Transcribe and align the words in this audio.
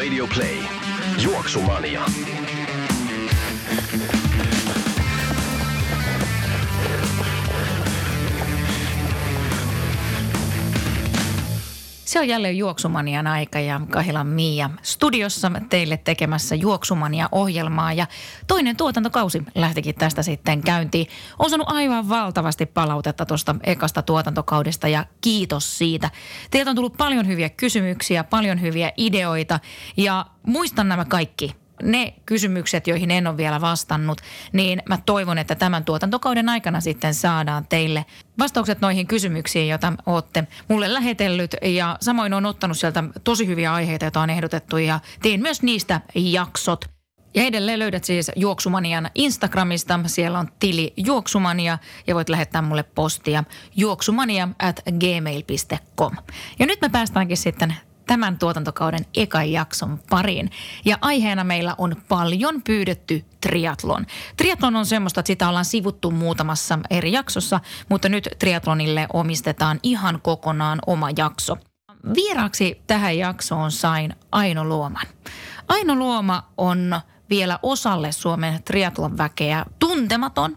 Radio 0.00 0.26
Play. 0.26 0.62
Juoksumania. 1.18 2.00
Se 12.10 12.18
on 12.18 12.28
jälleen 12.28 12.58
Juoksumanian 12.58 13.26
aika 13.26 13.60
ja 13.60 13.80
Kahilan 13.90 14.26
Miia 14.26 14.70
studiossa 14.82 15.52
teille 15.68 15.96
tekemässä 15.96 16.54
Juoksumania-ohjelmaa 16.54 17.92
ja 17.92 18.06
toinen 18.46 18.76
tuotantokausi 18.76 19.42
lähtikin 19.54 19.94
tästä 19.94 20.22
sitten 20.22 20.62
käyntiin. 20.62 21.06
On 21.38 21.50
saanut 21.50 21.68
aivan 21.70 22.08
valtavasti 22.08 22.66
palautetta 22.66 23.26
tuosta 23.26 23.56
ekasta 23.62 24.02
tuotantokaudesta 24.02 24.88
ja 24.88 25.04
kiitos 25.20 25.78
siitä. 25.78 26.10
Teiltä 26.50 26.70
on 26.70 26.76
tullut 26.76 26.96
paljon 26.96 27.26
hyviä 27.26 27.48
kysymyksiä, 27.48 28.24
paljon 28.24 28.60
hyviä 28.60 28.92
ideoita 28.96 29.60
ja 29.96 30.26
muistan 30.46 30.88
nämä 30.88 31.04
kaikki 31.04 31.59
ne 31.82 32.14
kysymykset, 32.26 32.86
joihin 32.86 33.10
en 33.10 33.26
ole 33.26 33.36
vielä 33.36 33.60
vastannut, 33.60 34.20
niin 34.52 34.82
mä 34.88 34.98
toivon, 35.06 35.38
että 35.38 35.54
tämän 35.54 35.84
tuotantokauden 35.84 36.48
aikana 36.48 36.80
sitten 36.80 37.14
saadaan 37.14 37.66
teille 37.68 38.04
vastaukset 38.38 38.80
noihin 38.80 39.06
kysymyksiin, 39.06 39.68
joita 39.68 39.92
olette 40.06 40.44
mulle 40.68 40.94
lähetellyt. 40.94 41.56
Ja 41.62 41.96
samoin 42.00 42.34
on 42.34 42.46
ottanut 42.46 42.78
sieltä 42.78 43.04
tosi 43.24 43.46
hyviä 43.46 43.72
aiheita, 43.72 44.04
joita 44.04 44.20
on 44.20 44.30
ehdotettu 44.30 44.76
ja 44.76 45.00
teen 45.22 45.42
myös 45.42 45.62
niistä 45.62 46.00
jaksot. 46.14 46.84
Ja 47.34 47.42
edelleen 47.42 47.78
löydät 47.78 48.04
siis 48.04 48.30
Juoksumanian 48.36 49.10
Instagramista. 49.14 50.00
Siellä 50.06 50.38
on 50.38 50.48
tili 50.58 50.92
Juoksumania 50.96 51.78
ja 52.06 52.14
voit 52.14 52.28
lähettää 52.28 52.62
mulle 52.62 52.82
postia 52.82 53.44
juoksumania 53.76 54.48
at 54.58 54.80
gmail.com. 54.98 56.16
Ja 56.58 56.66
nyt 56.66 56.80
me 56.80 56.88
päästäänkin 56.88 57.36
sitten 57.36 57.74
tämän 58.10 58.38
tuotantokauden 58.38 59.06
ekan 59.14 59.52
jakson 59.52 59.98
pariin. 60.10 60.50
Ja 60.84 60.98
aiheena 61.00 61.44
meillä 61.44 61.74
on 61.78 61.96
paljon 62.08 62.62
pyydetty 62.62 63.24
triatlon. 63.40 64.06
Triatlon 64.36 64.76
on 64.76 64.86
semmoista, 64.86 65.20
että 65.20 65.26
sitä 65.26 65.48
ollaan 65.48 65.64
sivuttu 65.64 66.10
muutamassa 66.10 66.78
eri 66.90 67.12
jaksossa, 67.12 67.60
mutta 67.88 68.08
nyt 68.08 68.28
triatlonille 68.38 69.06
omistetaan 69.12 69.80
ihan 69.82 70.20
kokonaan 70.22 70.78
oma 70.86 71.08
jakso. 71.16 71.56
Vieraaksi 72.14 72.82
tähän 72.86 73.18
jaksoon 73.18 73.70
sain 73.70 74.14
Aino 74.32 74.64
Luoman. 74.64 75.06
Aino 75.68 75.94
Luoma 75.94 76.42
on 76.56 77.00
vielä 77.30 77.58
osalle 77.62 78.12
Suomen 78.12 78.62
triatlon 78.62 79.18
väkeä 79.18 79.64
tuntematon, 79.78 80.56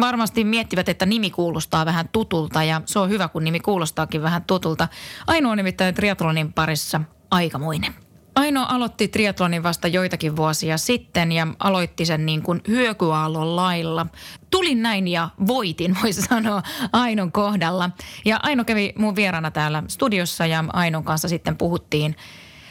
varmasti 0.00 0.44
miettivät, 0.44 0.88
että 0.88 1.06
nimi 1.06 1.30
kuulostaa 1.30 1.86
vähän 1.86 2.08
tutulta 2.12 2.64
ja 2.64 2.80
se 2.86 2.98
on 2.98 3.08
hyvä, 3.08 3.28
kun 3.28 3.44
nimi 3.44 3.60
kuulostaakin 3.60 4.22
vähän 4.22 4.44
tutulta. 4.44 4.88
Ainoa 5.26 5.56
nimittäin 5.56 5.94
triatlonin 5.94 6.52
parissa 6.52 7.00
aikamoinen. 7.30 7.94
Aino 8.34 8.66
aloitti 8.68 9.08
triatlonin 9.08 9.62
vasta 9.62 9.88
joitakin 9.88 10.36
vuosia 10.36 10.78
sitten 10.78 11.32
ja 11.32 11.46
aloitti 11.58 12.06
sen 12.06 12.26
niin 12.26 12.42
kuin 12.42 12.60
hyökyaallon 12.68 13.56
lailla. 13.56 14.06
Tulin 14.50 14.82
näin 14.82 15.08
ja 15.08 15.28
voitin, 15.46 15.96
voisi 16.02 16.22
sanoa 16.22 16.62
Ainon 16.92 17.32
kohdalla. 17.32 17.90
Ja 18.24 18.40
Aino 18.42 18.64
kävi 18.64 18.92
mun 18.98 19.16
vieraana 19.16 19.50
täällä 19.50 19.82
studiossa 19.88 20.46
ja 20.46 20.64
Ainon 20.72 21.04
kanssa 21.04 21.28
sitten 21.28 21.56
puhuttiin 21.56 22.16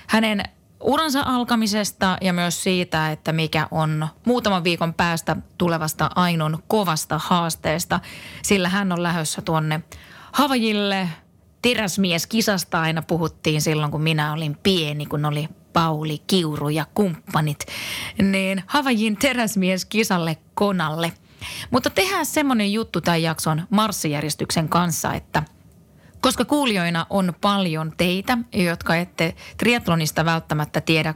hänen 0.07 0.43
uransa 0.83 1.23
alkamisesta 1.25 2.17
ja 2.21 2.33
myös 2.33 2.63
siitä, 2.63 3.11
että 3.11 3.31
mikä 3.31 3.67
on 3.71 4.07
muutaman 4.25 4.63
viikon 4.63 4.93
päästä 4.93 5.35
tulevasta 5.57 6.09
Ainon 6.15 6.63
kovasta 6.67 7.19
haasteesta, 7.23 7.99
sillä 8.41 8.69
hän 8.69 8.91
on 8.91 9.03
lähdössä 9.03 9.41
tuonne 9.41 9.81
Havajille. 10.31 11.09
Teräsmies 11.61 12.27
kisasta 12.27 12.81
aina 12.81 13.01
puhuttiin 13.01 13.61
silloin, 13.61 13.91
kun 13.91 14.01
minä 14.01 14.33
olin 14.33 14.57
pieni, 14.63 15.05
kun 15.05 15.25
oli 15.25 15.49
Pauli, 15.73 16.21
Kiuru 16.27 16.69
ja 16.69 16.85
kumppanit. 16.93 17.65
Niin 18.21 18.63
Havajin 18.67 19.17
teräsmies 19.17 19.85
kisalle 19.85 20.37
konalle. 20.53 21.13
Mutta 21.71 21.89
tehdään 21.89 22.25
semmoinen 22.25 22.73
juttu 22.73 23.01
tämän 23.01 23.21
jakson 23.21 23.67
marssijärjestyksen 23.69 24.69
kanssa, 24.69 25.13
että– 25.13 25.43
koska 26.23 26.45
kuulijoina 26.45 27.05
on 27.09 27.33
paljon 27.41 27.93
teitä, 27.97 28.37
jotka 28.53 28.95
ette 28.95 29.35
triatlonista 29.57 30.25
välttämättä 30.25 30.81
tiedä 30.81 31.13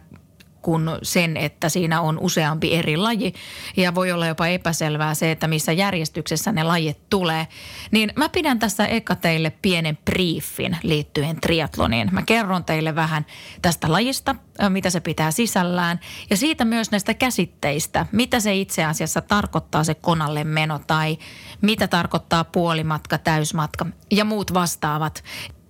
kuin 0.68 0.90
sen, 1.04 1.38
että 1.38 1.70
siinä 1.70 2.02
on 2.02 2.20
useampi 2.20 2.76
eri 2.76 2.98
laji 2.98 3.34
ja 3.78 3.96
voi 3.96 4.12
olla 4.12 4.28
jopa 4.28 4.48
epäselvää 4.48 5.14
se, 5.14 5.32
että 5.32 5.48
missä 5.48 5.72
järjestyksessä 5.72 6.52
ne 6.52 6.64
lajit 6.64 7.10
tulee. 7.10 7.48
Niin 7.92 8.14
mä 8.16 8.30
pidän 8.30 8.60
tässä 8.60 8.86
eka 8.86 9.16
teille 9.16 9.50
pienen 9.62 9.98
briefin 10.06 10.78
liittyen 10.84 11.42
triatloniin. 11.42 12.10
Mä 12.12 12.22
kerron 12.22 12.64
teille 12.64 12.96
vähän 12.96 13.26
tästä 13.62 13.92
lajista, 13.92 14.36
mitä 14.70 14.90
se 14.90 15.00
pitää 15.00 15.32
sisällään 15.32 16.00
ja 16.30 16.38
siitä 16.38 16.66
myös 16.66 16.92
näistä 16.92 17.14
käsitteistä, 17.14 18.06
mitä 18.12 18.40
se 18.40 18.56
itse 18.56 18.86
asiassa 18.86 19.22
tarkoittaa 19.22 19.84
se 19.84 19.94
konalle 19.94 20.44
meno 20.44 20.80
tai 20.88 21.18
mitä 21.62 21.88
tarkoittaa 21.88 22.44
puolimatka, 22.44 23.18
täysmatka 23.18 23.86
ja 24.12 24.26
muut 24.26 24.54
vastaavat. 24.54 25.24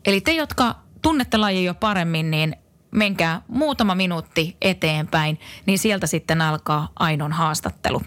Eli 0.06 0.22
te, 0.22 0.32
jotka 0.32 0.76
tunnette 1.02 1.38
lajia 1.38 1.62
jo 1.62 1.74
paremmin, 1.74 2.32
niin 2.32 2.56
menkää 2.92 3.42
muutama 3.48 3.96
minuutti 3.96 4.58
eteenpäin, 4.62 5.40
niin 5.66 5.80
sieltä 5.80 6.08
sitten 6.08 6.42
alkaa 6.42 6.90
Ainon 7.00 7.32
haastattelu. 7.32 8.02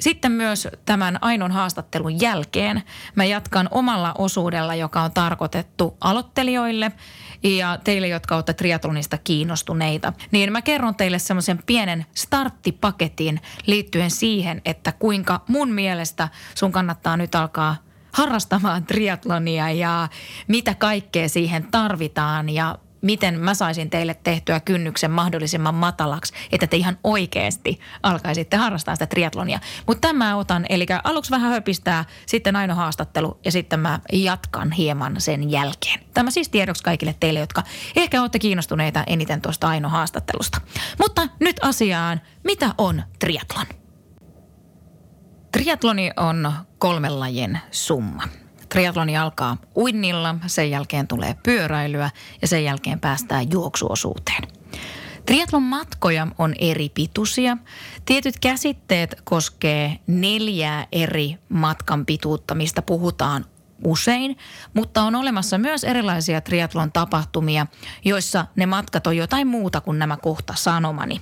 Sitten 0.00 0.32
myös 0.32 0.68
tämän 0.84 1.18
Ainon 1.20 1.52
haastattelun 1.52 2.20
jälkeen 2.20 2.82
mä 3.14 3.24
jatkan 3.24 3.68
omalla 3.70 4.14
osuudella, 4.18 4.74
joka 4.74 5.02
on 5.02 5.12
tarkoitettu 5.12 5.96
aloittelijoille 6.00 6.92
ja 7.42 7.78
teille, 7.84 8.08
jotka 8.08 8.34
olette 8.34 8.52
triatlonista 8.52 9.18
kiinnostuneita. 9.18 10.12
Niin 10.30 10.52
mä 10.52 10.62
kerron 10.62 10.94
teille 10.94 11.18
semmoisen 11.18 11.62
pienen 11.66 12.06
starttipaketin 12.14 13.40
liittyen 13.66 14.10
siihen, 14.10 14.62
että 14.64 14.92
kuinka 14.92 15.40
mun 15.48 15.70
mielestä 15.70 16.28
sun 16.54 16.72
kannattaa 16.72 17.16
nyt 17.16 17.34
alkaa 17.34 17.76
harrastamaan 18.12 18.86
triatlonia 18.86 19.70
ja 19.70 20.08
mitä 20.48 20.74
kaikkea 20.74 21.28
siihen 21.28 21.66
tarvitaan 21.70 22.48
ja 22.48 22.78
miten 23.02 23.40
mä 23.40 23.54
saisin 23.54 23.90
teille 23.90 24.16
tehtyä 24.22 24.60
kynnyksen 24.60 25.10
mahdollisimman 25.10 25.74
matalaksi, 25.74 26.34
että 26.52 26.66
te 26.66 26.76
ihan 26.76 26.98
oikeasti 27.04 27.80
alkaisitte 28.02 28.56
harrastaa 28.56 28.94
sitä 28.94 29.06
triatlonia. 29.06 29.58
Mutta 29.86 30.08
tämä 30.08 30.36
otan, 30.36 30.66
eli 30.68 30.86
aluksi 31.04 31.30
vähän 31.30 31.50
höpistää, 31.50 32.04
sitten 32.26 32.56
aino 32.56 32.74
haastattelu 32.74 33.40
ja 33.44 33.52
sitten 33.52 33.80
mä 33.80 34.00
jatkan 34.12 34.72
hieman 34.72 35.20
sen 35.20 35.50
jälkeen. 35.50 36.00
Tämä 36.14 36.30
siis 36.30 36.48
tiedoksi 36.48 36.82
kaikille 36.82 37.14
teille, 37.20 37.40
jotka 37.40 37.62
ehkä 37.96 38.20
olette 38.20 38.38
kiinnostuneita 38.38 39.04
eniten 39.06 39.40
tuosta 39.40 39.68
aino 39.68 39.88
haastattelusta. 39.88 40.60
Mutta 40.98 41.28
nyt 41.40 41.56
asiaan, 41.62 42.20
mitä 42.44 42.74
on 42.78 43.02
triatlon? 43.18 43.66
Triatloni 45.52 46.10
on 46.16 46.52
kolmen 46.78 47.20
lajin 47.20 47.58
summa. 47.70 48.22
Triatloni 48.68 49.16
alkaa 49.16 49.56
uinnilla, 49.76 50.34
sen 50.46 50.70
jälkeen 50.70 51.06
tulee 51.06 51.36
pyöräilyä 51.42 52.10
ja 52.42 52.48
sen 52.48 52.64
jälkeen 52.64 53.00
päästään 53.00 53.50
juoksuosuuteen. 53.50 54.42
Triatlon 55.26 55.62
matkoja 55.62 56.26
on 56.38 56.54
eri 56.58 56.88
pituisia. 56.88 57.56
Tietyt 58.04 58.38
käsitteet 58.40 59.20
koskee 59.24 59.98
neljää 60.06 60.86
eri 60.92 61.36
matkan 61.48 62.06
pituutta, 62.06 62.54
mistä 62.54 62.82
puhutaan 62.82 63.44
usein, 63.84 64.36
mutta 64.74 65.02
on 65.02 65.14
olemassa 65.14 65.58
myös 65.58 65.84
erilaisia 65.84 66.40
triatlon 66.40 66.92
tapahtumia, 66.92 67.66
joissa 68.04 68.46
ne 68.56 68.66
matkat 68.66 69.06
on 69.06 69.16
jotain 69.16 69.46
muuta 69.46 69.80
kuin 69.80 69.98
nämä 69.98 70.16
kohta 70.16 70.54
sanomani. 70.56 71.20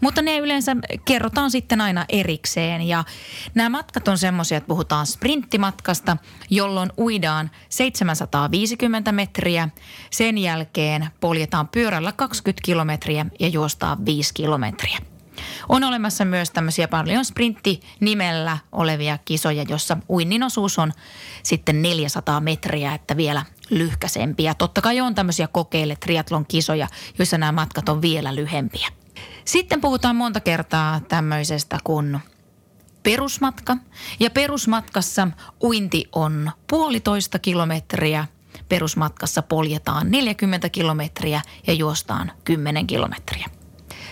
Mutta 0.00 0.22
ne 0.22 0.38
yleensä 0.38 0.76
kerrotaan 1.04 1.50
sitten 1.50 1.80
aina 1.80 2.04
erikseen 2.08 2.82
ja 2.82 3.04
nämä 3.54 3.68
matkat 3.68 4.08
on 4.08 4.18
semmoisia, 4.18 4.58
että 4.58 4.68
puhutaan 4.68 5.06
sprinttimatkasta, 5.06 6.16
jolloin 6.50 6.92
uidaan 6.98 7.50
750 7.68 9.12
metriä, 9.12 9.68
sen 10.10 10.38
jälkeen 10.38 11.08
poljetaan 11.20 11.68
pyörällä 11.68 12.12
20 12.12 12.64
kilometriä 12.64 13.26
ja 13.40 13.48
juostaan 13.48 14.06
5 14.06 14.34
kilometriä. 14.34 15.13
On 15.68 15.84
olemassa 15.84 16.24
myös 16.24 16.50
tämmöisiä 16.50 16.88
paljon 16.88 17.24
sprintti-nimellä 17.24 18.58
olevia 18.72 19.18
kisoja, 19.24 19.64
jossa 19.68 19.96
uinnin 20.08 20.42
osuus 20.42 20.78
on 20.78 20.92
sitten 21.42 21.82
400 21.82 22.40
metriä, 22.40 22.94
että 22.94 23.16
vielä 23.16 23.42
lyhkäsempiä. 23.70 24.54
Totta 24.54 24.80
kai 24.80 25.00
on 25.00 25.14
tämmöisiä 25.14 25.48
kokeille 25.48 25.96
triatlon 25.96 26.46
kisoja, 26.46 26.88
joissa 27.18 27.38
nämä 27.38 27.52
matkat 27.52 27.88
on 27.88 28.02
vielä 28.02 28.34
lyhempiä. 28.34 28.88
Sitten 29.44 29.80
puhutaan 29.80 30.16
monta 30.16 30.40
kertaa 30.40 31.00
tämmöisestä 31.00 31.78
kuin 31.84 32.20
perusmatka. 33.02 33.76
Ja 34.20 34.30
perusmatkassa 34.30 35.28
uinti 35.62 36.04
on 36.12 36.50
puolitoista 36.70 37.38
kilometriä. 37.38 38.26
Perusmatkassa 38.68 39.42
poljetaan 39.42 40.10
40 40.10 40.68
kilometriä 40.68 41.42
ja 41.66 41.72
juostaan 41.72 42.32
10 42.44 42.86
kilometriä. 42.86 43.46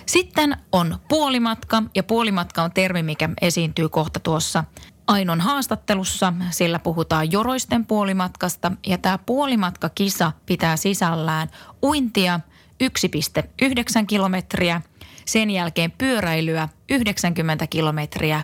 Sitten 0.06 0.56
on 0.72 0.99
puolimatka 1.08 1.82
ja 1.94 2.02
puolimatka 2.02 2.62
on 2.62 2.72
termi, 2.72 3.02
mikä 3.02 3.28
esiintyy 3.40 3.88
kohta 3.88 4.20
tuossa 4.20 4.64
Ainon 5.06 5.40
haastattelussa. 5.40 6.32
Sillä 6.50 6.78
puhutaan 6.78 7.32
joroisten 7.32 7.87
puolimatkasta 7.87 8.72
ja 8.87 8.99
tämä 8.99 9.19
puolimatkakisa 9.19 10.32
pitää 10.46 10.76
sisällään 10.76 11.50
uintia 11.82 12.40
1,9 12.84 14.06
kilometriä, 14.06 14.82
sen 15.25 15.50
jälkeen 15.50 15.90
pyöräilyä 15.90 16.69
90 16.90 17.66
kilometriä 17.66 18.43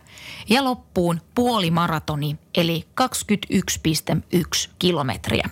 ja 0.49 0.64
loppuun 0.64 1.20
puolimaratoni 1.34 2.37
eli 2.55 2.84
21,1 3.00 4.70
kilometriä. 4.78 5.50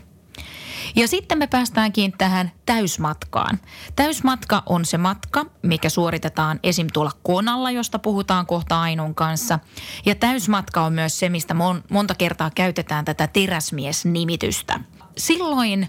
Ja 0.97 1.09
sitten 1.09 1.38
me 1.38 1.47
päästäänkin 1.47 2.12
tähän 2.19 2.53
täysmatkaan. 2.67 3.61
Täysmatka 3.97 4.62
on 4.67 4.85
se 4.85 4.99
matka, 4.99 5.47
mikä 5.62 5.88
suoritetaan 5.88 6.61
esim. 6.62 6.87
tuolla 6.93 7.12
konalla, 7.23 7.71
josta 7.71 7.99
puhutaan 7.99 8.47
kohta 8.47 8.81
Ainon 8.81 9.15
kanssa. 9.15 9.59
Ja 10.06 10.15
täysmatka 10.15 10.83
on 10.83 10.93
myös 10.93 11.19
se, 11.19 11.29
mistä 11.29 11.55
mon- 11.55 11.83
monta 11.91 12.15
kertaa 12.15 12.50
käytetään 12.55 13.05
tätä 13.05 13.27
teräsmies-nimitystä. 13.27 14.81
Silloin 15.17 15.88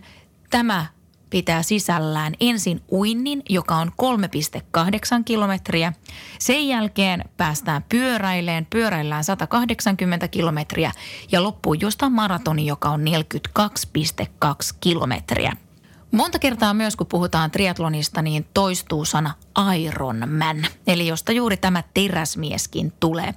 tämä 0.49 0.85
pitää 1.29 1.63
sisällään 1.63 2.33
ensin 2.39 2.81
uinnin, 2.91 3.43
joka 3.49 3.75
on 3.75 3.91
3,8 4.01 5.23
kilometriä. 5.25 5.93
Sen 6.39 6.67
jälkeen 6.67 7.23
päästään 7.37 7.85
pyöräileen, 7.89 8.67
pyöräillään 8.69 9.23
180 9.23 10.27
kilometriä 10.27 10.91
ja 11.31 11.43
loppuun 11.43 11.81
jostain 11.81 12.11
maratoni, 12.11 12.65
joka 12.65 12.89
on 12.89 13.01
42,2 13.01 14.77
kilometriä. 14.79 15.66
Monta 16.11 16.39
kertaa 16.39 16.73
myös, 16.73 16.95
kun 16.95 17.07
puhutaan 17.07 17.51
triatlonista, 17.51 18.21
niin 18.21 18.47
toistuu 18.53 19.05
sana 19.05 19.33
Ironman, 19.77 20.67
eli 20.87 21.07
josta 21.07 21.31
juuri 21.31 21.57
tämä 21.57 21.83
teräsmieskin 21.93 22.93
tulee. 22.99 23.33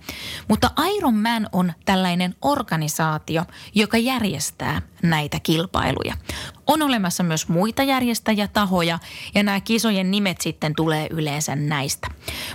Mutta 0.49 0.70
Ironman 0.96 1.49
on 1.52 1.72
tällainen 1.84 2.34
organisaatio, 2.43 3.44
joka 3.75 3.99
järjestää 3.99 4.82
näitä 5.02 5.40
kilpailuja. 5.43 6.14
On 6.67 6.82
olemassa 6.82 7.22
myös 7.22 7.49
muita 7.49 7.82
järjestäjätahoja 7.82 8.99
ja 9.34 9.43
nämä 9.43 9.61
kisojen 9.61 10.11
nimet 10.11 10.40
sitten 10.40 10.75
tulee 10.75 11.06
yleensä 11.11 11.56
näistä. 11.56 12.08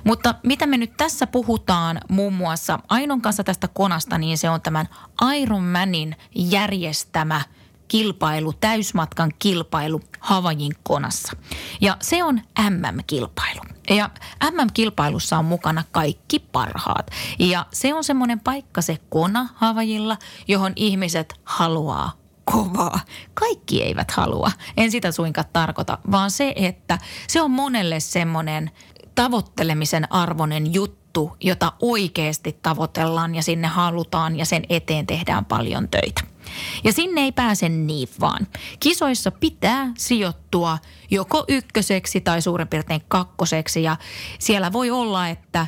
Mutta 0.03 0.35
mitä 0.44 0.65
me 0.65 0.77
nyt 0.77 0.97
tässä 0.97 1.27
puhutaan 1.27 2.01
muun 2.09 2.33
muassa 2.33 2.79
Ainon 2.89 3.21
kanssa 3.21 3.44
tästä 3.44 3.67
konasta, 3.67 4.17
niin 4.17 4.38
se 4.38 4.50
on 4.50 4.62
tämän 4.62 4.89
Ironmanin 5.35 6.15
järjestämä– 6.35 7.41
kilpailu, 7.88 8.54
täysmatkan 8.54 9.32
kilpailu 9.40 10.02
Havajin 10.20 10.74
konassa. 10.84 11.34
Ja 11.82 11.98
se 12.02 12.24
on 12.24 12.42
MM-kilpailu. 12.70 13.62
Ja 13.90 14.10
MM-kilpailussa 14.52 15.38
on 15.38 15.46
mukana 15.46 15.84
kaikki 15.92 16.40
parhaat. 16.40 17.12
Ja 17.40 17.66
se 17.74 17.94
on 17.94 18.04
semmoinen 18.04 18.40
paikka 18.40 18.82
se 18.82 18.98
kona 19.10 19.50
Havajilla, 19.56 20.18
johon 20.48 20.74
ihmiset 20.76 21.34
haluaa 21.44 22.12
kovaa. 22.46 23.00
Kaikki 23.34 23.84
eivät 23.84 24.12
halua. 24.12 24.52
En 24.78 24.92
sitä 24.92 25.12
suinkaan 25.12 25.48
tarkoita, 25.54 25.98
vaan 26.12 26.32
se, 26.32 26.54
että 26.56 26.98
se 27.28 27.42
on 27.42 27.52
monelle 27.52 28.00
semmoinen 28.00 28.72
tavoittelemisen 29.16 30.12
arvoinen 30.12 30.74
juttu, 30.74 31.38
jota 31.42 31.74
oikeasti 31.82 32.60
tavoitellaan 32.62 33.36
ja 33.36 33.44
sinne 33.44 33.68
halutaan 33.68 34.38
ja 34.38 34.46
sen 34.46 34.64
eteen 34.70 35.08
tehdään 35.08 35.46
paljon 35.46 35.90
töitä. 35.90 36.35
Ja 36.84 36.94
sinne 36.94 37.22
ei 37.22 37.31
pääse 37.31 37.69
niin 37.69 38.07
vaan. 38.19 38.48
Kisoissa 38.80 39.31
pitää 39.31 39.92
sijoittua 39.98 40.78
joko 41.12 41.46
ykköseksi 41.48 42.22
tai 42.22 42.42
suurin 42.42 42.68
piirtein 42.68 43.02
kakkoseksi 43.07 43.84
ja 43.84 43.98
siellä 44.40 44.74
voi 44.74 44.92
olla, 44.92 45.28
että 45.30 45.68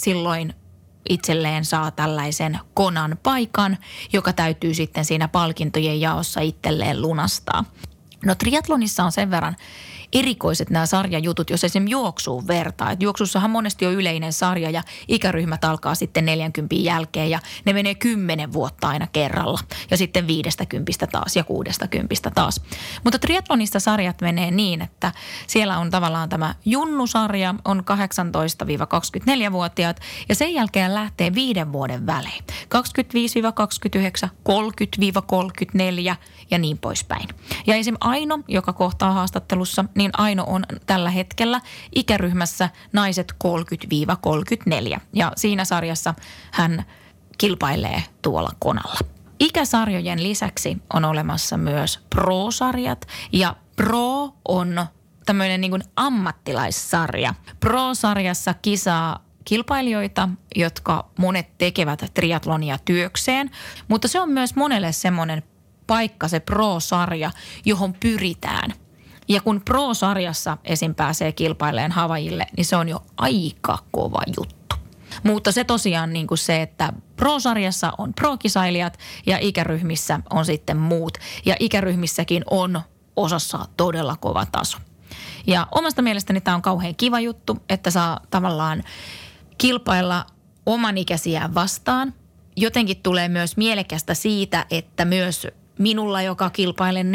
silloin 0.00 0.54
itselleen 1.08 1.64
saa 1.64 1.90
tällaisen 1.90 2.58
konan 2.74 3.18
paikan, 3.22 3.78
joka 4.12 4.32
täytyy 4.32 4.74
sitten 4.74 5.04
siinä 5.04 5.28
palkintojen 5.28 6.00
jaossa 6.00 6.40
itselleen 6.40 7.02
lunastaa. 7.02 7.64
No 8.24 8.34
triatlonissa 8.34 9.04
on 9.04 9.12
sen 9.12 9.30
verran 9.30 9.56
erikoiset 10.12 10.70
nämä 10.70 10.86
sarjajutut, 10.86 11.50
jos 11.50 11.64
esimerkiksi 11.64 11.92
juoksuun 11.92 12.46
vertaa. 12.46 12.90
Et 12.90 13.02
juoksussahan 13.02 13.50
monesti 13.50 13.86
on 13.86 13.94
yleinen 13.94 14.32
sarja 14.32 14.70
ja 14.70 14.82
ikäryhmät 15.08 15.64
alkaa 15.64 15.94
sitten 15.94 16.26
40 16.26 16.74
jälkeen 16.74 17.30
ja 17.30 17.40
ne 17.64 17.72
menee 17.72 17.94
10 17.94 18.52
vuotta 18.52 18.88
aina 18.88 19.06
kerralla. 19.06 19.58
Ja 19.90 19.96
sitten 19.96 20.26
50 20.26 21.06
taas 21.12 21.36
ja 21.36 21.44
60 21.44 22.30
taas. 22.34 22.60
Mutta 23.04 23.18
triathlonista 23.18 23.80
sarjat 23.80 24.20
menee 24.20 24.50
niin, 24.50 24.82
että 24.82 25.12
siellä 25.46 25.78
on 25.78 25.90
tavallaan 25.90 26.28
tämä 26.28 26.54
junnusarja, 26.64 27.54
on 27.64 27.84
18-24-vuotiaat 29.50 30.00
ja 30.28 30.34
sen 30.34 30.54
jälkeen 30.54 30.94
lähtee 30.94 31.34
viiden 31.34 31.72
vuoden 31.72 32.06
välein. 32.06 32.44
25-29, 34.26 34.28
30-34 36.12 36.16
ja 36.50 36.58
niin 36.58 36.78
poispäin. 36.78 37.28
Ja 37.66 37.74
esim. 37.74 37.96
Aino, 38.00 38.38
joka 38.48 38.72
kohtaa 38.72 39.12
haastattelussa, 39.12 39.84
niin 39.98 40.10
Aino 40.18 40.44
on 40.46 40.64
tällä 40.86 41.10
hetkellä 41.10 41.60
ikäryhmässä 41.94 42.70
naiset 42.92 43.32
30-34. 44.96 45.00
Ja 45.12 45.32
siinä 45.36 45.64
sarjassa 45.64 46.14
hän 46.52 46.84
kilpailee 47.38 48.02
tuolla 48.22 48.50
konalla. 48.58 48.98
Ikäsarjojen 49.40 50.22
lisäksi 50.22 50.78
on 50.92 51.04
olemassa 51.04 51.56
myös 51.56 52.00
pro-sarjat 52.10 53.06
ja 53.32 53.56
pro 53.76 54.34
on 54.48 54.86
tämmöinen 55.26 55.60
niin 55.60 55.82
ammattilaissarja. 55.96 57.34
Pro-sarjassa 57.60 58.54
kisaa 58.54 59.24
kilpailijoita, 59.44 60.28
jotka 60.56 61.10
monet 61.18 61.58
tekevät 61.58 62.04
triatlonia 62.14 62.78
työkseen, 62.84 63.50
mutta 63.88 64.08
se 64.08 64.20
on 64.20 64.30
myös 64.30 64.56
monelle 64.56 64.92
semmoinen 64.92 65.42
paikka, 65.86 66.28
se 66.28 66.40
pro-sarja, 66.40 67.30
johon 67.64 67.94
pyritään. 67.94 68.72
Ja 69.28 69.40
kun 69.40 69.62
pro-sarjassa 69.64 70.58
esim. 70.64 70.94
pääsee 70.94 71.32
kilpaileen 71.32 71.92
Havajille, 71.92 72.46
niin 72.56 72.64
se 72.64 72.76
on 72.76 72.88
jo 72.88 73.02
aika 73.16 73.78
kova 73.90 74.22
juttu. 74.36 74.76
Mutta 75.22 75.52
se 75.52 75.64
tosiaan 75.64 76.12
niin 76.12 76.26
kuin 76.26 76.38
se, 76.38 76.62
että 76.62 76.92
pro-sarjassa 77.16 77.92
on 77.98 78.14
pro-kisailijat 78.14 78.98
ja 79.26 79.38
ikäryhmissä 79.40 80.20
on 80.30 80.44
sitten 80.44 80.76
muut. 80.76 81.18
Ja 81.46 81.56
ikäryhmissäkin 81.60 82.44
on 82.50 82.80
osassa 83.16 83.58
todella 83.76 84.16
kova 84.16 84.46
taso. 84.46 84.78
Ja 85.46 85.66
omasta 85.74 86.02
mielestäni 86.02 86.40
tämä 86.40 86.54
on 86.54 86.62
kauhean 86.62 86.96
kiva 86.96 87.20
juttu, 87.20 87.56
että 87.68 87.90
saa 87.90 88.20
tavallaan 88.30 88.82
kilpailla 89.58 90.26
oman 90.66 90.98
ikäisiään 90.98 91.54
vastaan. 91.54 92.14
Jotenkin 92.56 93.02
tulee 93.02 93.28
myös 93.28 93.56
mielekästä 93.56 94.14
siitä, 94.14 94.66
että 94.70 95.04
myös 95.04 95.46
minulla, 95.78 96.22
joka 96.22 96.50
kilpailee 96.50 97.02
40-44 97.02 97.06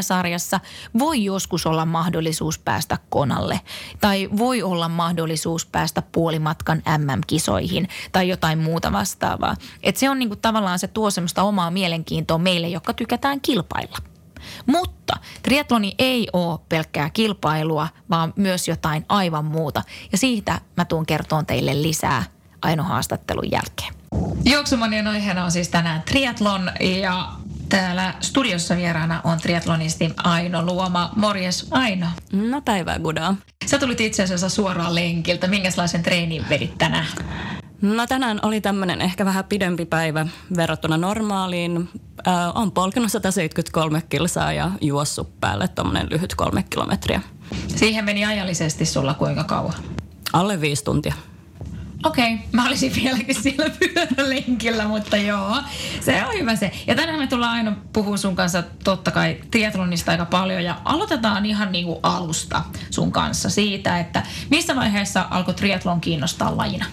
sarjassa, 0.00 0.60
voi 0.98 1.24
joskus 1.24 1.66
olla 1.66 1.86
mahdollisuus 1.86 2.58
päästä 2.58 2.98
konalle. 3.10 3.60
Tai 4.00 4.28
voi 4.38 4.62
olla 4.62 4.88
mahdollisuus 4.88 5.66
päästä 5.66 6.02
puolimatkan 6.12 6.82
MM-kisoihin 6.98 7.88
tai 8.12 8.28
jotain 8.28 8.58
muuta 8.58 8.92
vastaavaa. 8.92 9.56
Et 9.82 9.96
se 9.96 10.10
on 10.10 10.18
niinku 10.18 10.36
tavallaan 10.36 10.78
se 10.78 10.88
tuo 10.88 11.10
semmoista 11.10 11.42
omaa 11.42 11.70
mielenkiintoa 11.70 12.38
meille, 12.38 12.68
jotka 12.68 12.92
tykätään 12.92 13.40
kilpailla. 13.40 13.98
Mutta 14.66 15.14
triatloni 15.42 15.94
ei 15.98 16.28
ole 16.32 16.58
pelkkää 16.68 17.10
kilpailua, 17.10 17.88
vaan 18.10 18.32
myös 18.36 18.68
jotain 18.68 19.04
aivan 19.08 19.44
muuta. 19.44 19.82
Ja 20.12 20.18
siitä 20.18 20.60
mä 20.76 20.84
tuun 20.84 21.06
kertoon 21.06 21.46
teille 21.46 21.82
lisää 21.82 22.24
Aino 22.62 22.82
haastattelun 22.82 23.50
jälkeen. 23.50 23.97
Juoksumanien 24.44 25.06
aiheena 25.06 25.44
on 25.44 25.50
siis 25.50 25.68
tänään 25.68 26.02
triatlon 26.02 26.70
ja 26.80 27.28
täällä 27.68 28.14
studiossa 28.20 28.76
vieraana 28.76 29.20
on 29.24 29.38
triatlonisti 29.38 30.10
Aino 30.16 30.62
Luoma. 30.62 31.12
Morjes 31.16 31.66
Aino. 31.70 32.06
No 32.32 32.60
päivää 32.60 32.98
Guda. 32.98 33.34
Sä 33.66 33.78
tulit 33.78 34.00
itse 34.00 34.22
asiassa 34.22 34.48
suoraan 34.48 34.94
lenkiltä. 34.94 35.46
Minkälaisen 35.46 36.02
treenin 36.02 36.44
vedit 36.48 36.78
tänään? 36.78 37.06
No 37.82 38.06
tänään 38.06 38.40
oli 38.42 38.60
tämmöinen 38.60 39.00
ehkä 39.00 39.24
vähän 39.24 39.44
pidempi 39.44 39.84
päivä 39.84 40.26
verrattuna 40.56 40.96
normaaliin. 40.96 41.88
Äh, 42.28 42.56
on 42.56 42.72
polkenut 42.72 43.12
173 43.12 44.02
kilsaa 44.08 44.52
ja 44.52 44.70
juossut 44.80 45.40
päälle 45.40 45.68
tuommoinen 45.68 46.06
lyhyt 46.10 46.34
kolme 46.34 46.64
kilometriä. 46.70 47.20
Siihen 47.76 48.04
meni 48.04 48.24
ajallisesti 48.24 48.86
sulla 48.86 49.14
kuinka 49.14 49.44
kauan? 49.44 49.74
Alle 50.32 50.60
viisi 50.60 50.84
tuntia. 50.84 51.14
Okei, 52.04 52.34
okay, 52.34 52.46
mä 52.52 52.66
olisin 52.66 52.94
vieläkin 52.94 53.42
siellä 53.42 53.70
pyörälenkillä, 53.70 54.88
mutta 54.88 55.16
joo, 55.16 55.56
se 56.00 56.24
on 56.24 56.34
hyvä 56.34 56.56
se. 56.56 56.72
Ja 56.86 56.94
tänään 56.94 57.18
me 57.18 57.26
tullaan 57.26 57.52
aina 57.52 57.76
puhua 57.92 58.16
sun 58.16 58.36
kanssa 58.36 58.62
totta 58.84 59.10
kai 59.10 59.36
triathlonista 59.50 60.12
aika 60.12 60.24
paljon 60.24 60.64
ja 60.64 60.80
aloitetaan 60.84 61.46
ihan 61.46 61.72
niinku 61.72 62.00
alusta 62.02 62.62
sun 62.90 63.12
kanssa 63.12 63.50
siitä, 63.50 63.98
että 63.98 64.22
missä 64.50 64.76
vaiheessa 64.76 65.26
alkoi 65.30 65.54
triathlon 65.54 66.00
kiinnostaa 66.00 66.56
lajina? 66.56 66.86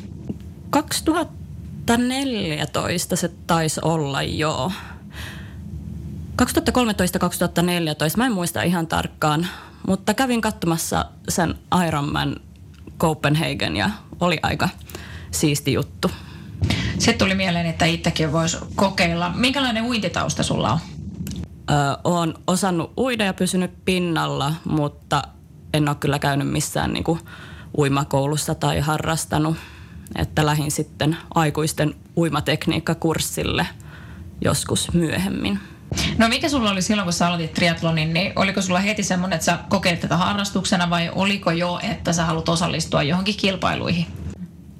2014 0.70 3.16
se 3.16 3.32
taisi 3.48 3.80
olla 3.84 4.22
jo. 4.22 4.72
2013-2014, 6.42 6.46
mä 8.18 8.26
en 8.26 8.32
muista 8.32 8.62
ihan 8.62 8.88
tarkkaan, 8.88 9.48
mutta 9.88 10.14
kävin 10.14 10.42
katsomassa 10.42 11.06
sen 11.30 11.56
Ironman 11.88 12.36
Copenhagen 13.00 13.78
ja 13.78 13.90
oli 14.20 14.40
aika 14.44 14.70
siisti 15.32 15.74
juttu. 15.74 16.12
Se 17.00 17.14
tuli 17.14 17.36
mieleen, 17.36 17.66
että 17.66 17.86
itsekin 17.86 18.32
voisi 18.32 18.58
kokeilla. 18.76 19.32
Minkälainen 19.36 19.84
uintitausta 19.84 20.44
sulla 20.44 20.72
on? 20.72 20.80
Öö, 21.72 21.78
olen 22.04 22.34
osannut 22.48 22.94
uida 22.98 23.26
ja 23.26 23.34
pysynyt 23.34 23.72
pinnalla, 23.86 24.54
mutta 24.70 25.24
en 25.74 25.90
ole 25.90 25.98
kyllä 26.00 26.20
käynyt 26.20 26.48
missään 26.48 26.94
niin 26.94 27.04
kuin 27.04 27.20
uimakoulussa 27.78 28.56
tai 28.56 28.80
harrastanut. 28.80 29.58
Että 30.16 30.46
lähin 30.46 30.72
sitten 30.72 31.18
aikuisten 31.36 31.96
uimatekniikkakurssille 32.18 33.68
joskus 34.42 34.94
myöhemmin. 34.94 35.60
No 36.18 36.28
mikä 36.28 36.50
sulla 36.50 36.72
oli 36.72 36.82
silloin, 36.82 37.06
kun 37.06 37.14
sä 37.14 37.28
aloitit 37.28 37.54
triatlonin, 37.54 38.14
niin 38.14 38.34
oliko 38.36 38.62
sulla 38.62 38.80
heti 38.80 39.04
semmoinen, 39.04 39.36
että 39.36 39.46
sä 39.46 39.60
kokeilit 39.70 40.00
tätä 40.00 40.18
harrastuksena 40.18 40.90
vai 40.90 41.12
oliko 41.16 41.52
jo, 41.52 41.80
että 41.92 42.14
sä 42.14 42.26
haluat 42.26 42.50
osallistua 42.50 43.04
johonkin 43.04 43.38
kilpailuihin? 43.38 44.06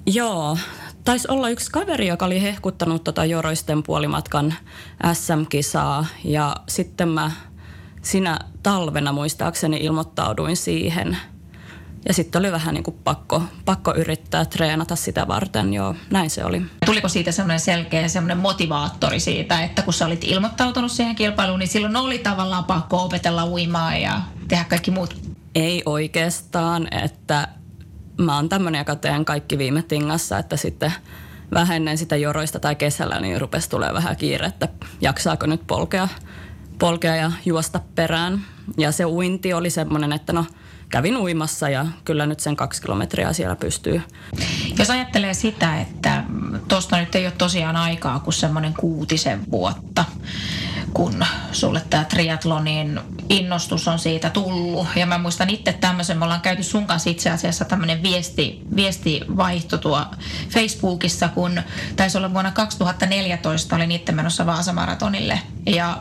Joo, 0.06 0.58
taisi 1.04 1.28
olla 1.30 1.48
yksi 1.48 1.70
kaveri, 1.70 2.06
joka 2.06 2.24
oli 2.24 2.42
hehkuttanut 2.42 3.04
tota 3.04 3.24
Joroisten 3.24 3.82
puolimatkan 3.82 4.54
SM-kisaa 5.12 6.06
ja 6.24 6.56
sitten 6.68 7.08
mä 7.08 7.30
sinä 8.02 8.38
talvena 8.62 9.12
muistaakseni 9.12 9.76
ilmoittauduin 9.76 10.56
siihen. 10.56 11.16
Ja 12.08 12.14
sitten 12.14 12.38
oli 12.38 12.52
vähän 12.52 12.74
niin 12.74 12.84
kuin 12.84 12.96
pakko, 13.04 13.42
pakko 13.64 13.94
yrittää 13.94 14.44
treenata 14.44 14.96
sitä 14.96 15.28
varten, 15.28 15.74
joo, 15.74 15.94
näin 16.10 16.30
se 16.30 16.44
oli. 16.44 16.62
Tuliko 16.86 17.08
siitä 17.08 17.32
semmoinen 17.32 17.60
selkeä 17.60 18.08
semmoinen 18.08 18.38
motivaattori 18.38 19.20
siitä, 19.20 19.62
että 19.62 19.82
kun 19.82 19.94
sä 19.94 20.06
olit 20.06 20.24
ilmoittautunut 20.24 20.92
siihen 20.92 21.16
kilpailuun, 21.16 21.58
niin 21.58 21.68
silloin 21.68 21.96
oli 21.96 22.18
tavallaan 22.18 22.64
pakko 22.64 23.04
opetella 23.04 23.46
uimaa 23.46 23.96
ja 23.96 24.20
tehdä 24.48 24.64
kaikki 24.64 24.90
muut? 24.90 25.16
Ei 25.54 25.82
oikeastaan, 25.86 26.88
että 26.94 27.48
mä 28.18 28.36
oon 28.36 28.48
tämmöinen, 28.48 28.78
joka 28.78 28.96
teen 28.96 29.24
kaikki 29.24 29.58
viime 29.58 29.82
tingassa, 29.82 30.38
että 30.38 30.56
sitten 30.56 30.92
vähän 31.54 31.76
ennen 31.76 31.98
sitä 31.98 32.16
joroista 32.16 32.60
tai 32.60 32.74
kesällä, 32.74 33.20
niin 33.20 33.40
rupesi 33.40 33.70
tulee 33.70 33.94
vähän 33.94 34.16
kiire, 34.16 34.46
että 34.46 34.68
jaksaako 35.00 35.46
nyt 35.46 35.66
polkea, 35.66 36.08
polkea 36.78 37.16
ja 37.16 37.32
juosta 37.44 37.80
perään. 37.94 38.40
Ja 38.78 38.92
se 38.92 39.04
uinti 39.04 39.52
oli 39.52 39.70
semmoinen, 39.70 40.12
että 40.12 40.32
no 40.32 40.44
kävin 40.90 41.16
uimassa 41.16 41.68
ja 41.68 41.86
kyllä 42.04 42.26
nyt 42.26 42.40
sen 42.40 42.56
kaksi 42.56 42.82
kilometriä 42.82 43.32
siellä 43.32 43.56
pystyy. 43.56 44.02
Jos 44.78 44.90
ajattelee 44.90 45.34
sitä, 45.34 45.80
että 45.80 46.24
tuosta 46.68 47.00
nyt 47.00 47.14
ei 47.14 47.26
ole 47.26 47.34
tosiaan 47.38 47.76
aikaa 47.76 48.20
kuin 48.20 48.34
semmoinen 48.34 48.74
kuutisen 48.74 49.50
vuotta, 49.50 50.04
kun 50.96 51.24
sulle 51.52 51.82
tämä 51.90 52.04
triatlonin 52.04 53.00
innostus 53.30 53.88
on 53.88 53.98
siitä 53.98 54.30
tullut. 54.30 54.86
Ja 54.96 55.06
mä 55.06 55.18
muistan 55.18 55.50
itse 55.50 55.72
tämmöisen, 55.72 56.18
me 56.18 56.24
ollaan 56.24 56.40
käyty 56.40 56.62
sun 56.62 56.86
kanssa 56.86 57.10
itse 57.10 57.30
asiassa 57.30 57.64
tämmöinen 57.64 58.02
viesti, 58.02 58.62
viestivaihto 58.76 59.78
tuo 59.78 60.06
Facebookissa, 60.50 61.28
kun 61.28 61.62
taisi 61.96 62.18
olla 62.18 62.32
vuonna 62.32 62.50
2014, 62.50 63.76
olin 63.76 63.92
itse 63.92 64.12
menossa 64.12 64.46
Vaasamaratonille 64.46 65.40
ja 65.66 65.98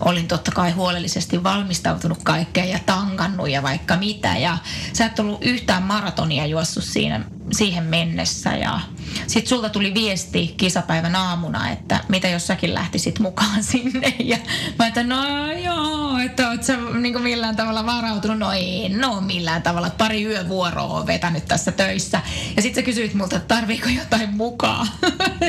olin 0.00 0.28
totta 0.28 0.50
kai 0.50 0.70
huolellisesti 0.70 1.42
valmistautunut 1.42 2.18
kaikkeen 2.22 2.68
ja 2.68 2.78
tangannut 2.86 3.50
ja 3.50 3.62
vaikka 3.62 3.96
mitä. 3.96 4.36
Ja 4.36 4.58
sä 4.92 5.06
et 5.06 5.18
ollut 5.18 5.44
yhtään 5.44 5.82
maratonia 5.82 6.46
juossut 6.46 6.84
siinä, 6.84 7.20
siihen 7.52 7.84
mennessä 7.84 8.50
ja 8.50 8.80
sitten 9.26 9.48
sulta 9.48 9.68
tuli 9.68 9.94
viesti 9.94 10.54
kisapäivän 10.56 11.16
aamuna, 11.16 11.70
että 11.70 12.00
mitä 12.08 12.28
jos 12.28 12.46
säkin 12.46 12.74
lähtisit 12.74 13.18
mukaan 13.18 13.64
sinne. 13.72 14.14
Ja 14.18 14.38
mä 14.78 14.86
että 14.86 15.04
no 15.04 15.52
joo, 15.52 16.18
että 16.18 16.48
oot 16.50 16.62
sä 16.62 16.76
niin 16.76 17.22
millään 17.22 17.56
tavalla 17.56 17.86
varautunut. 17.86 18.38
No 18.38 18.52
ei, 18.52 18.88
no 18.88 19.20
millään 19.20 19.62
tavalla. 19.62 19.90
Pari 19.90 20.24
yövuoroa 20.24 20.98
on 21.00 21.06
vetänyt 21.06 21.44
tässä 21.48 21.72
töissä. 21.72 22.20
Ja 22.56 22.62
sitten 22.62 22.82
sä 22.82 22.86
kysyit 22.86 23.14
multa, 23.14 23.36
että 23.36 23.54
tarviiko 23.54 23.88
jotain 23.88 24.30
mukaan. 24.36 24.88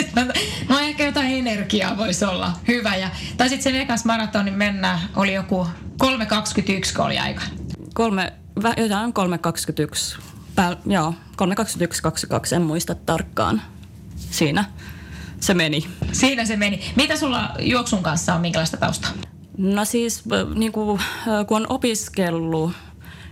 no 0.69 0.79
ehkä 0.79 1.05
jotain 1.05 1.31
energiaa 1.31 1.97
voisi 1.97 2.25
olla 2.25 2.51
hyvä. 2.67 2.95
Ja, 2.95 3.09
tai 3.37 3.49
sitten 3.49 3.73
sen 3.73 3.81
ekas 3.81 4.05
maratonin 4.05 4.53
mennä 4.53 4.99
oli 5.15 5.33
joku 5.33 5.67
3.21, 6.03 6.95
kun 6.95 7.05
oli 7.05 7.19
aika. 7.19 7.41
Kolme, 7.93 8.33
jotain 8.77 9.13
3.21 10.17 10.38
Pää, 10.55 10.77
joo, 10.85 11.13
32122, 11.35 12.55
en 12.55 12.61
muista 12.61 12.95
tarkkaan. 12.95 13.61
Siinä 14.15 14.65
se 15.39 15.53
meni. 15.53 15.87
Siinä 16.11 16.45
se 16.45 16.55
meni. 16.55 16.81
Mitä 16.95 17.15
sulla 17.15 17.49
juoksun 17.59 18.03
kanssa 18.03 18.35
on, 18.35 18.41
minkälaista 18.41 18.77
taustaa? 18.77 19.11
No 19.57 19.85
siis, 19.85 20.23
niin 20.55 20.71
kuin, 20.71 21.01
kun 21.47 21.57
on 21.57 21.65
opiskellut 21.69 22.71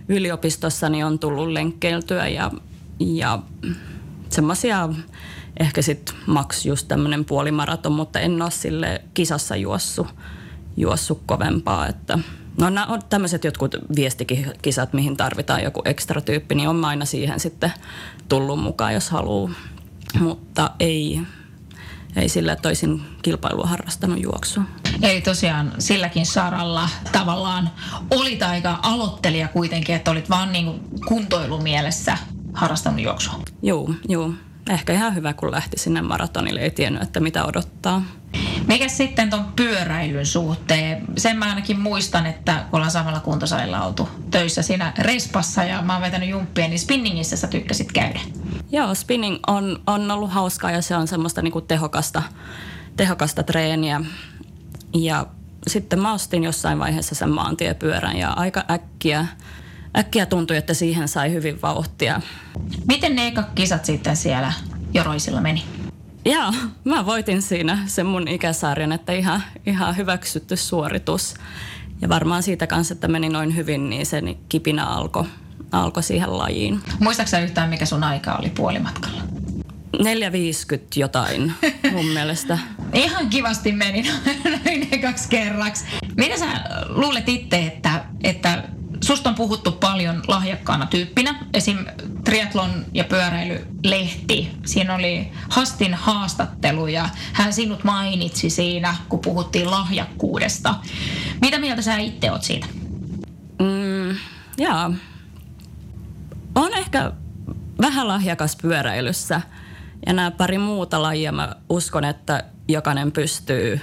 yliopistossa, 0.08 0.88
niin 0.88 1.04
on 1.04 1.18
tullut 1.18 1.48
lenkkeiltyä 1.48 2.28
ja, 2.28 2.50
ja 3.00 3.38
semmoisia 4.28 4.88
ehkä 5.60 5.82
sitten 5.82 6.14
maks 6.26 6.66
just 6.66 6.88
tämmöinen 6.88 7.24
puolimaraton, 7.24 7.92
mutta 7.92 8.20
en 8.20 8.42
ole 8.42 8.50
sille 8.50 9.02
kisassa 9.14 9.56
juossut, 9.56 10.06
juossut 10.76 11.22
kovempaa, 11.26 11.86
että– 11.86 12.18
No 12.60 12.70
nämä 12.70 12.86
on 12.86 13.00
tämmöiset 13.08 13.44
jotkut 13.44 13.74
viestikisat, 13.96 14.92
mihin 14.92 15.16
tarvitaan 15.16 15.62
joku 15.62 15.82
ekstra 15.84 16.20
tyyppi, 16.20 16.54
niin 16.54 16.68
on 16.68 16.84
aina 16.84 17.04
siihen 17.04 17.40
sitten 17.40 17.72
tullut 18.28 18.62
mukaan, 18.62 18.94
jos 18.94 19.10
haluaa. 19.10 19.50
Mutta 20.20 20.70
ei, 20.80 21.20
ei 22.16 22.28
sillä 22.28 22.56
toisin 22.56 23.02
kilpailua 23.22 23.66
harrastanut 23.66 24.22
juoksua. 24.22 24.62
Eli 25.02 25.20
tosiaan 25.20 25.72
silläkin 25.78 26.26
saralla 26.26 26.88
tavallaan 27.12 27.70
olit 28.10 28.42
aika 28.42 28.78
aloittelija 28.82 29.48
kuitenkin, 29.48 29.94
että 29.94 30.10
olit 30.10 30.30
vaan 30.30 30.52
niin 30.52 30.80
kuntoilumielessä 31.06 32.18
harrastanut 32.52 33.00
juoksua. 33.00 33.40
Joo, 33.62 33.94
joo. 34.08 34.32
Ehkä 34.68 34.92
ihan 34.92 35.14
hyvä, 35.14 35.32
kun 35.32 35.50
lähti 35.50 35.78
sinne 35.78 36.02
maratonille, 36.02 36.60
ei 36.60 36.70
tiennyt, 36.70 37.02
että 37.02 37.20
mitä 37.20 37.44
odottaa. 37.44 38.02
Mikä 38.66 38.88
sitten 38.88 39.30
tuon 39.30 39.44
pyöräilyn 39.56 40.26
suhteen? 40.26 41.04
Sen 41.16 41.36
mä 41.36 41.44
ainakin 41.44 41.80
muistan, 41.80 42.26
että 42.26 42.64
kun 42.70 42.76
ollaan 42.76 42.90
samalla 42.90 43.20
kuntosalilla 43.20 43.84
oltu 43.84 44.08
töissä 44.30 44.62
siinä 44.62 44.92
respassa 44.98 45.64
ja 45.64 45.82
mä 45.82 45.92
oon 45.92 46.02
vetänyt 46.02 46.28
jumppia, 46.28 46.68
niin 46.68 46.78
spinningissä 46.78 47.36
sä 47.36 47.46
tykkäsit 47.46 47.92
käydä. 47.92 48.20
Joo, 48.70 48.94
spinning 48.94 49.38
on, 49.46 49.80
on 49.86 50.10
ollut 50.10 50.32
hauskaa 50.32 50.70
ja 50.70 50.82
se 50.82 50.96
on 50.96 51.08
semmoista 51.08 51.42
niinku 51.42 51.60
tehokasta, 51.60 52.22
tehokasta 52.96 53.42
treeniä. 53.42 54.00
Ja 54.94 55.26
sitten 55.66 56.00
mä 56.00 56.12
ostin 56.12 56.44
jossain 56.44 56.78
vaiheessa 56.78 57.14
sen 57.14 57.30
maantiepyörän 57.30 58.16
ja 58.16 58.30
aika 58.30 58.64
äkkiä, 58.70 59.26
äkkiä 59.96 60.26
tuntui, 60.26 60.56
että 60.56 60.74
siihen 60.74 61.08
sai 61.08 61.32
hyvin 61.32 61.62
vauhtia. 61.62 62.20
Miten 62.88 63.16
ne 63.16 63.26
eka 63.26 63.42
kisat 63.54 63.84
sitten 63.84 64.16
siellä 64.16 64.52
Joroisilla 64.94 65.40
meni? 65.40 65.64
Joo, 66.24 66.52
mä 66.84 67.06
voitin 67.06 67.42
siinä 67.42 67.78
sen 67.86 68.06
mun 68.06 68.28
ikäsarjan, 68.28 68.92
että 68.92 69.12
ihan, 69.12 69.42
ihan 69.66 69.96
hyväksytty 69.96 70.56
suoritus. 70.56 71.34
Ja 72.00 72.08
varmaan 72.08 72.42
siitä 72.42 72.66
kanssa, 72.66 72.94
että 72.94 73.08
meni 73.08 73.28
noin 73.28 73.56
hyvin, 73.56 73.90
niin 73.90 74.06
se 74.06 74.22
kipinä 74.48 74.84
alkoi 74.86 75.24
alko 75.72 76.02
siihen 76.02 76.38
lajiin. 76.38 76.80
Muistaaksä 77.00 77.40
yhtään, 77.40 77.68
mikä 77.68 77.86
sun 77.86 78.04
aika 78.04 78.34
oli 78.34 78.50
puolimatkalla? 78.50 79.22
4.50 79.96 80.02
jotain 80.96 81.52
mun 81.92 82.06
mielestä. 82.14 82.58
Ihan 82.92 83.28
kivasti 83.28 83.72
meni 83.72 84.02
noin 84.44 84.88
ekaksi 84.92 85.28
kerraksi. 85.28 85.84
Mitä 86.16 86.38
sä 86.38 86.46
luulet 86.88 87.28
itse, 87.28 87.66
että, 87.66 88.04
että 88.24 88.62
Susta 89.00 89.28
on 89.30 89.34
puhuttu 89.34 89.72
paljon 89.72 90.22
lahjakkaana 90.28 90.86
tyyppinä. 90.86 91.34
Esim. 91.54 91.78
Triathlon 92.24 92.70
ja 92.94 93.04
pyöräilylehti. 93.04 94.50
Siinä 94.66 94.94
oli 94.94 95.32
Hastin 95.48 95.94
haastattelu 95.94 96.86
ja 96.86 97.08
hän 97.32 97.52
sinut 97.52 97.84
mainitsi 97.84 98.50
siinä, 98.50 98.94
kun 99.08 99.18
puhuttiin 99.20 99.70
lahjakkuudesta. 99.70 100.74
Mitä 101.40 101.58
mieltä 101.58 101.82
sä 101.82 101.98
itse 101.98 102.32
oot 102.32 102.42
siitä? 102.42 102.66
Mm, 103.58 104.16
jaa. 104.58 104.92
On 106.54 106.74
ehkä 106.74 107.12
vähän 107.80 108.08
lahjakas 108.08 108.56
pyöräilyssä. 108.62 109.40
Ja 110.06 110.12
nämä 110.12 110.30
pari 110.30 110.58
muuta 110.58 111.02
lajia 111.02 111.32
mä 111.32 111.56
uskon, 111.68 112.04
että 112.04 112.44
jokainen 112.68 113.12
pystyy, 113.12 113.80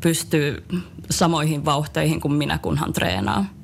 pystyy 0.00 0.64
samoihin 1.10 1.64
vauhteihin 1.64 2.20
kuin 2.20 2.34
minä, 2.34 2.58
kunhan 2.58 2.92
treenaa. 2.92 3.57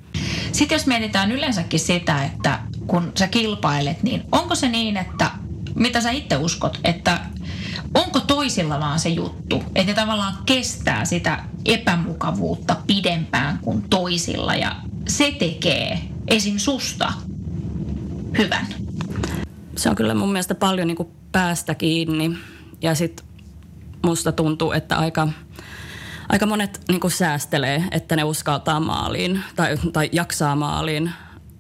Sitten 0.55 0.77
jos 0.77 0.87
mietitään 0.87 1.33
yleensäkin 1.33 1.81
sitä, 1.81 2.25
että 2.25 2.59
kun 2.87 3.13
sä 3.19 3.29
kilpailet, 3.29 4.03
niin 4.03 4.23
onko 4.33 4.55
se 4.55 4.69
niin, 4.69 4.97
että 4.97 5.31
mitä 5.75 6.01
sä 6.01 6.11
itse 6.11 6.37
uskot, 6.37 6.81
että 6.85 7.21
onko 7.95 8.21
toisilla 8.21 8.81
vaan 8.81 9.01
se 9.01 9.09
juttu, 9.09 9.63
että 9.75 9.93
ne 9.93 9.95
tavallaan 9.95 10.35
kestää 10.47 11.05
sitä 11.05 11.45
epämukavuutta 11.65 12.77
pidempään 12.87 13.59
kuin 13.59 13.83
toisilla 13.83 14.55
ja 14.55 14.77
se 15.09 15.37
tekee 15.39 16.01
esim. 16.29 16.59
susta 16.59 17.13
hyvän? 18.39 18.67
Se 19.77 19.91
on 19.91 19.97
kyllä 19.97 20.15
mun 20.15 20.33
mielestä 20.33 20.55
paljon 20.55 20.89
niin 20.89 20.97
kuin 20.97 21.09
päästä 21.33 21.75
kiinni 21.75 22.37
ja 22.83 22.95
sitten 22.95 23.27
musta 24.05 24.33
tuntuu, 24.33 24.73
että 24.73 24.99
aika, 24.99 25.29
aika 26.29 26.47
monet 26.47 26.81
niin 26.89 27.01
kuin 27.01 27.11
säästelee, 27.11 27.85
että 27.91 28.17
ne 28.17 28.25
uskaltaa 28.25 28.81
maaliin 28.81 29.45
tai, 29.57 29.77
tai 29.93 30.09
jaksaa 30.13 30.57
maaliin. 30.57 31.13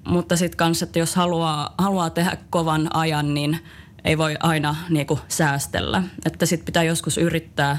Mutta 0.07 0.37
sitten 0.37 0.57
kanssa, 0.57 0.85
että 0.85 0.99
jos 0.99 1.15
haluaa, 1.15 1.75
haluaa 1.79 2.11
tehdä 2.11 2.37
kovan 2.51 2.97
ajan, 2.97 3.35
niin 3.35 3.59
ei 4.05 4.19
voi 4.19 4.37
aina 4.41 4.77
niin 4.89 5.07
kuin 5.07 5.21
säästellä. 5.29 6.03
Että 6.25 6.47
sitten 6.47 6.67
pitää 6.67 6.83
joskus 6.83 7.19
yrittää, 7.19 7.79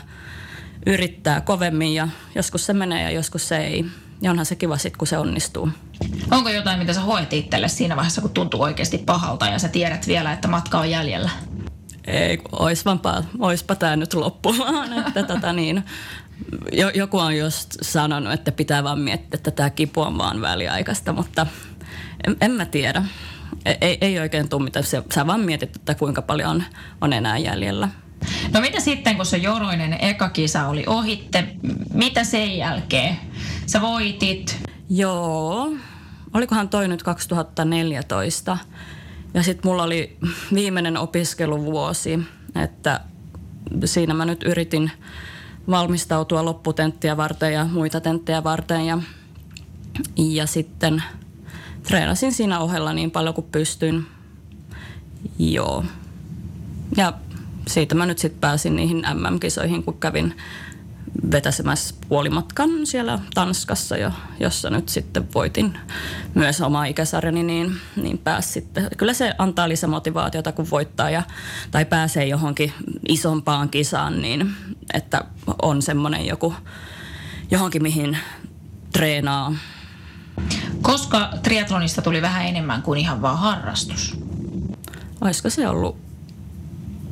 yrittää 0.86 1.42
kovemmin 1.42 1.94
ja 1.94 2.08
joskus 2.36 2.66
se 2.66 2.74
menee 2.74 3.04
ja 3.04 3.12
joskus 3.12 3.48
se 3.48 3.58
ei. 3.58 3.86
Ja 4.22 4.32
onhan 4.32 4.46
se 4.46 4.56
kiva 4.56 4.78
sitten, 4.78 4.98
kun 4.98 5.08
se 5.08 5.18
onnistuu. 5.18 5.70
Onko 6.32 6.50
jotain, 6.50 6.80
mitä 6.80 6.94
sä 6.94 7.02
hoet 7.02 7.34
itselle 7.34 7.68
siinä 7.68 7.96
vaiheessa, 7.96 8.22
kun 8.22 8.30
tuntuu 8.30 8.62
oikeasti 8.62 8.98
pahalta 8.98 9.46
ja 9.46 9.60
sä 9.60 9.68
tiedät 9.68 10.08
vielä, 10.08 10.34
että 10.34 10.48
matka 10.48 10.80
on 10.80 10.90
jäljellä? 10.90 11.30
Ei, 12.08 12.40
oispa, 12.52 12.98
oispa 13.40 13.76
tämä 13.76 13.96
nyt 13.96 14.14
loppumaan. 14.14 14.94
että 15.08 15.24
tota 15.24 15.54
niin, 15.54 15.84
joku 16.94 17.18
on 17.18 17.38
just 17.38 17.70
sanonut, 17.82 18.34
että 18.34 18.52
pitää 18.52 18.84
vaan 18.84 19.00
miettiä, 19.00 19.30
että 19.38 19.52
tämä 19.52 19.70
kipu 19.70 20.02
on 20.02 20.18
vaan 20.18 20.42
väliaikaista, 20.42 21.14
mutta 21.14 21.48
en, 22.28 22.38
en 22.42 22.52
mä 22.52 22.66
tiedä. 22.66 23.04
Ei, 23.82 23.98
ei 24.02 24.20
oikein 24.20 24.50
tule 24.50 24.64
mitään. 24.64 24.86
Sä 25.14 25.28
vaan 25.28 25.40
mietit, 25.40 25.76
että 25.76 25.96
kuinka 25.96 26.22
paljon 26.22 26.50
on, 26.50 26.64
on 27.02 27.14
enää 27.14 27.38
jäljellä. 27.38 27.90
No 28.54 28.62
mitä 28.62 28.80
sitten, 28.80 29.16
kun 29.16 29.26
se 29.26 29.38
Joroinen 29.38 29.98
eka 30.02 30.30
kisa 30.30 30.68
oli 30.68 30.84
ohitte, 30.88 31.48
mitä 31.94 32.24
sen 32.24 32.58
jälkeen? 32.58 33.18
Sä 33.66 33.82
voitit. 33.82 34.60
Joo, 34.90 35.72
olikohan 36.34 36.70
toi 36.70 36.88
nyt 36.88 37.04
2014. 37.04 38.58
Ja 39.34 39.44
sitten 39.44 39.72
mulla 39.72 39.84
oli 39.84 40.18
viimeinen 40.54 40.98
opiskeluvuosi, 40.98 42.20
että 42.64 43.00
siinä 43.86 44.14
mä 44.14 44.26
nyt 44.26 44.44
yritin 44.44 44.92
valmistautua 45.70 46.46
lopputenttiä 46.46 47.18
varten 47.18 47.54
ja 47.54 47.66
muita 47.66 48.02
tenttejä 48.02 48.44
varten. 48.44 48.86
Ja, 48.86 48.98
ja 50.16 50.48
sitten 50.48 51.04
treenasin 51.84 52.34
siinä 52.34 52.60
ohella 52.60 52.94
niin 52.94 53.12
paljon 53.12 53.36
kuin 53.36 53.48
pystyn. 53.52 54.06
Joo. 55.40 55.84
Ja 56.98 57.14
siitä 57.68 57.96
mä 57.96 58.06
nyt 58.06 58.20
sitten 58.20 58.42
pääsin 58.42 58.76
niihin 58.76 58.98
MM-kisoihin, 58.98 59.84
kun 59.84 60.00
kävin 60.00 60.34
vetäsemässä 61.32 61.96
puolimatkan 62.10 62.70
siellä 62.84 63.20
Tanskassa, 63.34 63.98
jo, 63.98 64.12
jossa 64.40 64.70
nyt 64.70 64.90
sitten 64.90 65.34
voitin 65.34 65.78
myös 66.34 66.62
oma 66.62 66.86
ikäsarjani, 66.86 67.44
niin, 67.44 67.76
niin 67.96 68.18
pääsi 68.18 68.52
sitten. 68.52 68.88
Kyllä 68.98 69.14
se 69.14 69.34
antaa 69.38 69.70
lisämotivaatiota, 69.70 70.52
kun 70.52 70.70
voittaa 70.70 71.10
ja, 71.10 71.24
tai 71.72 71.86
pääsee 71.86 72.26
johonkin 72.26 72.74
isompaan 73.08 73.70
kisaan, 73.70 74.22
niin 74.22 74.56
että 74.94 75.24
on 75.62 75.82
semmoinen 75.82 76.26
joku 76.26 76.54
johonkin, 77.52 77.84
mihin 77.84 78.18
treenaa. 78.94 79.56
Koska 80.82 81.30
triatlonista 81.44 82.02
tuli 82.02 82.22
vähän 82.22 82.46
enemmän 82.46 82.82
kuin 82.82 83.00
ihan 83.00 83.22
vaan 83.22 83.38
harrastus? 83.38 84.18
Olisiko 85.22 85.50
se 85.50 85.68
ollut 85.68 85.98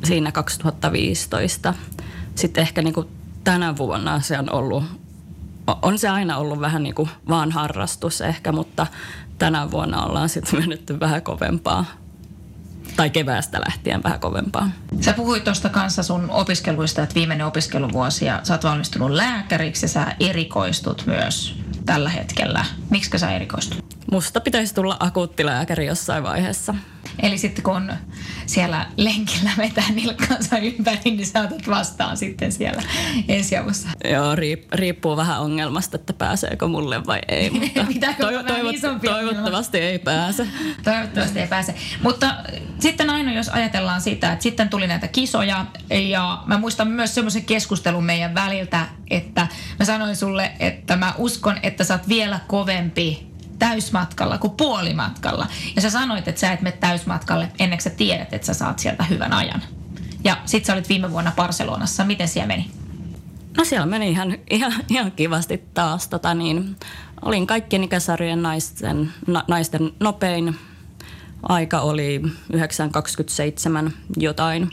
siinä 0.04 0.32
2015. 0.32 1.74
Sitten 2.34 2.62
ehkä 2.62 2.82
niin 2.82 2.94
kuin 2.94 3.08
tänä 3.44 3.76
vuonna 3.76 4.20
se 4.20 4.38
on 4.38 4.52
ollut, 4.52 4.84
on 5.82 5.98
se 5.98 6.08
aina 6.08 6.36
ollut 6.36 6.60
vähän 6.60 6.82
niin 6.82 6.94
kuin 6.94 7.10
vaan 7.28 7.52
harrastus 7.52 8.20
ehkä, 8.20 8.52
mutta 8.52 8.86
tänä 9.38 9.70
vuonna 9.70 10.04
ollaan 10.04 10.28
sitten 10.28 10.60
menetty 10.60 11.00
vähän 11.00 11.22
kovempaa 11.22 11.84
tai 12.96 13.10
keväästä 13.10 13.60
lähtien 13.66 14.02
vähän 14.02 14.20
kovempaa. 14.20 14.70
Sä 15.00 15.12
puhuit 15.12 15.44
tuosta 15.44 15.68
kanssa 15.68 16.02
sun 16.02 16.30
opiskeluista, 16.30 17.02
että 17.02 17.14
viimeinen 17.14 17.46
opiskeluvuosi 17.46 18.24
ja 18.24 18.40
sä 18.42 18.54
oot 18.54 18.64
valmistunut 18.64 19.10
lääkäriksi 19.10 19.84
ja 19.84 19.88
sä 19.88 20.06
erikoistut 20.20 21.02
myös 21.06 21.56
tällä 21.86 22.08
hetkellä. 22.08 22.64
Miksi 22.90 23.18
sä 23.18 23.30
erikoistut? 23.30 23.84
Musta 24.10 24.40
pitäisi 24.40 24.74
tulla 24.74 24.96
akuuttilääkäri 25.00 25.86
jossain 25.86 26.22
vaiheessa. 26.22 26.74
Eli 27.22 27.38
sitten 27.38 27.64
kun 27.64 27.92
siellä 28.46 28.86
lenkillä 28.96 29.50
vetää 29.58 29.90
nilkkaansa 29.94 30.58
ympäri, 30.58 30.98
niin 31.04 31.26
sä 31.26 31.40
otat 31.40 31.66
vastaan 31.68 32.16
sitten 32.16 32.52
siellä 32.52 32.82
ensiavussa. 33.28 33.88
Joo, 34.10 34.34
riippuu 34.72 35.16
vähän 35.16 35.40
ongelmasta, 35.40 35.96
että 35.96 36.12
pääseekö 36.12 36.66
mulle 36.68 37.06
vai 37.06 37.20
ei. 37.28 37.50
Mutta 37.50 38.06
toiv- 38.06 38.46
toivot- 38.46 39.00
toivottavasti 39.04 39.78
ei 39.78 39.98
pääse. 39.98 40.46
Toivottavasti 40.84 41.40
ei 41.40 41.46
pääse. 41.46 41.74
Mutta 42.02 42.34
sitten 42.78 43.10
aina 43.10 43.32
jos 43.32 43.48
ajatellaan 43.48 44.00
sitä, 44.00 44.32
että 44.32 44.42
sitten 44.42 44.68
tuli 44.68 44.86
näitä 44.86 45.08
kisoja 45.08 45.66
ja 45.90 46.42
mä 46.46 46.58
muistan 46.58 46.88
myös 46.88 47.14
semmoisen 47.14 47.44
keskustelun 47.44 48.04
meidän 48.04 48.34
väliltä, 48.34 48.86
että 49.10 49.46
mä 49.78 49.84
sanoin 49.84 50.16
sulle, 50.16 50.52
että 50.58 50.96
mä 50.96 51.14
uskon, 51.18 51.58
että 51.62 51.84
sä 51.84 51.94
oot 51.94 52.08
vielä 52.08 52.40
kovempi 52.46 53.33
täysmatkalla 53.68 54.38
kuin 54.38 54.52
puolimatkalla. 54.56 55.46
Ja 55.76 55.82
sä 55.82 55.90
sanoit, 55.90 56.28
että 56.28 56.40
sä 56.40 56.52
et 56.52 56.60
mene 56.60 56.76
täysmatkalle 56.76 57.48
ennen 57.58 57.78
kuin 57.78 57.82
sä 57.82 57.90
tiedät, 57.90 58.32
että 58.32 58.46
sä 58.46 58.54
saat 58.54 58.78
sieltä 58.78 59.04
hyvän 59.04 59.32
ajan. 59.32 59.62
Ja 60.24 60.36
sit 60.44 60.64
sä 60.64 60.72
olit 60.72 60.88
viime 60.88 61.10
vuonna 61.10 61.32
Barcelonassa. 61.36 62.04
Miten 62.04 62.28
siellä 62.28 62.46
meni? 62.46 62.70
No 63.56 63.64
siellä 63.64 63.86
meni 63.86 64.10
ihan, 64.10 64.36
ihan, 64.50 64.72
ihan 64.88 65.12
kivasti 65.12 65.64
taas. 65.74 66.08
Tota 66.08 66.34
niin, 66.34 66.76
olin 67.22 67.46
kaikkien 67.46 67.84
ikäsarjojen 67.84 68.42
naisten, 68.42 69.12
na, 69.26 69.44
naisten 69.48 69.92
nopein. 70.00 70.58
Aika 71.42 71.80
oli 71.80 72.22
9.27 73.86 73.90
jotain. 74.16 74.70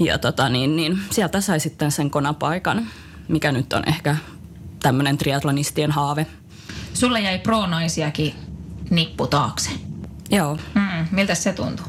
Ja 0.00 0.18
tota 0.18 0.48
niin, 0.48 0.76
niin 0.76 0.98
sieltä 1.10 1.40
sai 1.40 1.60
sitten 1.60 1.92
sen 1.92 2.10
konapaikan, 2.10 2.86
mikä 3.28 3.52
nyt 3.52 3.72
on 3.72 3.82
ehkä 3.86 4.16
tämmöinen 4.82 5.18
triatlonistien 5.18 5.90
haave– 5.90 6.26
Sulle 6.94 7.20
jäi 7.20 7.38
pro-naisiakin 7.38 8.34
nippu 8.90 9.26
taakse. 9.26 9.70
Joo. 10.30 10.58
Mm, 10.74 11.06
miltä 11.10 11.34
se 11.34 11.52
tuntui? 11.52 11.86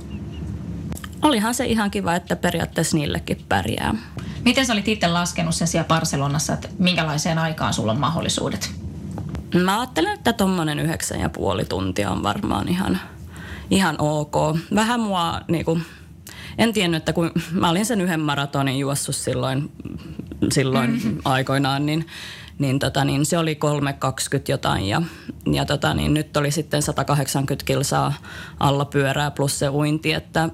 Olihan 1.22 1.54
se 1.54 1.66
ihan 1.66 1.92
kiva, 1.92 2.16
että 2.16 2.36
periaatteessa 2.36 2.98
niillekin 2.98 3.46
pärjää. 3.50 3.96
Miten 4.46 4.66
sä 4.66 4.74
olit 4.74 4.88
itse 4.88 5.08
laskenut 5.08 5.56
sen 5.56 5.68
siellä 5.68 5.88
Barcelonassa, 5.88 6.54
että 6.54 6.68
minkälaiseen 6.80 7.38
aikaan 7.38 7.74
sulla 7.74 7.92
on 7.92 8.00
mahdollisuudet? 8.00 8.72
Mä 9.64 9.80
ajattelen, 9.80 10.14
että 10.14 10.34
tuommoinen 10.34 10.80
yhdeksän 10.80 11.20
ja 11.20 11.30
puoli 11.30 11.66
tuntia 11.66 12.12
on 12.12 12.24
varmaan 12.24 12.68
ihan, 12.68 13.00
ihan 13.70 13.96
ok. 14.00 14.36
Vähän 14.76 15.00
mua 15.00 15.42
niinku, 15.48 15.80
en 16.58 16.74
tiennyt, 16.74 16.98
että 16.98 17.14
kun 17.14 17.32
mä 17.52 17.70
olin 17.70 17.86
sen 17.86 18.02
yhden 18.02 18.20
maratonin 18.20 18.80
juossut 18.80 19.16
silloin, 19.16 19.72
silloin 20.52 20.92
mm-hmm. 20.92 21.18
aikoinaan, 21.36 21.86
niin 21.86 22.08
niin, 22.60 22.80
tota, 22.80 23.06
niin 23.06 23.26
se 23.26 23.38
oli 23.38 23.60
3,20 24.36 24.42
jotain 24.48 24.86
ja, 24.88 25.02
ja 25.52 25.66
tota, 25.66 25.94
niin 25.94 26.14
nyt 26.14 26.38
oli 26.38 26.52
sitten 26.52 26.82
180 26.82 27.66
kilsaa 27.66 28.14
alla 28.60 28.86
pyörää 28.86 29.32
plus 29.32 29.60
se 29.60 29.70
uinti, 29.70 30.14
että 30.14 30.50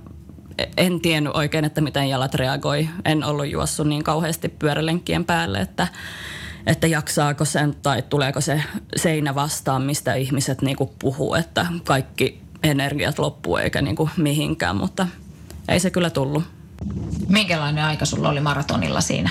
en 0.77 1.01
tiennyt 1.01 1.35
oikein, 1.35 1.65
että 1.65 1.81
miten 1.81 2.09
jalat 2.09 2.35
reagoi. 2.35 2.89
En 3.05 3.23
ollut 3.23 3.47
juossut 3.49 3.87
niin 3.87 4.03
kauheasti 4.03 4.49
pyörälenkkien 4.49 5.25
päälle, 5.25 5.59
että, 5.59 5.87
että 6.65 6.87
jaksaako 6.87 7.45
sen 7.45 7.75
tai 7.81 8.01
tuleeko 8.01 8.41
se 8.41 8.63
seinä 8.95 9.35
vastaan, 9.35 9.81
mistä 9.81 10.13
ihmiset 10.13 10.61
niinku 10.61 10.93
puhuu, 10.99 11.35
että 11.35 11.65
kaikki 11.83 12.41
energiat 12.63 13.19
loppuu 13.19 13.57
eikä 13.57 13.81
niinku 13.81 14.09
mihinkään, 14.17 14.75
mutta 14.75 15.07
ei 15.67 15.79
se 15.79 15.89
kyllä 15.89 16.09
tullut. 16.09 16.43
Minkälainen 17.27 17.83
aika 17.83 18.05
sulla 18.05 18.29
oli 18.29 18.39
maratonilla 18.39 19.01
siinä? 19.01 19.29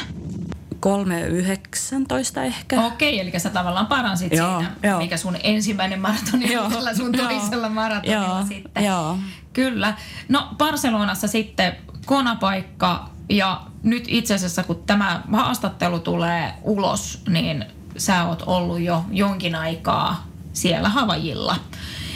3.19 0.87 2.41
ehkä. 2.41 2.81
Okei, 2.81 3.21
eli 3.21 3.41
sä 3.41 3.51
tavallaan 3.51 3.87
paransit 3.87 4.33
joo, 4.33 4.59
siinä, 4.59 4.73
joo. 4.83 4.99
mikä 4.99 5.17
sun 5.17 5.37
ensimmäinen 5.43 6.01
maratoni 6.01 6.57
on 6.57 6.73
tällä 6.73 6.95
sun 6.95 7.13
toisella 7.13 7.69
maratonilla 7.69 8.39
joo, 8.39 8.47
sitten. 8.49 8.85
Joo. 8.85 9.19
Kyllä. 9.53 9.95
No 10.29 10.49
Barcelonassa 10.59 11.29
sitten 11.29 11.77
konapaikka 12.07 13.11
ja 13.29 13.61
nyt 13.83 14.05
itse 14.09 14.35
asiassa 14.35 14.63
kun 14.63 14.83
tämä 14.87 15.23
haastattelu 15.33 15.99
tulee 15.99 16.55
ulos, 16.63 17.23
niin 17.29 17.65
sä 17.97 18.25
oot 18.25 18.43
ollut 18.47 18.81
jo 18.81 19.05
jonkin 19.11 19.55
aikaa 19.55 20.27
siellä 20.53 20.89
Havajilla. 20.89 21.57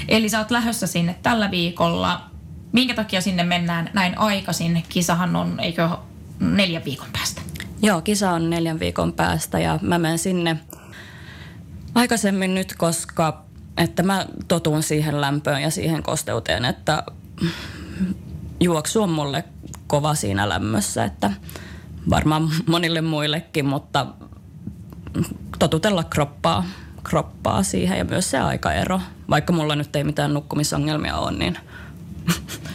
Eli 0.08 0.28
sä 0.28 0.38
oot 0.38 0.50
lähdössä 0.50 0.86
sinne 0.86 1.16
tällä 1.22 1.50
viikolla. 1.50 2.20
Minkä 2.72 2.94
takia 2.94 3.20
sinne 3.20 3.42
mennään 3.42 3.90
näin 3.92 4.18
aikaisin? 4.18 4.84
Kisahan 4.88 5.36
on, 5.36 5.60
eikö 5.60 5.88
neljän 6.40 6.84
viikon 6.84 7.08
päästä? 7.12 7.40
Joo, 7.84 8.00
kisa 8.00 8.30
on 8.30 8.50
neljän 8.50 8.80
viikon 8.80 9.12
päästä 9.12 9.58
ja 9.58 9.78
mä 9.82 9.98
menen 9.98 10.18
sinne 10.18 10.56
aikaisemmin 11.94 12.54
nyt, 12.54 12.74
koska 12.78 13.44
että 13.76 14.02
mä 14.02 14.26
totun 14.48 14.82
siihen 14.82 15.20
lämpöön 15.20 15.62
ja 15.62 15.70
siihen 15.70 16.02
kosteuteen, 16.02 16.64
että 16.64 17.02
juoksu 18.60 19.02
on 19.02 19.10
mulle 19.10 19.44
kova 19.86 20.14
siinä 20.14 20.48
lämmössä, 20.48 21.04
että 21.04 21.30
varmaan 22.10 22.50
monille 22.66 23.00
muillekin, 23.00 23.66
mutta 23.66 24.06
totutella 25.58 26.04
kroppaa, 26.04 26.64
kroppaa 27.02 27.62
siihen 27.62 27.98
ja 27.98 28.04
myös 28.04 28.30
se 28.30 28.38
aikaero. 28.38 29.00
Vaikka 29.30 29.52
mulla 29.52 29.76
nyt 29.76 29.96
ei 29.96 30.04
mitään 30.04 30.34
nukkumisongelmia 30.34 31.16
ole, 31.16 31.32
niin... 31.32 31.58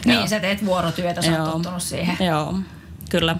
niin, 0.04 0.28
sä 0.28 0.40
teet 0.40 0.66
vuorotyötä, 0.66 1.22
sä 1.22 1.42
oot 1.42 1.52
tottunut 1.52 1.82
siihen. 1.82 2.16
Joo, 2.26 2.54
kyllä. 3.10 3.36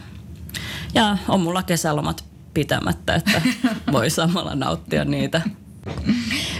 Ja 0.94 1.18
on 1.29 1.40
mulla 1.40 1.62
kesälomat 1.62 2.24
pitämättä, 2.55 3.14
että 3.14 3.42
voi 3.92 4.11
samalla 4.11 4.55
nauttia 4.55 5.05
niitä. 5.05 5.42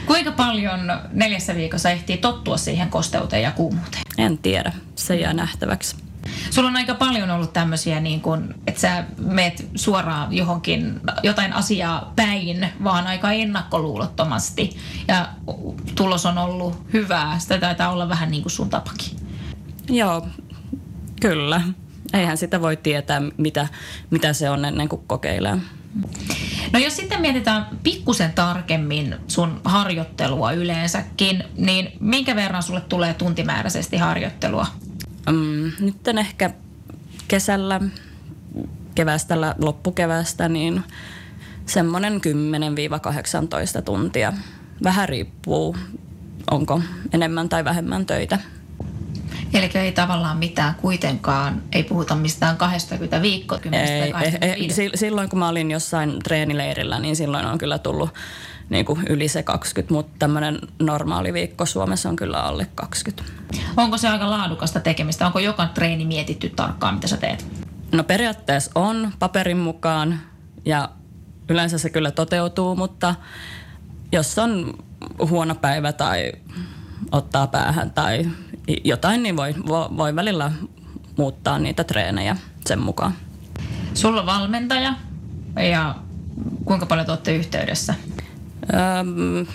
Kuinka 0.07 0.33
paljon 0.33 0.81
neljässä 1.13 1.55
viikossa 1.55 1.91
ehtii 1.91 2.17
tottua 2.17 2.57
siihen 2.57 2.91
kosteuteen 2.91 3.43
ja 3.43 3.51
kuumuuteen? 3.51 4.03
En 4.19 4.39
tiedä, 4.39 4.73
se 4.95 5.17
jää 5.17 5.33
nähtäväksi. 5.33 5.97
Sulla 6.51 6.69
on 6.69 6.77
aika 6.77 6.95
paljon 6.95 7.31
ollut 7.31 7.53
tämmöisiä, 7.53 8.01
niin 8.01 8.21
kun, 8.21 8.55
että 8.67 8.81
sä 8.81 9.05
meet 9.19 9.69
suoraan 9.75 10.33
johonkin 10.33 11.01
jotain 11.23 11.53
asiaa 11.53 12.13
päin, 12.17 12.69
vaan 12.85 13.07
aika 13.07 13.33
ennakkoluulottomasti. 13.33 14.77
Ja 15.09 15.29
tulos 15.95 16.27
on 16.27 16.39
ollut 16.39 16.93
hyvää. 16.93 17.39
Sitä 17.39 17.59
taitaa 17.59 17.93
olla 17.93 18.09
vähän 18.09 18.31
niin 18.31 18.43
kuin 18.43 18.53
sun 18.53 18.71
tapakin. 18.71 19.17
Joo, 19.89 20.27
kyllä. 21.21 21.63
Eihän 22.13 22.37
sitä 22.37 22.61
voi 22.61 22.77
tietää, 22.77 23.23
mitä, 23.37 23.69
mitä 24.11 24.33
se 24.33 24.51
on 24.51 24.65
ennen 24.65 24.89
kuin 24.89 25.03
kokeilee. 25.07 25.57
No 26.73 26.79
jos 26.79 26.97
sitten 26.97 27.21
mietitään 27.21 27.67
pikkusen 27.83 28.33
tarkemmin 28.33 29.17
sun 29.29 29.61
harjoittelua 29.65 30.53
yleensäkin, 30.53 31.45
niin 31.57 31.93
minkä 32.01 32.37
verran 32.37 32.63
sulle 32.63 32.81
tulee 32.81 33.15
tuntimääräisesti 33.15 33.97
harjoittelua? 33.97 34.67
Mm, 35.31 35.73
nyt 35.81 36.09
ehkä 36.09 36.51
kesällä, 37.29 37.81
kevästä, 38.95 39.35
loppukevästä, 39.59 40.49
niin 40.49 40.83
semmoinen 41.67 42.21
10-18 43.79 43.83
tuntia. 43.83 44.33
Vähän 44.83 45.09
riippuu, 45.09 45.77
onko 46.51 46.83
enemmän 47.13 47.49
tai 47.49 47.65
vähemmän 47.65 48.07
töitä. 48.07 48.39
Eli 49.55 49.71
ei 49.75 49.93
tavallaan 49.93 50.37
mitään 50.37 50.75
kuitenkaan, 50.75 51.63
ei 51.73 51.85
puhuta 51.85 52.15
mistään 52.15 52.57
20 52.57 53.23
viikkoa, 53.23 53.59
ei, 53.73 54.13
ei, 54.41 54.69
silloin 54.95 55.29
kun 55.29 55.39
mä 55.39 55.49
olin 55.49 55.71
jossain 55.71 56.19
treenileirillä, 56.25 56.99
niin 56.99 57.17
silloin 57.17 57.47
on 57.47 57.59
kyllä 57.59 57.79
tullut 57.79 58.11
niin 58.69 58.85
kuin 58.85 59.03
yli 59.09 59.29
se 59.29 59.43
20, 59.43 59.95
mutta 59.95 60.13
tämmöinen 60.19 60.59
normaali 60.79 61.33
viikko 61.33 61.67
Suomessa 61.67 62.09
on 62.09 62.17
kyllä 62.17 62.43
alle 62.43 62.67
20. 62.75 63.33
Onko 63.77 63.99
se 63.99 64.09
aika 64.09 64.31
laadukasta 64.31 64.81
tekemistä? 64.81 65.27
Onko 65.27 65.39
joka 65.39 65.67
treeni 65.67 66.05
mietitty 66.05 66.49
tarkkaan, 66.49 66.95
mitä 66.95 67.07
sä 67.07 67.17
teet? 67.17 67.47
No 67.93 68.05
periaatteessa 68.05 68.71
on 68.75 69.13
paperin 69.19 69.59
mukaan 69.59 70.21
ja 70.65 70.89
yleensä 71.49 71.79
se 71.79 71.91
kyllä 71.91 72.11
toteutuu, 72.11 72.77
mutta 72.77 73.15
jos 74.13 74.39
on 74.39 74.75
huono 75.31 75.55
päivä 75.55 75.93
tai 75.93 76.33
ottaa 77.13 77.47
päähän 77.47 77.91
tai 77.91 78.31
jotain, 78.85 79.23
niin 79.23 79.37
voi, 79.37 79.55
voi 79.97 80.17
välillä 80.17 80.53
muuttaa 81.17 81.59
niitä 81.59 81.85
treenejä 81.85 82.37
sen 82.67 82.81
mukaan. 82.81 83.15
Sulla 83.95 84.21
on 84.21 84.27
valmentaja 84.27 84.95
ja 85.71 85.95
kuinka 86.65 86.87
paljon 86.87 87.07
te 87.07 87.13
olette 87.13 87.37
yhteydessä? 87.37 87.95
Öm, 88.75 89.47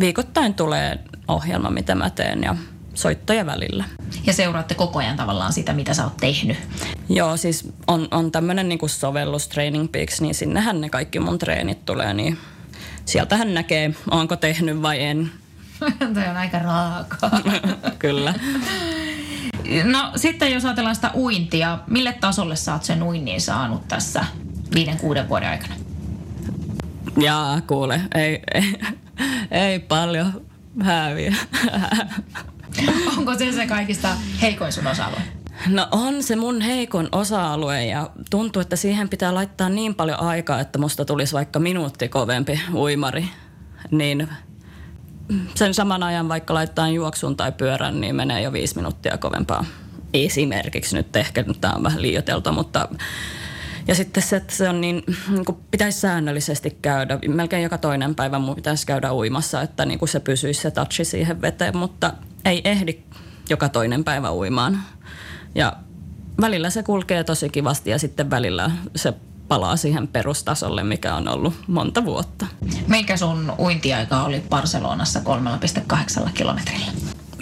viikoittain 0.00 0.54
tulee 0.54 0.98
ohjelma, 1.28 1.70
mitä 1.70 1.94
mä 1.94 2.10
teen 2.10 2.42
ja 2.42 2.56
soittoja 2.94 3.46
välillä. 3.46 3.84
Ja 4.26 4.32
seuraatte 4.32 4.74
koko 4.74 4.98
ajan 4.98 5.16
tavallaan 5.16 5.52
sitä, 5.52 5.72
mitä 5.72 5.94
sä 5.94 6.04
oot 6.04 6.16
tehnyt? 6.16 6.56
Joo, 7.08 7.36
siis 7.36 7.72
on, 7.86 8.08
on 8.10 8.32
tämmöinen 8.32 8.68
niinku 8.68 8.88
sovellus 8.88 9.48
Training 9.48 9.92
Peaks, 9.92 10.20
niin 10.20 10.34
sinnehän 10.34 10.80
ne 10.80 10.88
kaikki 10.88 11.18
mun 11.20 11.38
treenit 11.38 11.84
tulee, 11.84 12.14
niin 12.14 12.38
sieltähän 13.04 13.54
näkee, 13.54 13.94
onko 14.10 14.36
tehnyt 14.36 14.82
vai 14.82 15.02
en. 15.02 15.30
Toi 16.14 16.28
on 16.30 16.36
aika 16.36 16.58
raakaa. 16.58 17.30
Kyllä. 17.98 18.34
No 19.84 20.12
sitten 20.16 20.52
jos 20.52 20.64
ajatellaan 20.64 20.94
sitä 20.94 21.10
uintia, 21.14 21.78
mille 21.86 22.12
tasolle 22.20 22.56
sä 22.56 22.72
oot 22.72 22.84
sen 22.84 23.02
uinnin 23.02 23.40
saanut 23.40 23.88
tässä 23.88 24.24
viiden, 24.74 24.98
kuuden 24.98 25.28
vuoden 25.28 25.48
aikana? 25.48 25.74
Jaa, 27.16 27.60
kuule, 27.60 28.00
ei, 28.14 28.42
ei, 28.54 28.74
ei 29.70 29.78
paljon 29.78 30.46
häviä. 30.82 31.34
Onko 33.18 33.38
se 33.38 33.52
se 33.52 33.66
kaikista 33.66 34.08
heikoin 34.42 34.72
sun 34.72 34.86
osa-alue? 34.86 35.20
No 35.66 35.88
on 35.90 36.22
se 36.22 36.36
mun 36.36 36.60
heikon 36.60 37.08
osa-alue 37.12 37.84
ja 37.84 38.10
tuntuu, 38.30 38.62
että 38.62 38.76
siihen 38.76 39.08
pitää 39.08 39.34
laittaa 39.34 39.68
niin 39.68 39.94
paljon 39.94 40.20
aikaa, 40.20 40.60
että 40.60 40.78
musta 40.78 41.04
tulisi 41.04 41.32
vaikka 41.32 41.58
minuutti 41.58 42.08
kovempi 42.08 42.60
uimari. 42.74 43.28
Niin 43.90 44.28
sen 45.54 45.74
saman 45.74 46.02
ajan 46.02 46.28
vaikka 46.28 46.54
laittaa 46.54 46.88
juoksun 46.88 47.36
tai 47.36 47.52
pyörän, 47.52 48.00
niin 48.00 48.16
menee 48.16 48.42
jo 48.42 48.52
viisi 48.52 48.76
minuuttia 48.76 49.18
kovempaa. 49.18 49.64
Esimerkiksi 50.14 50.96
nyt 50.96 51.16
ehkä, 51.16 51.42
nyt 51.42 51.60
tämä 51.60 51.74
on 51.74 51.82
vähän 51.82 52.02
liioitelta, 52.02 52.52
mutta 52.52 52.88
ja 53.88 53.94
sitten 53.94 54.22
se, 54.22 54.36
että 54.36 54.54
se 54.54 54.68
on 54.68 54.80
niin, 54.80 55.02
niin 55.28 55.44
kuin 55.44 55.58
pitäisi 55.70 56.00
säännöllisesti 56.00 56.78
käydä, 56.82 57.18
melkein 57.28 57.62
joka 57.62 57.78
toinen 57.78 58.14
päivä 58.14 58.38
mun 58.38 58.54
pitäisi 58.54 58.86
käydä 58.86 59.12
uimassa, 59.12 59.62
että 59.62 59.84
niin 59.84 59.98
kuin 59.98 60.08
se 60.08 60.20
pysyisi 60.20 60.60
se 60.60 60.70
touchi 60.70 61.04
siihen 61.04 61.40
veteen, 61.42 61.76
mutta 61.76 62.12
ei 62.44 62.60
ehdi 62.64 62.98
joka 63.50 63.68
toinen 63.68 64.04
päivä 64.04 64.32
uimaan. 64.32 64.82
Ja 65.54 65.72
välillä 66.40 66.70
se 66.70 66.82
kulkee 66.82 67.24
tosi 67.24 67.48
kivasti 67.48 67.90
ja 67.90 67.98
sitten 67.98 68.30
välillä 68.30 68.70
se 68.96 69.14
palaa 69.50 69.76
siihen 69.76 70.08
perustasolle, 70.08 70.82
mikä 70.82 71.14
on 71.14 71.28
ollut 71.28 71.54
monta 71.66 72.04
vuotta. 72.04 72.46
Mikä 72.86 73.16
sun 73.16 73.52
uintiaika 73.58 74.22
oli 74.22 74.42
Barcelonassa 74.48 75.20
3,8 76.22 76.30
kilometrillä? 76.34 76.92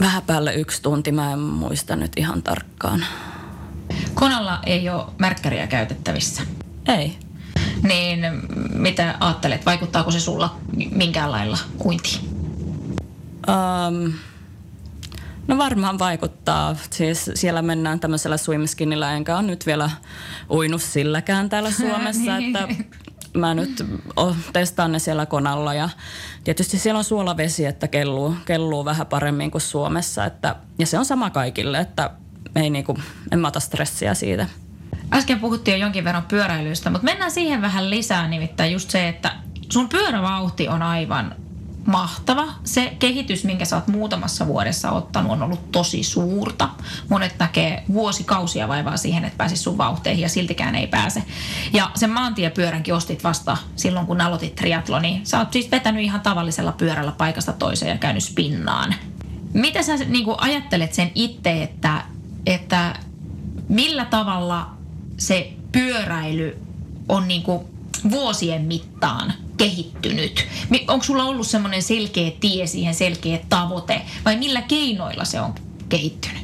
Vähän 0.00 0.22
päälle 0.22 0.54
yksi 0.54 0.82
tunti, 0.82 1.12
mä 1.12 1.32
en 1.32 1.38
muista 1.38 1.96
nyt 1.96 2.12
ihan 2.16 2.42
tarkkaan. 2.42 3.04
Konalla 4.14 4.58
ei 4.66 4.88
ole 4.88 5.04
märkkäriä 5.18 5.66
käytettävissä. 5.66 6.42
Ei. 6.86 7.18
Niin 7.82 8.20
mitä 8.72 9.14
ajattelet, 9.20 9.66
vaikuttaako 9.66 10.10
se 10.10 10.20
sulla 10.20 10.56
minkään 10.90 11.32
lailla 11.32 11.58
uintiin? 11.84 12.20
Um, 13.48 14.12
no 15.48 15.58
varmaan 15.58 15.98
vaikuttaa. 15.98 16.76
Siis 16.90 17.30
siellä 17.34 17.62
mennään 17.62 18.00
tämmöisellä 18.00 18.36
swimskinillä, 18.36 19.12
enkä 19.12 19.36
ole 19.36 19.46
nyt 19.46 19.66
vielä 19.66 19.90
uinut 20.50 20.82
silläkään 20.82 21.48
täällä 21.48 21.70
Suomessa, 21.80 22.38
niin. 22.38 22.56
että 22.56 22.74
mä 23.34 23.54
nyt 23.54 23.86
testaan 24.52 24.92
ne 24.92 24.98
siellä 24.98 25.26
konalla 25.26 25.74
ja 25.74 25.88
tietysti 26.44 26.78
siellä 26.78 26.98
on 26.98 27.04
suolavesi, 27.04 27.66
että 27.66 27.88
kelluu, 27.88 28.34
kelluu 28.44 28.84
vähän 28.84 29.06
paremmin 29.06 29.50
kuin 29.50 29.62
Suomessa. 29.62 30.24
Että, 30.24 30.56
ja 30.78 30.86
se 30.86 30.98
on 30.98 31.04
sama 31.04 31.30
kaikille, 31.30 31.78
että 31.78 32.10
ei 32.56 32.70
niinku, 32.70 32.98
en 33.32 33.38
mä 33.38 33.48
ota 33.48 33.60
stressiä 33.60 34.14
siitä. 34.14 34.46
Äsken 35.12 35.40
puhuttiin 35.40 35.72
jo 35.72 35.86
jonkin 35.86 36.04
verran 36.04 36.22
pyöräilystä, 36.22 36.90
mutta 36.90 37.04
mennään 37.04 37.30
siihen 37.30 37.62
vähän 37.62 37.90
lisää, 37.90 38.28
nimittäin 38.28 38.72
just 38.72 38.90
se, 38.90 39.08
että 39.08 39.32
sun 39.72 39.88
pyörävauhti 39.88 40.68
on 40.68 40.82
aivan 40.82 41.34
mahtava. 41.88 42.46
Se 42.64 42.96
kehitys, 42.98 43.44
minkä 43.44 43.64
sä 43.64 43.76
oot 43.76 43.86
muutamassa 43.86 44.46
vuodessa 44.46 44.90
ottanut, 44.90 45.32
on 45.32 45.42
ollut 45.42 45.72
tosi 45.72 46.02
suurta. 46.02 46.68
Monet 47.08 47.34
näkee 47.38 47.84
vuosikausia 47.92 48.68
vaivaa 48.68 48.96
siihen, 48.96 49.24
että 49.24 49.36
pääsisi 49.36 49.62
sun 49.62 49.78
vauhteihin 49.78 50.22
ja 50.22 50.28
siltikään 50.28 50.74
ei 50.74 50.86
pääse. 50.86 51.22
Ja 51.72 51.90
sen 51.94 52.10
maantiepyöränkin 52.10 52.94
ostit 52.94 53.24
vasta 53.24 53.56
silloin, 53.76 54.06
kun 54.06 54.20
aloitit 54.20 54.54
triatloni. 54.54 55.20
Sä 55.24 55.38
oot 55.38 55.52
siis 55.52 55.70
vetänyt 55.70 56.04
ihan 56.04 56.20
tavallisella 56.20 56.72
pyörällä 56.72 57.12
paikasta 57.12 57.52
toiseen 57.52 57.90
ja 57.90 57.98
käynyt 57.98 58.24
spinnaan. 58.24 58.94
Mitä 59.52 59.82
sä 59.82 59.96
niin 59.96 60.26
ajattelet 60.38 60.94
sen 60.94 61.10
itse, 61.14 61.62
että 61.62 62.04
että 62.46 62.94
millä 63.68 64.04
tavalla 64.04 64.70
se 65.18 65.52
pyöräily 65.72 66.58
on 67.08 67.28
niin 67.28 67.42
kuin 67.42 67.64
vuosien 68.10 68.62
mittaan 68.62 69.32
kehittynyt? 69.58 70.46
Onko 70.88 71.04
sulla 71.04 71.24
ollut 71.24 71.46
semmoinen 71.46 71.82
selkeä 71.82 72.30
tie 72.40 72.66
siihen, 72.66 72.94
selkeä 72.94 73.38
tavoite 73.48 74.02
vai 74.24 74.36
millä 74.36 74.62
keinoilla 74.62 75.24
se 75.24 75.40
on 75.40 75.54
kehittynyt? 75.88 76.42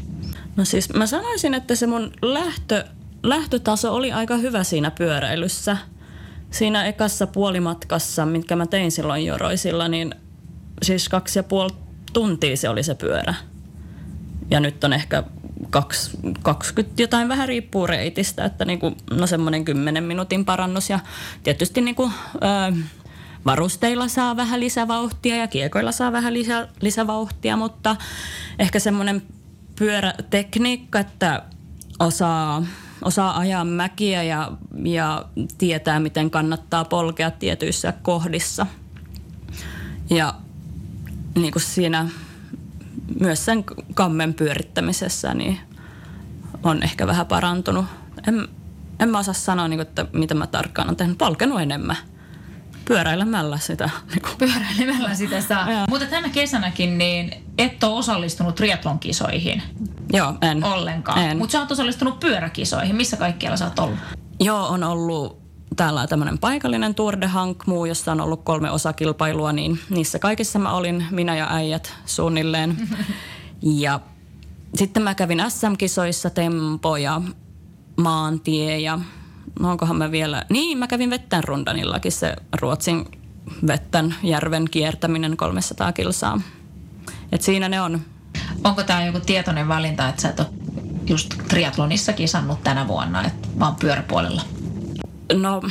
No 0.56 0.64
siis 0.64 0.92
mä 0.92 1.06
sanoisin, 1.06 1.54
että 1.54 1.74
se 1.74 1.86
mun 1.86 2.12
lähtö, 2.22 2.84
lähtötaso 3.22 3.94
oli 3.94 4.12
aika 4.12 4.36
hyvä 4.36 4.64
siinä 4.64 4.90
pyöräilyssä. 4.90 5.76
Siinä 6.50 6.84
ekassa 6.84 7.26
puolimatkassa, 7.26 8.26
mitkä 8.26 8.56
mä 8.56 8.66
tein 8.66 8.92
silloin 8.92 9.26
Joroisilla, 9.26 9.88
niin 9.88 10.14
siis 10.82 11.08
kaksi 11.08 11.38
ja 11.38 11.42
puoli 11.42 11.70
tuntia 12.12 12.56
se 12.56 12.68
oli 12.68 12.82
se 12.82 12.94
pyörä. 12.94 13.34
Ja 14.50 14.60
nyt 14.60 14.84
on 14.84 14.92
ehkä 14.92 15.22
20 16.42 17.02
jotain 17.02 17.28
vähän 17.28 17.48
riippuu 17.48 17.86
reitistä, 17.86 18.44
että 18.44 18.64
niin 18.64 18.78
kuin, 18.78 18.96
no 19.10 19.26
semmoinen 19.26 19.64
10 19.64 20.04
minuutin 20.04 20.44
parannus 20.44 20.90
ja 20.90 20.98
tietysti 21.42 21.80
niin 21.80 21.94
kuin, 21.94 22.12
ö, 22.34 22.76
varusteilla 23.46 24.08
saa 24.08 24.36
vähän 24.36 24.60
lisävauhtia 24.60 25.36
ja 25.36 25.46
kiekoilla 25.46 25.92
saa 25.92 26.12
vähän 26.12 26.34
lisä, 26.34 26.68
lisävauhtia, 26.80 27.56
mutta 27.56 27.96
ehkä 28.58 28.78
semmoinen 28.78 29.22
pyörätekniikka, 29.78 30.98
että 30.98 31.42
osaa, 31.98 32.62
osaa 33.02 33.38
ajaa 33.38 33.64
mäkiä 33.64 34.22
ja, 34.22 34.52
ja 34.84 35.24
tietää, 35.58 36.00
miten 36.00 36.30
kannattaa 36.30 36.84
polkea 36.84 37.30
tietyissä 37.30 37.92
kohdissa. 38.02 38.66
Ja 40.10 40.34
niin 41.34 41.52
kuin 41.52 41.62
siinä 41.62 42.08
myös 43.20 43.44
sen 43.44 43.64
kammen 43.94 44.34
pyörittämisessä 44.34 45.34
niin 45.34 45.58
on 46.62 46.82
ehkä 46.82 47.06
vähän 47.06 47.26
parantunut. 47.26 47.86
En, 48.28 48.48
en 49.00 49.08
mä 49.08 49.18
osaa 49.18 49.34
sanoa, 49.34 49.68
niin 49.68 49.78
kuin, 49.78 49.88
että 49.88 50.06
mitä 50.12 50.34
mä 50.34 50.46
tarkkaan 50.46 50.88
olen 50.88 50.96
tehnyt. 50.96 51.18
Polkenut 51.18 51.60
enemmän 51.60 51.96
pyöräilemällä 52.84 53.58
sitä. 53.58 53.90
Niin 54.14 54.36
pyöräilemällä 54.38 55.14
sitä 55.14 55.40
saa. 55.40 55.66
Mutta 55.88 56.06
tänä 56.06 56.28
kesänäkin 56.28 56.98
niin 56.98 57.44
et 57.58 57.84
ole 57.84 57.94
osallistunut 57.94 58.54
triathlon-kisoihin. 58.54 59.62
Joo, 60.12 60.34
en. 60.42 60.64
Ollenkaan. 60.64 61.36
Mutta 61.36 61.52
sä 61.52 61.60
oot 61.60 61.72
osallistunut 61.72 62.20
pyöräkisoihin. 62.20 62.96
Missä 62.96 63.16
kaikkialla 63.16 63.56
sä 63.56 63.64
oot 63.64 63.78
ollut? 63.78 63.98
Joo, 64.40 64.66
on 64.66 64.84
ollut 64.84 65.44
täällä 65.76 66.06
tämmöinen 66.06 66.38
paikallinen 66.38 66.94
Tour 66.94 67.20
de 67.20 67.26
Hankmu, 67.26 67.84
jossa 67.84 68.12
on 68.12 68.20
ollut 68.20 68.42
kolme 68.44 68.70
osakilpailua, 68.70 69.52
niin 69.52 69.80
niissä 69.90 70.18
kaikissa 70.18 70.58
mä 70.58 70.72
olin, 70.72 71.06
minä 71.10 71.36
ja 71.36 71.46
äijät 71.50 71.94
suunnilleen. 72.06 72.88
ja 73.62 74.00
sitten 74.74 75.02
mä 75.02 75.14
kävin 75.14 75.42
SM-kisoissa 75.48 76.30
Tempo 76.30 76.96
ja 76.96 77.20
Maantie 77.96 78.78
ja 78.78 78.98
no 79.60 79.70
onkohan 79.70 79.96
mä 79.96 80.10
vielä, 80.10 80.44
niin 80.50 80.78
mä 80.78 80.86
kävin 80.86 81.10
Vettän 81.10 81.44
rundanillakin 81.44 82.12
se 82.12 82.36
Ruotsin 82.60 83.04
Vettän 83.66 84.14
järven 84.22 84.64
kiertäminen 84.70 85.36
300 85.36 85.92
kilsaa. 85.92 86.40
Et 87.32 87.42
siinä 87.42 87.68
ne 87.68 87.80
on. 87.80 88.00
Onko 88.64 88.82
tämä 88.82 89.04
joku 89.04 89.20
tietoinen 89.20 89.68
valinta, 89.68 90.08
että 90.08 90.22
sä 90.22 90.28
et 90.28 90.40
ole 90.40 90.48
just 91.06 91.34
triathlonissa 91.48 92.12
kisannut 92.12 92.62
tänä 92.62 92.88
vuonna, 92.88 93.26
että 93.26 93.48
vaan 93.58 93.76
pyöräpuolella? 93.76 94.42
No 95.32 95.62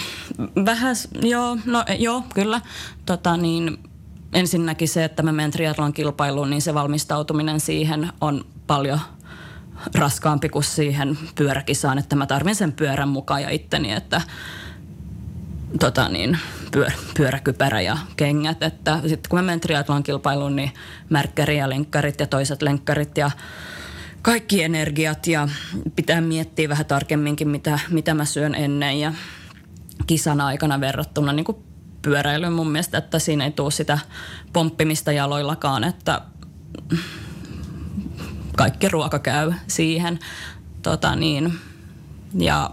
vähän, 0.65 0.95
joo, 1.21 1.57
no 1.65 1.83
joo, 1.99 2.23
kyllä. 2.33 2.61
Tota 3.05 3.37
niin, 3.37 3.77
ensinnäkin 4.33 4.87
se, 4.87 5.03
että 5.03 5.23
mä 5.23 5.31
menen 5.31 5.51
triathlon 5.51 5.93
kilpailuun, 5.93 6.49
niin 6.49 6.61
se 6.61 6.73
valmistautuminen 6.73 7.59
siihen 7.59 8.09
on 8.21 8.45
paljon 8.67 8.99
raskaampi 9.95 10.49
kuin 10.49 10.63
siihen 10.63 11.17
pyöräkisaan, 11.35 11.97
että 11.97 12.15
mä 12.15 12.25
tarvin 12.25 12.55
sen 12.55 12.71
pyörän 12.71 13.09
mukaan 13.09 13.41
ja 13.41 13.49
itteni, 13.49 13.91
että 13.91 14.21
tota 15.79 16.09
niin, 16.09 16.37
pyör, 16.71 16.91
pyöräkypärä 17.17 17.81
ja 17.81 17.97
kengät. 18.17 18.63
Että 18.63 18.99
sitten 18.99 19.29
kun 19.29 19.39
mä 19.39 19.43
menen 19.43 19.59
triathlon 19.59 20.03
kilpailuun, 20.03 20.55
niin 20.55 20.71
märkkäri 21.09 21.57
ja 21.57 21.69
lenkkarit 21.69 22.19
ja 22.19 22.27
toiset 22.27 22.61
lenkkarit 22.61 23.17
ja 23.17 23.31
kaikki 24.21 24.63
energiat 24.63 25.27
ja 25.27 25.49
pitää 25.95 26.21
miettiä 26.21 26.69
vähän 26.69 26.85
tarkemminkin, 26.85 27.49
mitä, 27.49 27.79
mitä 27.89 28.13
mä 28.13 28.25
syön 28.25 28.55
ennen 28.55 28.99
ja 28.99 29.13
kisan 30.07 30.41
aikana 30.41 30.79
verrattuna 30.79 31.33
niin 31.33 31.45
kuin 31.45 31.57
pyöräilyyn 32.01 32.53
mun 32.53 32.71
mielestä, 32.71 32.97
että 32.97 33.19
siinä 33.19 33.45
ei 33.45 33.51
tule 33.51 33.71
sitä 33.71 33.99
pomppimista 34.53 35.11
jaloillakaan, 35.11 35.83
että 35.83 36.21
kaikki 38.57 38.89
ruoka 38.89 39.19
käy 39.19 39.53
siihen. 39.67 40.19
Tota 40.81 41.15
niin, 41.15 41.59
ja 42.37 42.71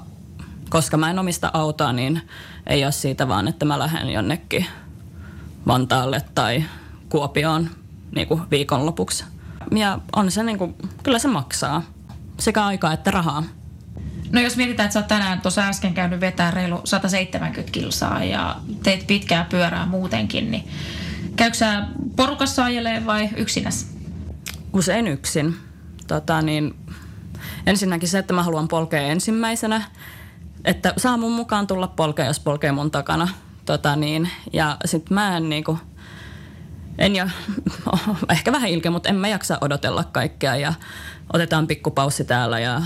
koska 0.68 0.96
mä 0.96 1.10
en 1.10 1.18
omista 1.18 1.50
autoa, 1.52 1.92
niin 1.92 2.22
ei 2.66 2.84
ole 2.84 2.92
siitä 2.92 3.28
vaan, 3.28 3.48
että 3.48 3.64
mä 3.64 3.78
lähden 3.78 4.10
jonnekin 4.10 4.66
Vantaalle 5.66 6.22
tai 6.34 6.64
Kuopioon 7.08 7.70
niin 8.14 8.28
kuin 8.28 8.42
viikonlopuksi. 8.50 9.24
Ja 9.76 9.98
on 10.16 10.30
se 10.30 10.42
niin 10.42 10.58
kuin, 10.58 10.74
kyllä 11.02 11.18
se 11.18 11.28
maksaa 11.28 11.82
sekä 12.38 12.64
aikaa 12.64 12.92
että 12.92 13.10
rahaa. 13.10 13.44
No 14.32 14.40
jos 14.40 14.56
mietitään, 14.56 14.84
että 14.84 14.92
sä 14.92 14.98
oot 14.98 15.08
tänään 15.08 15.40
tuossa 15.40 15.62
äsken 15.62 15.94
käynyt 15.94 16.20
vetää 16.20 16.50
reilu 16.50 16.80
170 16.84 17.72
kilsaa 17.72 18.24
ja 18.24 18.56
teet 18.82 19.06
pitkää 19.06 19.46
pyörää 19.50 19.86
muutenkin, 19.86 20.50
niin 20.50 20.68
käykö 21.36 21.56
sä 21.56 21.86
porukassa 22.16 22.64
ajelee 22.64 23.06
vai 23.06 23.28
yksinäs? 23.36 23.86
Usein 24.72 25.06
yksin. 25.06 25.56
Tota, 26.10 26.42
niin, 26.42 26.74
ensinnäkin 27.66 28.08
se, 28.08 28.18
että 28.18 28.32
mä 28.32 28.42
haluan 28.42 28.68
polkea 28.68 29.02
ensimmäisenä, 29.02 29.82
että 30.64 30.94
saa 30.96 31.16
mun 31.16 31.32
mukaan 31.32 31.66
tulla 31.66 31.88
polkea, 31.88 32.26
jos 32.26 32.40
polkee 32.40 32.72
mun 32.72 32.90
takana. 32.90 33.28
Tota, 33.64 33.96
niin, 33.96 34.30
ja 34.52 34.76
sitten 34.84 35.14
mä 35.14 35.36
en 35.36 35.48
niinku, 35.48 35.78
en 36.98 37.16
ja, 37.16 37.28
ehkä 38.30 38.52
vähän 38.52 38.70
ilkeä, 38.70 38.90
mutta 38.90 39.08
en 39.08 39.16
mä 39.16 39.28
jaksa 39.28 39.58
odotella 39.60 40.04
kaikkea 40.04 40.56
ja 40.56 40.74
otetaan 41.32 41.66
pikkupaussi 41.66 42.24
täällä 42.24 42.60
ja 42.60 42.82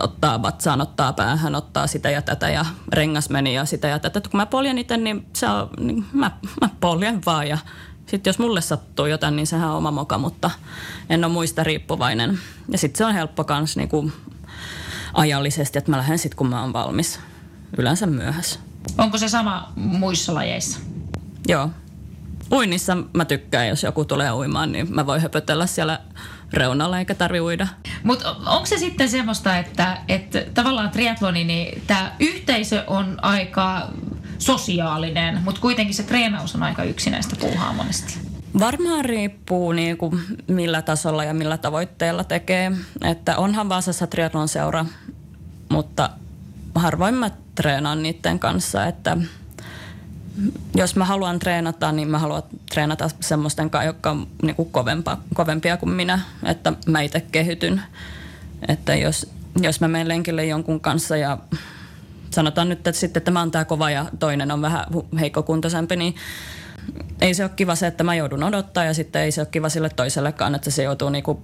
ottaa 0.00 0.42
vatsaan, 0.42 0.80
ottaa 0.80 1.12
päähän, 1.12 1.54
ottaa 1.54 1.86
sitä 1.86 2.10
ja 2.10 2.22
tätä 2.22 2.48
ja 2.48 2.64
rengas 2.92 3.30
meni 3.30 3.54
ja 3.54 3.64
sitä 3.64 3.88
ja 3.88 3.98
tätä. 3.98 4.20
Kun 4.20 4.38
mä 4.38 4.46
poljen 4.46 4.78
itse, 4.78 4.96
niin, 4.96 5.26
se 5.32 5.46
on, 5.48 5.70
niin 5.78 6.04
mä, 6.12 6.30
mä 6.60 6.68
poljen 6.80 7.20
vaan 7.26 7.48
ja 7.48 7.58
sitten 8.06 8.28
jos 8.28 8.38
mulle 8.38 8.60
sattuu 8.60 9.06
jotain, 9.06 9.36
niin 9.36 9.46
sehän 9.46 9.70
on 9.70 9.76
oma 9.76 9.90
moka, 9.90 10.18
mutta 10.18 10.50
en 11.10 11.24
ole 11.24 11.32
muista 11.32 11.64
riippuvainen. 11.64 12.38
Ja 12.68 12.78
sitten 12.78 12.98
se 12.98 13.04
on 13.04 13.14
helppo 13.14 13.44
kans 13.44 13.76
niinku 13.76 14.12
ajallisesti, 15.14 15.78
että 15.78 15.90
mä 15.90 15.96
lähden 15.96 16.18
sitten 16.18 16.36
kun 16.36 16.48
mä 16.48 16.60
oon 16.60 16.72
valmis. 16.72 17.20
Yleensä 17.78 18.06
myöhässä. 18.06 18.60
Onko 18.98 19.18
se 19.18 19.28
sama 19.28 19.72
muissa 19.76 20.34
lajeissa? 20.34 20.78
Joo. 21.48 21.70
Uinnissa 22.52 22.96
mä 23.12 23.24
tykkään, 23.24 23.68
jos 23.68 23.82
joku 23.82 24.04
tulee 24.04 24.32
uimaan, 24.32 24.72
niin 24.72 24.94
mä 24.94 25.06
voin 25.06 25.22
höpötellä 25.22 25.66
siellä 25.66 26.00
reunalla 26.52 26.98
eikä 26.98 27.14
tarvi 27.14 27.40
uida. 27.40 27.68
Mutta 28.02 28.36
onko 28.46 28.66
se 28.66 28.78
sitten 28.78 29.08
semmoista, 29.08 29.58
että, 29.58 29.98
että 30.08 30.44
tavallaan 30.54 30.90
triatloni, 30.90 31.44
niin 31.44 31.82
tämä 31.86 32.12
yhteisö 32.20 32.84
on 32.86 33.18
aika 33.22 33.88
sosiaalinen, 34.38 35.42
mutta 35.44 35.60
kuitenkin 35.60 35.94
se 35.94 36.02
treenaus 36.02 36.54
on 36.54 36.62
aika 36.62 36.84
yksinäistä 36.84 37.36
puuhaa 37.40 37.72
monesti. 37.72 38.18
Varmaan 38.58 39.04
riippuu 39.04 39.72
niin 39.72 39.96
kuin 39.96 40.20
millä 40.46 40.82
tasolla 40.82 41.24
ja 41.24 41.34
millä 41.34 41.58
tavoitteella 41.58 42.24
tekee. 42.24 42.72
Että 43.04 43.36
onhan 43.36 43.68
Vaasassa 43.68 44.06
triathlon 44.06 44.48
seura, 44.48 44.86
mutta 45.68 46.10
harvoin 46.74 47.14
mä 47.14 47.30
treenaan 47.54 48.02
niiden 48.02 48.38
kanssa, 48.38 48.86
että 48.86 49.16
jos 50.74 50.96
mä 50.96 51.04
haluan 51.04 51.38
treenata, 51.38 51.92
niin 51.92 52.08
mä 52.08 52.18
haluan 52.18 52.42
treenata 52.70 53.10
semmoisten 53.20 53.70
kanssa, 53.70 53.86
jotka 53.86 54.10
on 54.10 54.26
niin 54.42 54.56
kuin 54.56 54.70
kovempa, 54.70 55.18
kovempia 55.34 55.76
kuin 55.76 55.90
minä, 55.90 56.20
että 56.44 56.72
mä 56.86 57.00
itse 57.00 57.20
kehytyn. 57.20 57.82
Että 58.68 58.94
jos, 58.94 59.30
jos 59.60 59.80
mä 59.80 59.88
menen 59.88 60.08
lenkille 60.08 60.46
jonkun 60.46 60.80
kanssa 60.80 61.16
ja 61.16 61.38
sanotaan 62.36 62.68
nyt, 62.68 62.78
että 62.78 62.92
sitten 62.92 63.22
tämä 63.22 63.40
on 63.40 63.50
tämä 63.50 63.64
kova 63.64 63.90
ja 63.90 64.06
toinen 64.18 64.50
on 64.50 64.62
vähän 64.62 64.84
heikkokuntoisempi, 65.20 65.96
niin 65.96 66.14
ei 67.20 67.34
se 67.34 67.44
ole 67.44 67.52
kiva 67.56 67.74
se, 67.74 67.86
että 67.86 68.04
mä 68.04 68.14
joudun 68.14 68.42
odottaa 68.42 68.84
ja 68.84 68.94
sitten 68.94 69.22
ei 69.22 69.32
se 69.32 69.40
ole 69.40 69.48
kiva 69.50 69.68
sille 69.68 69.88
toisellekaan, 69.88 70.54
että 70.54 70.70
se 70.70 70.82
joutuu 70.82 71.08
niinku 71.08 71.42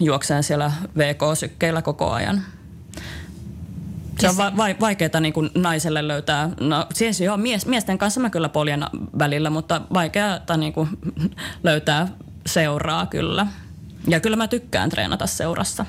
juokseen 0.00 0.42
siellä 0.42 0.72
VK-sykkeillä 0.98 1.82
koko 1.82 2.10
ajan. 2.10 2.42
Se 4.20 4.28
on 4.28 4.36
va- 4.36 4.56
va- 4.56 4.80
vaikeaa 4.80 5.20
niin 5.20 5.32
kuin 5.32 5.50
naiselle 5.54 6.08
löytää, 6.08 6.50
no 6.60 6.86
siis 6.94 7.20
joo, 7.20 7.36
mies, 7.36 7.66
miesten 7.66 7.98
kanssa 7.98 8.20
mä 8.20 8.30
kyllä 8.30 8.48
poljen 8.48 8.84
välillä, 9.18 9.50
mutta 9.50 9.80
vaikeaa 9.94 10.56
niin 10.56 10.72
kuin 10.72 10.88
löytää 11.62 12.08
seuraa 12.46 13.06
kyllä. 13.06 13.46
Ja 14.08 14.20
kyllä 14.20 14.36
mä 14.36 14.48
tykkään 14.48 14.90
treenata 14.90 15.26
seurassa. 15.26 15.86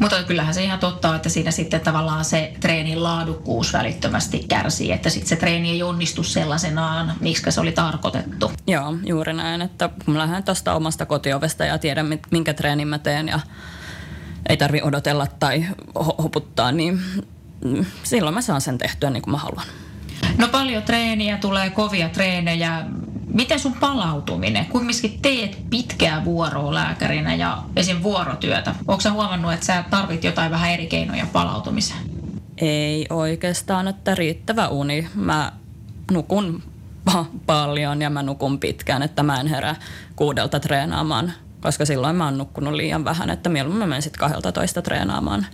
Mutta 0.00 0.22
kyllähän 0.22 0.54
se 0.54 0.64
ihan 0.64 0.78
totta 0.78 1.16
että 1.16 1.28
siinä 1.28 1.50
sitten 1.50 1.80
tavallaan 1.80 2.24
se 2.24 2.52
treenin 2.60 3.02
laadukkuus 3.02 3.72
välittömästi 3.72 4.44
kärsii, 4.48 4.92
että 4.92 5.10
sitten 5.10 5.28
se 5.28 5.36
treeni 5.36 5.70
ei 5.70 5.82
onnistu 5.82 6.22
sellaisenaan, 6.22 7.12
miksi 7.20 7.50
se 7.52 7.60
oli 7.60 7.72
tarkoitettu. 7.72 8.52
Joo, 8.66 8.96
juuri 9.04 9.32
näin, 9.32 9.62
että 9.62 9.90
kun 10.04 10.14
mä 10.14 10.20
lähden 10.20 10.44
tuosta 10.44 10.74
omasta 10.74 11.06
kotiovesta 11.06 11.64
ja 11.64 11.78
tiedän, 11.78 12.18
minkä 12.30 12.54
treenin 12.54 12.88
mä 12.88 12.98
teen 12.98 13.28
ja 13.28 13.40
ei 14.48 14.56
tarvi 14.56 14.82
odotella 14.82 15.26
tai 15.26 15.66
hoputtaa, 16.18 16.72
niin 16.72 17.00
silloin 18.02 18.34
mä 18.34 18.42
saan 18.42 18.60
sen 18.60 18.78
tehtyä 18.78 19.10
niin 19.10 19.22
kuin 19.22 19.32
mä 19.32 19.38
haluan. 19.38 19.66
No 20.38 20.48
paljon 20.48 20.82
treeniä, 20.82 21.36
tulee 21.36 21.70
kovia 21.70 22.08
treenejä. 22.08 22.84
Miten 23.34 23.60
sun 23.60 23.72
palautuminen? 23.72 24.66
Kumminkin 24.66 25.18
teet 25.22 25.58
pitkää 25.70 26.24
vuoroa 26.24 26.74
lääkärinä 26.74 27.34
ja 27.34 27.62
esim. 27.76 28.02
vuorotyötä. 28.02 28.74
Onko 28.88 29.00
sä 29.00 29.12
huomannut, 29.12 29.52
että 29.52 29.66
sä 29.66 29.84
tarvit 29.90 30.24
jotain 30.24 30.50
vähän 30.50 30.70
eri 30.70 30.86
keinoja 30.86 31.26
palautumiseen? 31.32 32.00
Ei 32.56 33.06
oikeastaan, 33.10 33.88
että 33.88 34.14
riittävä 34.14 34.68
uni. 34.68 35.08
Mä 35.14 35.52
nukun 36.10 36.62
paljon 37.46 38.02
ja 38.02 38.10
mä 38.10 38.22
nukun 38.22 38.60
pitkään, 38.60 39.02
että 39.02 39.22
mä 39.22 39.40
en 39.40 39.46
herää 39.46 39.76
kuudelta 40.16 40.60
treenaamaan, 40.60 41.32
koska 41.60 41.84
silloin 41.84 42.16
mä 42.16 42.24
oon 42.24 42.38
nukkunut 42.38 42.74
liian 42.74 43.04
vähän, 43.04 43.30
että 43.30 43.48
mieluummin 43.48 43.78
mä 43.78 43.86
menen 43.86 44.02
sitten 44.02 44.20
12 44.20 44.82
treenaamaan, 44.82 45.46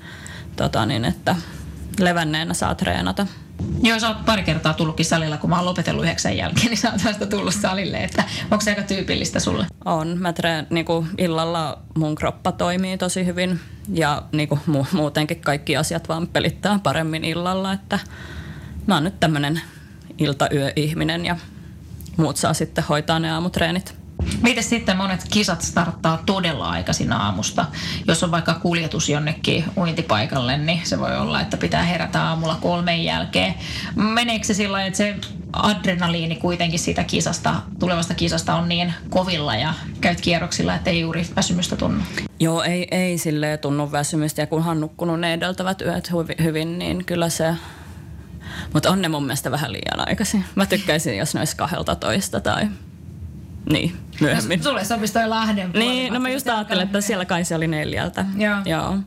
tota 0.57 0.87
niin, 0.87 1.05
että 1.05 1.37
levänneenä 2.01 2.55
saa 2.55 2.75
treenata. 2.75 3.27
Joo, 3.83 3.99
sä 3.99 4.09
oot 4.09 4.25
pari 4.27 4.43
kertaa 4.43 4.75
tullutkin 4.75 5.07
salilla, 5.07 5.37
kun 5.37 5.51
mä 5.51 5.57
oon 5.57 5.65
lopetellut 5.65 6.05
yhdeksän 6.05 6.37
jälkeen, 6.37 6.67
niin 6.67 6.77
sä 6.77 6.93
oot 6.93 7.05
vasta 7.05 7.27
tullut 7.27 7.55
salille. 7.55 7.97
Että 7.97 8.25
onko 8.51 8.61
se 8.61 8.71
aika 8.71 8.83
tyypillistä 8.83 9.41
sulle? 9.41 9.67
On. 9.85 10.19
Mä 10.19 10.33
treen, 10.33 10.67
niinku, 10.71 11.07
illalla 11.19 11.79
mun 11.97 12.15
kroppa 12.15 12.53
toimii 12.53 12.99
tosi 12.99 13.27
hyvin 13.27 13.61
ja 13.93 14.23
niinku, 14.33 14.59
mu- 14.71 14.87
muutenkin 14.93 15.41
kaikki 15.41 15.77
asiat 15.77 16.09
vaan 16.09 16.27
pelittää 16.27 16.81
paremmin 16.83 17.25
illalla. 17.25 17.73
Että 17.73 17.99
mä 18.87 18.95
oon 18.95 19.05
nyt 19.05 19.21
tämmönen 19.21 19.61
iltayöihminen 20.19 21.27
ja 21.27 21.37
muut 22.17 22.37
saa 22.37 22.55
sitten 22.55 22.85
hoitaa 22.89 23.19
ne 23.19 23.33
aamutreenit. 23.33 24.06
Miten 24.43 24.65
sitten 24.65 24.97
monet 24.97 25.25
kisat 25.31 25.63
starttaa 25.63 26.23
todella 26.27 26.71
aikaisin 26.71 27.13
aamusta? 27.13 27.67
Jos 28.07 28.23
on 28.23 28.31
vaikka 28.31 28.55
kuljetus 28.55 29.09
jonnekin 29.09 29.65
uintipaikalle, 29.77 30.59
niin 30.59 30.81
se 30.85 30.99
voi 30.99 31.17
olla, 31.17 31.41
että 31.41 31.57
pitää 31.57 31.83
herätä 31.83 32.23
aamulla 32.23 32.59
kolmen 32.61 33.05
jälkeen. 33.05 33.55
Meneekö 33.97 34.47
se 34.47 34.55
sillä 34.55 34.87
että 34.87 34.97
se 34.97 35.17
adrenaliini 35.53 36.37
kuitenkin 36.37 36.79
siitä 36.79 37.05
kisasta, 37.05 37.55
tulevasta 37.79 38.15
kisasta 38.15 38.55
on 38.55 38.69
niin 38.69 38.95
kovilla 39.11 39.57
ja 39.57 39.75
käyt 40.01 40.21
kierroksilla, 40.21 40.75
että 40.75 40.91
ei 40.91 41.01
juuri 41.01 41.27
väsymystä 41.37 41.77
tunnu? 41.77 42.05
Joo, 42.41 42.63
ei, 42.63 42.89
ei 42.91 43.19
sille 43.19 43.57
tunnu 43.57 43.93
väsymystä 43.93 44.43
ja 44.43 44.47
kun 44.47 44.65
on 44.67 44.81
nukkunut 44.81 45.21
ne 45.21 45.35
edeltävät 45.35 45.81
yöt 45.81 46.11
hyvin, 46.43 46.79
niin 46.79 47.05
kyllä 47.05 47.29
se 47.29 47.55
mutta 48.73 48.91
on 48.91 49.03
ne 49.03 49.09
mun 49.09 49.23
mielestä 49.23 49.51
vähän 49.51 49.73
liian 49.73 50.09
aikaisin. 50.09 50.45
Mä 50.55 50.67
tykkäisin, 50.67 51.17
jos 51.17 51.35
ne 51.35 51.41
olisi 51.41 51.57
kahdelta 51.57 51.95
toista 51.95 52.41
tai 52.41 52.69
niin, 53.71 53.97
myöhemmin. 54.21 54.63
Sulle 54.63 54.85
sopisi 54.85 55.13
toi 55.13 55.29
Lahden 55.29 55.73
puoli. 55.73 55.85
Niin, 55.85 56.13
no 56.13 56.21
mä 56.21 56.31
just 56.31 56.49
ajattelin, 56.49 56.83
että 56.83 57.01
siellä 57.01 57.25
kai 57.25 57.45
se 57.45 57.55
oli 57.55 57.67
neljältä. 57.67 58.25
Joo. 58.37 58.57
Joo. 58.65 58.99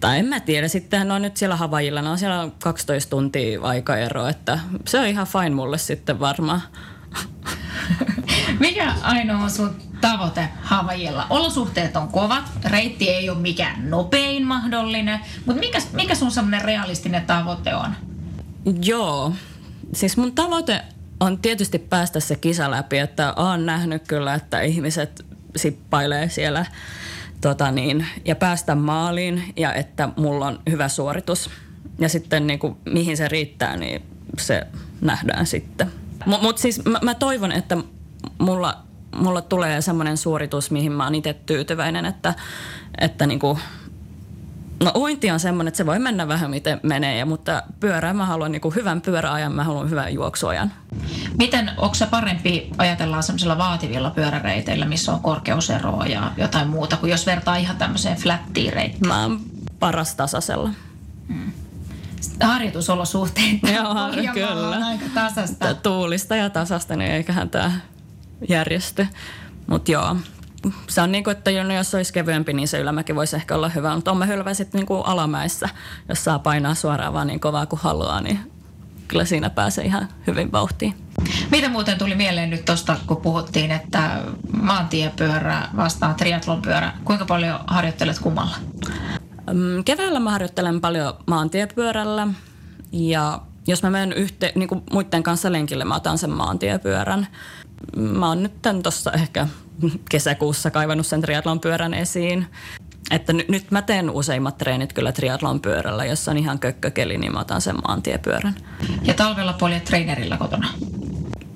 Tai 0.00 0.18
en 0.18 0.26
mä 0.26 0.40
tiedä, 0.40 0.68
sitten 0.68 1.10
on 1.10 1.22
nyt 1.22 1.36
siellä 1.36 1.56
Havajilla, 1.56 2.02
no 2.02 2.10
on 2.10 2.18
siellä 2.18 2.48
12 2.62 3.10
tuntia 3.10 3.60
aikaero, 3.62 4.26
että 4.28 4.58
se 4.86 4.98
on 4.98 5.06
ihan 5.06 5.26
fine 5.26 5.50
mulle 5.50 5.78
sitten 5.78 6.20
varmaan. 6.20 6.62
Mikä 8.60 8.94
ainoa 9.02 9.38
on 9.38 9.50
sun 9.50 9.76
tavoite 10.00 10.48
Havajilla? 10.62 11.26
Olosuhteet 11.30 11.96
on 11.96 12.08
kovat, 12.08 12.44
reitti 12.64 13.10
ei 13.10 13.30
ole 13.30 13.38
mikään 13.38 13.90
nopein 13.90 14.46
mahdollinen, 14.46 15.20
mutta 15.46 15.60
mikä, 15.60 15.78
mikä 15.92 16.14
sun 16.14 16.30
semmoinen 16.30 16.62
realistinen 16.62 17.26
tavoite 17.26 17.74
on? 17.74 17.96
Joo, 18.82 19.32
siis 19.92 20.16
mun 20.16 20.32
tavoite 20.32 20.82
on 21.20 21.38
tietysti 21.38 21.78
päästä 21.78 22.20
se 22.20 22.36
kisa 22.36 22.70
läpi, 22.70 22.98
että 22.98 23.32
olen 23.36 23.66
nähnyt 23.66 24.02
kyllä, 24.08 24.34
että 24.34 24.60
ihmiset 24.60 25.24
sippailee 25.56 26.28
siellä 26.28 26.66
tota 27.40 27.70
niin, 27.70 28.06
ja 28.24 28.36
päästä 28.36 28.74
maaliin 28.74 29.52
ja 29.56 29.74
että 29.74 30.08
mulla 30.16 30.46
on 30.46 30.60
hyvä 30.70 30.88
suoritus. 30.88 31.50
Ja 31.98 32.08
sitten 32.08 32.46
niin 32.46 32.58
kuin, 32.58 32.76
mihin 32.86 33.16
se 33.16 33.28
riittää, 33.28 33.76
niin 33.76 34.02
se 34.38 34.66
nähdään 35.00 35.46
sitten. 35.46 35.90
Mutta 36.26 36.42
mut 36.42 36.58
siis 36.58 36.84
mä, 36.84 36.98
mä 37.02 37.14
toivon, 37.14 37.52
että 37.52 37.76
mulla, 38.38 38.82
mulla 39.16 39.42
tulee 39.42 39.80
semmoinen 39.80 40.16
suoritus, 40.16 40.70
mihin 40.70 40.92
mä 40.92 41.04
oon 41.04 41.14
itse 41.14 41.34
tyytyväinen, 41.46 42.04
että, 42.04 42.34
että 43.00 43.26
niin 43.26 43.38
kuin, 43.38 43.58
No 44.84 44.92
uinti 44.94 45.30
on 45.30 45.40
semmoinen, 45.40 45.68
että 45.68 45.76
se 45.78 45.86
voi 45.86 45.98
mennä 45.98 46.28
vähän 46.28 46.50
miten 46.50 46.80
menee, 46.82 47.24
mutta 47.24 47.62
pyörää 47.80 48.12
mä 48.12 48.26
haluan 48.26 48.52
niin 48.52 48.60
kuin 48.60 48.74
hyvän 48.74 49.00
pyöräajan, 49.00 49.52
mä 49.52 49.64
haluan 49.64 49.90
hyvän 49.90 50.14
juoksuajan. 50.14 50.72
Miten, 51.38 51.70
onko 51.76 51.94
se 51.94 52.06
parempi 52.06 52.70
ajatellaan 52.78 53.22
semmoisilla 53.22 53.58
vaativilla 53.58 54.10
pyöräreiteillä, 54.10 54.86
missä 54.86 55.12
on 55.12 55.20
korkeuseroa 55.20 56.06
ja 56.06 56.32
jotain 56.36 56.68
muuta, 56.68 56.96
kuin 56.96 57.10
jos 57.10 57.26
vertaa 57.26 57.56
ihan 57.56 57.76
tämmöiseen 57.76 58.16
flattiin 58.16 58.72
reittiin? 58.72 59.08
Mä 59.08 59.22
oon 59.22 59.40
paras 59.78 60.14
tasasella. 60.14 60.70
Hmm. 61.28 61.52
Harjoitusolosuhteet 62.42 63.62
Joo, 63.74 63.94
kyllä. 64.34 64.76
on 64.76 64.82
aika 64.82 65.04
tasasta. 65.14 65.74
Tuulista 65.74 66.36
ja 66.36 66.50
tasasta, 66.50 66.96
niin 66.96 67.10
eiköhän 67.10 67.50
tämä 67.50 67.72
järjesty. 68.48 69.06
Mutta 69.66 69.92
joo, 69.92 70.16
se 70.88 71.00
on 71.00 71.12
niin 71.12 71.24
kuin, 71.24 71.36
että 71.36 71.50
jos 71.50 71.94
olisi 71.94 72.12
kevyempi, 72.12 72.52
niin 72.52 72.68
se 72.68 72.78
ylämäki 72.78 73.14
voisi 73.14 73.36
ehkä 73.36 73.54
olla 73.54 73.68
hyvä. 73.68 73.94
Mutta 73.94 74.10
on 74.10 74.16
mä 74.16 74.26
hyvä 74.26 74.54
sitten 74.54 74.78
niin 74.78 74.86
kuin 74.86 75.06
alamäessä, 75.06 75.68
jos 76.08 76.24
saa 76.24 76.38
painaa 76.38 76.74
suoraan 76.74 77.12
vaan 77.12 77.26
niin 77.26 77.40
kovaa 77.40 77.66
kuin 77.66 77.80
haluaa, 77.80 78.20
niin 78.20 78.38
kyllä 79.08 79.24
siinä 79.24 79.50
pääsee 79.50 79.84
ihan 79.84 80.08
hyvin 80.26 80.52
vauhtiin. 80.52 80.94
Mitä 81.50 81.68
muuten 81.68 81.98
tuli 81.98 82.14
mieleen 82.14 82.50
nyt 82.50 82.64
tuosta, 82.64 82.96
kun 83.06 83.16
puhuttiin, 83.16 83.70
että 83.70 84.20
maantiepyörä 84.62 85.68
vastaan 85.76 86.14
triatlonpyörä. 86.14 86.92
Kuinka 87.04 87.24
paljon 87.24 87.60
harjoittelet 87.66 88.18
kummalla? 88.18 88.56
Mm, 89.52 89.84
keväällä 89.84 90.20
mä 90.20 90.30
harjoittelen 90.30 90.80
paljon 90.80 91.14
maantiepyörällä 91.26 92.28
ja 92.92 93.40
jos 93.66 93.82
mä 93.82 93.90
menen 93.90 94.12
yhte, 94.12 94.52
niin 94.54 94.68
kuin 94.68 94.82
muiden 94.92 95.22
kanssa 95.22 95.52
lenkille, 95.52 95.84
mä 95.84 95.96
otan 95.96 96.18
sen 96.18 96.30
maantiepyörän. 96.30 97.26
Mä 97.96 98.28
oon 98.28 98.42
nyt 98.42 98.52
tuossa 98.82 99.12
ehkä 99.12 99.48
kesäkuussa 100.10 100.70
kaivannut 100.70 101.06
sen 101.06 101.20
triatlon 101.20 101.60
pyörän 101.60 101.94
esiin. 101.94 102.46
Että 103.10 103.32
n- 103.32 103.44
nyt 103.48 103.70
mä 103.70 103.82
teen 103.82 104.10
useimmat 104.10 104.58
treenit 104.58 104.92
kyllä 104.92 105.12
triatlon 105.12 105.60
pyörällä. 105.60 106.04
Jos 106.04 106.28
on 106.28 106.36
ihan 106.38 106.58
kökkökeli, 106.58 107.18
niin 107.18 107.32
mä 107.32 107.40
otan 107.40 107.60
sen 107.60 107.76
maantiepyörän. 107.86 108.54
Ja 109.02 109.14
talvella 109.14 109.52
poljet 109.52 109.84
trainerilla 109.84 110.36
kotona? 110.36 110.68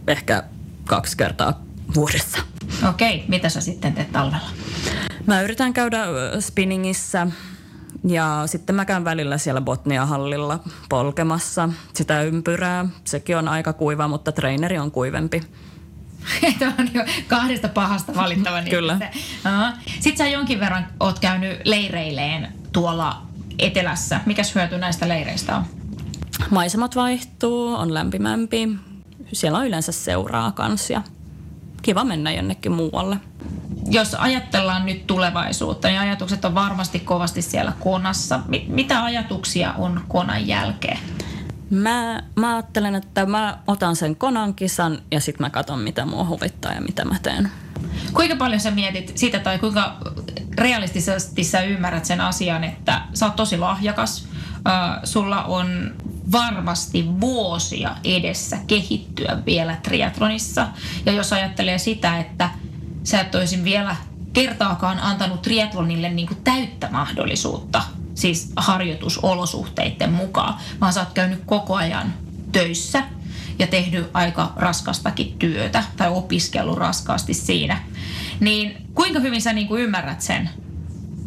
Ehkä 0.07 0.43
kaksi 0.85 1.17
kertaa 1.17 1.63
vuodessa. 1.95 2.39
Okei, 2.89 3.25
mitä 3.29 3.49
sä 3.49 3.61
sitten 3.61 3.93
teet 3.93 4.13
talvella? 4.13 4.47
Mä 5.27 5.43
yritän 5.43 5.73
käydä 5.73 6.05
spinningissä 6.41 7.27
ja 8.05 8.43
sitten 8.47 8.75
mä 8.75 8.85
käyn 8.85 9.05
välillä 9.05 9.39
siellä 9.39 9.61
Botnia-hallilla 9.61 10.59
polkemassa 10.89 11.69
sitä 11.93 12.23
ympyrää. 12.23 12.87
Sekin 13.05 13.37
on 13.37 13.49
aika 13.49 13.73
kuiva, 13.73 14.09
mutta 14.09 14.33
treeneri 14.33 14.79
on 14.79 14.91
kuivempi. 14.91 15.43
Tämä 16.59 16.75
on 16.79 16.89
jo 16.95 17.05
kahdesta 17.27 17.69
pahasta 17.69 18.15
valittava. 18.15 18.61
Niin 18.61 18.71
Kyllä. 18.71 18.95
Uh-huh. 18.95 19.79
Sitten 20.01 20.17
sä 20.17 20.27
jonkin 20.27 20.61
verran 20.61 20.87
oot 21.01 21.19
käynyt 21.19 21.61
leireilleen 21.65 22.53
tuolla 22.73 23.23
etelässä. 23.59 24.21
Mikäs 24.27 24.55
hyöty 24.55 24.79
näistä 24.79 25.09
leireistä 25.09 25.57
on? 25.57 25.65
Maisemat 26.51 26.97
vaihtuu, 26.97 27.75
on 27.75 27.95
lämpimämpi. 27.95 28.69
Siellä 29.33 29.59
on 29.59 29.67
yleensä 29.67 29.93
seuraa 29.93 30.53
kans 30.53 30.91
ja 30.91 31.03
kiva 31.83 32.05
mennä 32.05 32.33
jonnekin 32.33 32.73
muualle. 32.73 33.17
Jos 33.91 34.15
ajatellaan 34.15 34.87
nyt 34.87 35.07
tulevaisuutta, 35.07 35.89
niin 35.89 36.01
ajatukset 36.01 36.45
on 36.45 36.55
varmasti 36.55 37.01
kovasti 37.01 37.43
siellä 37.43 37.73
konassa. 37.81 38.41
Mitä 38.69 39.05
ajatuksia 39.05 39.73
on 39.73 40.01
konan 40.09 40.49
jälkeen? 40.49 40.99
Mä, 41.71 42.23
mä 42.35 42.55
ajattelen, 42.55 42.95
että 42.95 43.27
mä 43.27 43.59
otan 43.67 43.97
sen 43.97 44.17
konan 44.17 44.55
kisan 44.55 44.99
ja 45.11 45.21
sitten 45.21 45.47
mä 45.47 45.51
katson, 45.51 45.79
mitä 45.79 46.07
mua 46.07 46.25
huvittaa 46.25 46.73
ja 46.73 46.81
mitä 46.81 47.05
mä 47.05 47.17
teen. 47.23 47.51
Kuinka 48.13 48.37
paljon 48.37 48.61
sä 48.61 48.71
mietit 48.71 49.13
sitä 49.19 49.39
tai 49.39 49.59
kuinka 49.59 49.97
realistisesti 50.59 51.45
sä 51.45 51.63
ymmärrät 51.63 52.05
sen 52.05 52.21
asian, 52.21 52.65
että 52.65 53.03
sä 53.15 53.27
oot 53.27 53.37
tosi 53.37 53.59
lahjakas, 53.59 54.29
äh, 54.69 55.01
sulla 55.05 55.45
on 55.45 55.95
varmasti 56.33 57.21
vuosia 57.21 57.97
edessä 58.05 58.59
kehittyä 58.67 59.39
vielä 59.47 59.77
triatlonissa. 59.83 60.69
Ja 61.07 61.13
jos 61.13 61.33
ajattelee 61.33 61.79
sitä, 61.79 62.19
että 62.19 62.51
sä 63.05 63.21
et 63.21 63.65
vielä 63.65 63.97
kertaakaan 64.33 64.99
antanut 65.01 65.43
triatlonille 65.43 66.09
niin 66.09 66.29
kuin 66.29 66.41
täyttä 66.45 66.89
mahdollisuutta– 66.91 67.83
siis 68.19 68.53
harjoitusolosuhteiden 68.57 70.13
mukaan, 70.13 70.55
vaan 70.81 70.93
sä 70.93 71.01
oot 71.01 71.13
käynyt 71.15 71.43
koko 71.47 71.75
ajan 71.75 72.15
töissä 72.53 73.03
ja 73.59 73.67
tehnyt 73.67 74.11
aika 74.15 74.53
raskastakin 74.57 75.39
työtä 75.39 75.85
tai 75.97 76.09
opiskellut 76.09 76.79
raskaasti 76.79 77.35
siinä. 77.35 77.83
Niin 78.41 78.77
kuinka 78.95 79.21
hyvin 79.21 79.43
sä 79.43 79.53
niin 79.53 79.69
kuin 79.69 79.83
ymmärrät 79.83 80.21
sen 80.21 80.51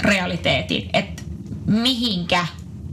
realiteetin, 0.04 0.90
että 0.94 1.24
mihinkä 1.66 2.48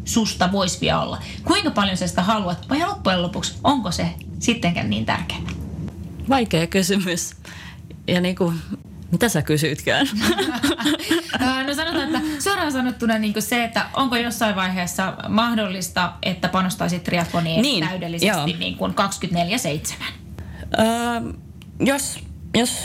susta 0.04 0.52
voisi 0.52 0.80
vielä 0.80 1.02
olla? 1.02 1.22
Kuinka 1.44 1.70
paljon 1.70 1.96
sä 1.96 2.06
sitä 2.06 2.22
haluat 2.22 2.68
vai 2.68 2.87
loppujen 2.87 3.22
lopuksi 3.22 3.54
onko 3.64 3.90
se 3.90 4.14
sittenkään 4.38 4.90
niin 4.90 5.06
tärkeää? 5.06 5.40
Vaikea 6.28 6.66
kysymys. 6.66 7.34
Ja 8.08 8.20
niin 8.20 8.37
kuin 8.37 8.61
mitä 9.12 9.28
sä 9.28 9.42
kysytkään? 9.42 10.06
no 11.66 11.74
sanotaan, 11.74 12.16
että 12.16 12.42
suoraan 12.42 12.72
sanottuna 12.72 13.18
niin 13.18 13.42
se, 13.42 13.64
että 13.64 13.86
onko 13.94 14.16
jossain 14.16 14.56
vaiheessa 14.56 15.14
mahdollista, 15.28 16.12
että 16.22 16.48
panostaisit 16.48 17.04
triathloniin 17.04 17.62
niin, 17.62 17.88
täydellisesti 17.88 18.52
niin 18.58 18.76
kuin 18.76 18.94
24-7? 20.00 20.02
Öö, 20.78 20.86
jos, 21.80 22.18
jos 22.54 22.80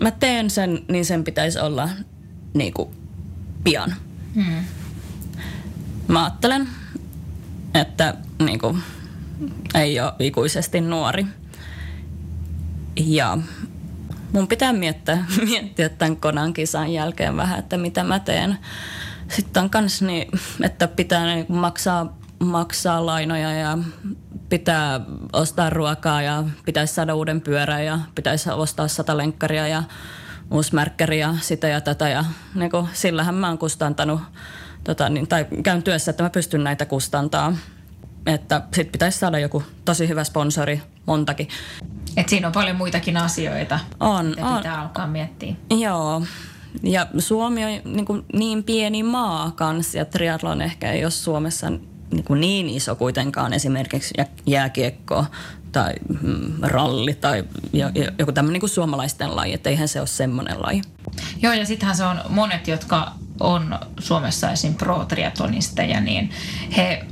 mä 0.00 0.10
teen 0.10 0.50
sen, 0.50 0.84
niin 0.88 1.04
sen 1.04 1.24
pitäisi 1.24 1.58
olla 1.58 1.88
niin 2.54 2.72
kuin 2.72 2.88
pian. 3.64 3.94
Hmm. 4.34 4.64
Mä 6.08 6.24
ajattelen, 6.24 6.68
että 7.74 8.14
niin 8.38 8.58
kuin, 8.58 8.82
ei 9.74 10.00
ole 10.00 10.12
ikuisesti 10.18 10.80
nuori. 10.80 11.26
Ja 12.96 13.38
mun 14.36 14.48
pitää 14.48 14.72
miettiä, 14.72 15.18
miettiä 15.50 15.88
tämän 15.88 16.16
konan 16.16 16.52
kisan 16.52 16.92
jälkeen 16.92 17.36
vähän, 17.36 17.58
että 17.58 17.76
mitä 17.76 18.04
mä 18.04 18.18
teen. 18.18 18.58
Sitten 19.28 19.62
on 19.62 19.70
kans 19.70 20.02
niin, 20.02 20.28
että 20.62 20.88
pitää 20.88 21.24
niin 21.26 21.46
maksaa, 21.48 22.18
maksaa 22.38 23.06
lainoja 23.06 23.52
ja 23.52 23.78
pitää 24.48 25.00
ostaa 25.32 25.70
ruokaa 25.70 26.22
ja 26.22 26.44
pitäisi 26.64 26.94
saada 26.94 27.14
uuden 27.14 27.40
pyörän 27.40 27.84
ja 27.84 27.98
pitäisi 28.14 28.50
ostaa 28.50 28.88
sata 28.88 29.16
lenkkaria 29.16 29.68
ja 29.68 29.82
uusi 30.50 30.74
märkkäri 30.74 31.20
ja 31.20 31.34
sitä 31.40 31.68
ja 31.68 31.80
tätä. 31.80 32.08
Ja 32.08 32.24
niin 32.54 32.70
kuin, 32.70 32.88
sillähän 32.92 33.34
mä 33.34 33.48
oon 33.48 33.58
kustantanut, 33.58 34.20
tota, 34.84 35.08
niin, 35.08 35.28
tai 35.28 35.46
käyn 35.62 35.82
työssä, 35.82 36.10
että 36.10 36.22
mä 36.22 36.30
pystyn 36.30 36.64
näitä 36.64 36.86
kustantaa. 36.86 37.56
Että 38.26 38.62
sit 38.74 38.92
pitäisi 38.92 39.18
saada 39.18 39.38
joku 39.38 39.62
tosi 39.84 40.08
hyvä 40.08 40.24
sponsori, 40.24 40.82
montakin. 41.06 41.48
Et 42.16 42.28
siinä 42.28 42.46
on 42.46 42.52
paljon 42.52 42.76
muitakin 42.76 43.16
asioita, 43.16 43.80
On, 44.00 44.26
mitä 44.26 44.46
on. 44.46 44.56
pitää 44.56 44.80
alkaa 44.82 45.06
miettiä. 45.06 45.54
Joo. 45.70 46.22
Ja 46.82 47.06
Suomi 47.18 47.64
on 47.64 47.70
niin, 47.94 48.04
kuin 48.04 48.24
niin 48.32 48.64
pieni 48.64 49.02
maa 49.02 49.50
kanssa 49.50 49.98
ja 49.98 50.04
triathlon 50.04 50.62
ehkä 50.62 50.92
ei 50.92 51.04
ole 51.04 51.10
Suomessa 51.10 51.70
niin, 51.70 52.24
kuin 52.24 52.40
niin 52.40 52.68
iso 52.68 52.94
kuitenkaan 52.96 53.52
esimerkiksi 53.52 54.14
jä- 54.18 54.26
jääkiekko 54.46 55.24
tai 55.72 55.92
mm, 56.22 56.52
ralli 56.62 57.14
tai 57.14 57.44
jo- 57.72 57.90
jo- 57.94 58.10
joku 58.18 58.32
tämmöinen 58.32 58.60
niin 58.60 58.68
suomalaisten 58.70 59.36
laji, 59.36 59.52
että 59.54 59.70
eihän 59.70 59.88
se 59.88 60.00
ole 60.00 60.06
semmoinen 60.06 60.62
laji. 60.62 60.82
Joo, 61.42 61.52
ja 61.52 61.66
sittenhän 61.66 61.96
se 61.96 62.04
on 62.04 62.20
monet, 62.28 62.68
jotka 62.68 63.12
on 63.40 63.78
Suomessa 64.00 64.50
esim. 64.50 64.74
pro-triatlonisteja, 64.74 66.00
niin 66.00 66.30
he 66.76 67.04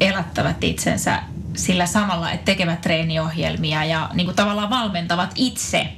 elättävät 0.00 0.64
itsensä 0.64 1.22
sillä 1.56 1.86
samalla, 1.86 2.30
että 2.30 2.44
tekevät 2.44 2.80
treeniohjelmia 2.80 3.84
ja 3.84 4.10
niin 4.14 4.26
kuin 4.26 4.36
tavallaan 4.36 4.70
valmentavat 4.70 5.30
itse. 5.34 5.88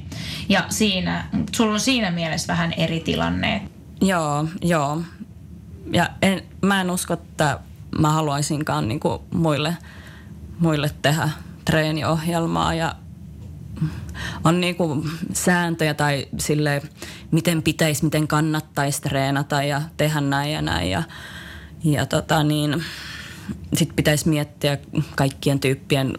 Ja 0.49 0.65
siinä, 0.69 1.25
sulla 1.53 1.73
on 1.73 1.81
siinä 1.81 2.11
mielessä 2.11 2.53
vähän 2.53 2.73
eri 2.73 3.01
tilanne. 3.01 3.63
Joo, 4.01 4.49
joo. 4.63 5.03
Ja 5.93 6.09
en, 6.23 6.43
mä 6.63 6.81
en 6.81 6.91
usko, 6.91 7.15
että 7.15 7.59
mä 7.99 8.11
haluaisinkaan 8.11 8.89
niin 8.89 9.01
kuin 9.01 9.23
muille, 9.35 9.77
muille 10.59 10.91
tehdä 11.03 11.29
treeniohjelmaa 11.65 12.75
ja 12.75 12.95
on 14.45 14.61
niin 14.61 14.77
kuin 14.77 15.11
sääntöjä 15.33 15.95
tai 15.95 16.27
sille, 16.39 16.83
miten 17.31 17.63
pitäisi, 17.63 18.05
miten 18.05 18.29
kannattaisi 18.29 19.03
treenata 19.03 19.63
ja 19.63 19.83
tehdä 19.97 20.21
näin 20.21 20.53
ja 20.53 20.63
näin. 20.63 20.91
Ja, 20.91 21.03
ja 21.85 22.07
tota 22.07 22.43
niin, 22.43 22.85
sitten 23.75 23.97
pitäisi 23.97 24.29
miettiä 24.29 24.79
kaikkien 25.17 25.61
tyyppien 25.61 26.19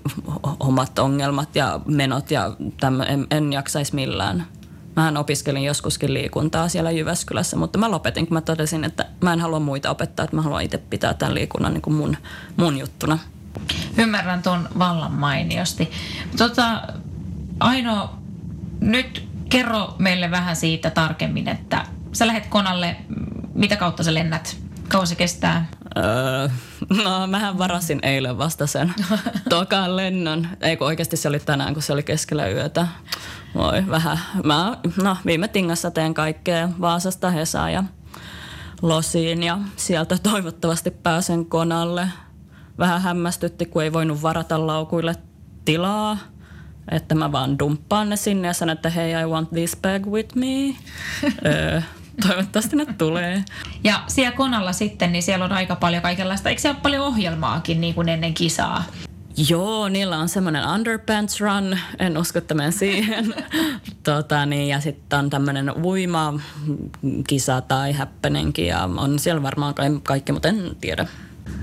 omat 0.60 1.00
ongelmat 1.00 1.56
ja 1.56 1.80
menot 1.86 2.32
ja 2.32 2.56
tämmö, 2.80 3.04
en, 3.04 3.28
en 3.32 3.54
jaksaisi 3.54 3.96
millään. 3.96 4.48
Mähän 4.96 5.18
opiskelin 5.18 5.64
joskuskin 5.64 6.14
liikuntaa 6.14 6.70
siellä 6.70 6.92
Jyväskylässä, 6.92 7.58
mutta 7.58 7.80
mä 7.80 7.92
lopetin, 7.92 8.28
kun 8.28 8.34
mä 8.34 8.42
totesin, 8.42 8.84
että 8.84 9.06
mä 9.22 9.34
en 9.34 9.40
halua 9.40 9.60
muita 9.60 9.90
opettaa, 9.90 10.24
että 10.24 10.36
mä 10.36 10.42
haluan 10.42 10.64
itse 10.64 10.78
pitää 10.78 11.14
tämän 11.14 11.36
liikunnan 11.36 11.74
niin 11.74 11.82
kuin 11.82 11.94
mun, 11.94 12.18
mun 12.58 12.78
juttuna. 12.78 13.20
Ymmärrän 13.98 14.44
tuon 14.44 14.70
vallan 14.80 15.12
mainiosti. 15.12 15.92
Tota, 16.38 16.82
Aino, 17.60 18.10
nyt 18.80 19.28
kerro 19.50 19.96
meille 19.98 20.32
vähän 20.32 20.56
siitä 20.56 20.90
tarkemmin, 20.90 21.48
että 21.48 21.86
sä 22.14 22.28
lähet 22.28 22.48
konalle, 22.48 22.96
mitä 23.54 23.76
kautta 23.76 24.04
sä 24.04 24.14
lennät? 24.14 24.58
Kauan 24.88 25.08
se 25.08 25.16
kestää? 25.16 25.68
Öö, 26.00 26.50
no, 27.04 27.28
mähän 27.28 27.58
varasin 27.58 28.00
eilen 28.04 28.38
vasta 28.38 28.68
sen 28.68 28.94
tokan 29.50 29.96
lennon. 29.96 30.48
Ei 30.62 30.78
kun 30.78 30.88
oikeasti 30.88 31.18
se 31.18 31.28
oli 31.28 31.40
tänään, 31.40 31.74
kun 31.74 31.84
se 31.84 31.94
oli 31.94 32.04
keskellä 32.04 32.48
yötä. 32.48 32.88
Voi 33.56 33.88
vähän. 33.88 34.20
Mä 34.44 34.78
no, 35.04 35.18
viime 35.26 35.48
tingassa 35.48 35.92
teen 35.92 36.14
kaikkea 36.14 36.70
Vaasasta 36.82 37.30
Hesaan 37.30 37.74
ja 37.74 37.84
Losiin 38.82 39.44
ja 39.44 39.58
sieltä 39.76 40.18
toivottavasti 40.24 40.92
pääsen 40.92 41.46
konalle. 41.46 42.08
Vähän 42.78 43.02
hämmästytti, 43.02 43.66
kun 43.66 43.84
ei 43.84 43.94
voinut 43.94 44.22
varata 44.22 44.68
laukuille 44.68 45.16
tilaa. 45.66 46.18
Että 46.92 47.16
mä 47.16 47.32
vaan 47.32 47.60
dumppaan 47.60 48.10
ne 48.10 48.16
sinne 48.16 48.48
ja 48.48 48.54
sanon, 48.54 48.74
että 48.74 48.90
hei, 48.90 49.12
I 49.12 49.26
want 49.26 49.50
this 49.50 49.78
bag 49.82 50.06
with 50.08 50.36
me. 50.36 50.76
öö, 51.46 51.82
toivottavasti 52.28 52.76
ne 52.76 52.86
tulee. 52.98 53.44
Ja 53.84 54.04
siellä 54.08 54.32
konalla 54.32 54.74
sitten, 54.74 55.12
niin 55.12 55.24
siellä 55.24 55.46
on 55.46 55.52
aika 55.52 55.76
paljon 55.76 56.02
kaikenlaista. 56.02 56.50
Eikö 56.50 56.62
siellä 56.62 56.76
ole 56.78 56.82
paljon 56.82 57.06
ohjelmaakin 57.06 57.82
niin 57.82 57.96
kuin 57.96 58.10
ennen 58.10 58.34
kisaa? 58.34 58.84
Joo, 59.50 59.90
niillä 59.90 60.18
on 60.18 60.30
semmoinen 60.30 60.68
underpants 60.68 61.42
run, 61.42 61.78
en 62.00 62.18
usko, 62.18 62.38
että 62.38 62.54
menen 62.54 62.74
siihen. 62.74 63.34
tota, 64.04 64.46
niin, 64.46 64.68
ja 64.68 64.80
sitten 64.80 65.20
on 65.20 65.30
tämmöinen 65.30 65.72
uima 65.84 66.40
kisa 67.28 67.62
tai 67.62 67.94
häppänenkin 67.94 68.68
ja 68.68 68.90
on 68.98 69.20
siellä 69.20 69.44
varmaan 69.44 69.74
ka- 69.74 69.84
kaikki, 70.04 70.32
mutta 70.32 70.48
en 70.48 70.76
tiedä. 70.82 71.08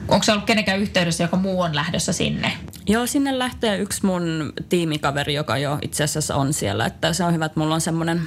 Onko 0.08 0.22
se 0.22 0.32
ollut 0.32 0.44
kenenkään 0.44 0.80
yhteydessä, 0.80 1.24
joka 1.24 1.36
muu 1.36 1.60
on 1.60 1.74
lähdössä 1.74 2.12
sinne? 2.12 2.52
Joo, 2.86 3.06
sinne 3.06 3.38
lähtee 3.38 3.78
yksi 3.78 4.06
mun 4.06 4.52
tiimikaveri, 4.68 5.34
joka 5.34 5.58
jo 5.58 5.78
itse 5.82 6.04
asiassa 6.04 6.34
on 6.34 6.52
siellä. 6.52 6.86
Että 6.86 7.12
se 7.12 7.24
on 7.24 7.34
hyvä, 7.34 7.44
että 7.44 7.60
mulla 7.60 7.74
on 7.74 7.80
semmoinen 7.80 8.22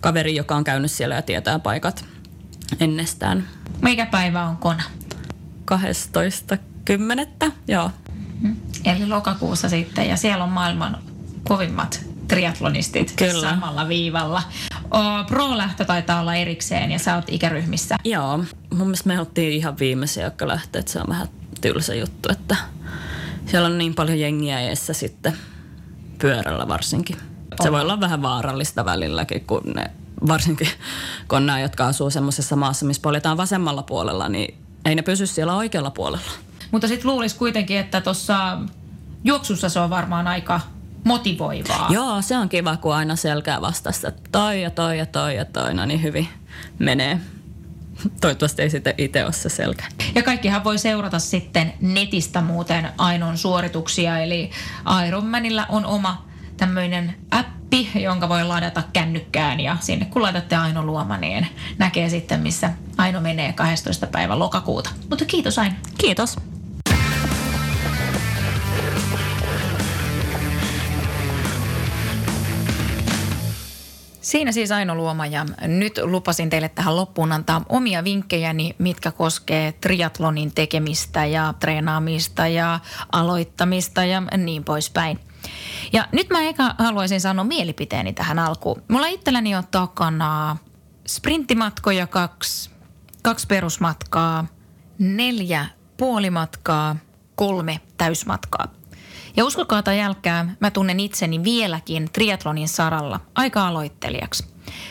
kaveri, 0.00 0.36
joka 0.36 0.56
on 0.56 0.64
käynyt 0.64 0.90
siellä 0.90 1.14
ja 1.14 1.22
tietää 1.22 1.58
paikat 1.58 2.04
ennestään. 2.80 3.48
Mikä 3.82 4.06
päivä 4.06 4.44
on 4.44 4.56
kona? 4.56 4.82
12.10. 7.46 7.52
Joo. 7.68 7.90
Eli 8.84 9.06
lokakuussa 9.06 9.68
sitten, 9.68 10.08
ja 10.08 10.16
siellä 10.16 10.44
on 10.44 10.50
maailman 10.50 10.98
kovimmat 11.48 12.04
triatlonistit 12.28 13.14
Kyllä. 13.16 13.50
samalla 13.50 13.88
viivalla. 13.88 14.42
Pro-lähtö 15.28 15.84
taitaa 15.84 16.20
olla 16.20 16.34
erikseen, 16.34 16.90
ja 16.90 16.98
sä 16.98 17.14
oot 17.14 17.24
ikäryhmissä. 17.28 17.96
Joo, 18.04 18.38
mun 18.70 18.86
mielestä 18.86 19.08
me 19.08 19.20
oltiin 19.20 19.52
ihan 19.52 19.78
viimeisiä, 19.78 20.24
jotka 20.24 20.48
lähtee, 20.48 20.80
että 20.80 20.92
se 20.92 21.00
on 21.00 21.06
vähän 21.08 21.28
tylsä 21.60 21.94
juttu, 21.94 22.28
että 22.32 22.56
siellä 23.46 23.66
on 23.66 23.78
niin 23.78 23.94
paljon 23.94 24.20
jengiä 24.20 24.60
eessä 24.60 24.92
sitten 24.92 25.36
pyörällä 26.18 26.68
varsinkin. 26.68 27.16
Se 27.62 27.72
voi 27.72 27.80
olla 27.80 28.00
vähän 28.00 28.22
vaarallista 28.22 28.84
välilläkin, 28.84 29.44
kun 29.44 29.62
ne, 29.74 29.90
varsinkin 30.26 30.68
kun 31.28 31.46
nämä, 31.46 31.60
jotka 31.60 31.86
asuu 31.86 32.10
semmoisessa 32.10 32.56
maassa, 32.56 32.86
missä 32.86 33.02
poljetaan 33.02 33.36
vasemmalla 33.36 33.82
puolella, 33.82 34.28
niin 34.28 34.58
ei 34.84 34.94
ne 34.94 35.02
pysy 35.02 35.26
siellä 35.26 35.54
oikealla 35.54 35.90
puolella. 35.90 36.30
Mutta 36.70 36.88
sitten 36.88 37.10
luulisi 37.10 37.36
kuitenkin, 37.36 37.78
että 37.78 38.00
tuossa 38.00 38.58
juoksussa 39.24 39.68
se 39.68 39.80
on 39.80 39.90
varmaan 39.90 40.26
aika 40.26 40.60
motivoivaa. 41.04 41.86
Joo, 41.90 42.22
se 42.22 42.38
on 42.38 42.48
kiva, 42.48 42.76
kun 42.76 42.94
aina 42.94 43.16
selkää 43.16 43.60
vastassa, 43.60 44.12
toi 44.32 44.62
ja 44.62 44.70
toi 44.70 44.98
ja 44.98 45.06
toi 45.06 45.36
ja 45.36 45.44
toi, 45.44 45.74
no 45.74 45.86
niin 45.86 46.02
hyvin 46.02 46.28
menee. 46.78 47.20
Toivottavasti 48.20 48.62
ei 48.62 48.70
sitten 48.70 48.94
itse 48.98 49.24
ole 49.24 49.32
se 49.32 49.48
selkä. 49.48 49.84
Ja 50.14 50.22
kaikkihan 50.22 50.64
voi 50.64 50.78
seurata 50.78 51.18
sitten 51.18 51.72
netistä 51.80 52.40
muuten 52.40 52.88
Ainon 52.98 53.38
suorituksia, 53.38 54.18
eli 54.18 54.50
Ironmanilla 55.08 55.66
on 55.68 55.86
oma 55.86 56.24
tämmöinen 56.56 57.16
appi, 57.30 57.90
jonka 57.94 58.28
voi 58.28 58.44
ladata 58.44 58.82
kännykkään 58.92 59.60
ja 59.60 59.76
sinne 59.80 60.04
kun 60.04 60.22
laitatte 60.22 60.56
Aino 60.56 60.84
Luoma, 60.84 61.16
niin 61.16 61.46
näkee 61.78 62.08
sitten 62.08 62.40
missä 62.40 62.70
Aino 62.96 63.20
menee 63.20 63.52
12. 63.52 64.06
päivä 64.06 64.38
lokakuuta. 64.38 64.90
Mutta 65.10 65.24
kiitos 65.24 65.58
Aino. 65.58 65.74
Kiitos. 65.98 66.36
Siinä 74.24 74.52
siis 74.52 74.72
Aino 74.72 74.94
Luoma 74.94 75.26
ja 75.26 75.46
nyt 75.66 76.00
lupasin 76.02 76.50
teille 76.50 76.68
tähän 76.68 76.96
loppuun 76.96 77.32
antaa 77.32 77.62
omia 77.68 78.04
vinkkejäni, 78.04 78.74
mitkä 78.78 79.12
koskee 79.12 79.72
triatlonin 79.72 80.54
tekemistä 80.54 81.24
ja 81.24 81.54
treenaamista 81.60 82.46
ja 82.46 82.80
aloittamista 83.12 84.04
ja 84.04 84.20
niin 84.20 84.64
poispäin. 84.64 85.20
Ja 85.92 86.08
nyt 86.12 86.30
mä 86.30 86.42
eka 86.42 86.74
haluaisin 86.78 87.20
sanoa 87.20 87.44
mielipiteeni 87.44 88.12
tähän 88.12 88.38
alkuun. 88.38 88.82
Mulla 88.88 89.06
itselläni 89.06 89.54
on 89.54 89.64
takana 89.70 90.56
sprinttimatkoja 91.06 92.06
kaksi, 92.06 92.70
kaksi 93.22 93.46
perusmatkaa, 93.46 94.46
neljä 94.98 95.66
puolimatkaa, 95.96 96.96
kolme 97.34 97.80
täysmatkaa. 97.96 98.68
Ja 99.36 99.44
uskokaa 99.44 99.82
tai 99.82 99.98
jälkää, 99.98 100.54
mä 100.60 100.70
tunnen 100.70 101.00
itseni 101.00 101.44
vieläkin 101.44 102.08
triatlonin 102.12 102.68
saralla 102.68 103.20
aika 103.34 103.68
aloittelijaksi. 103.68 104.46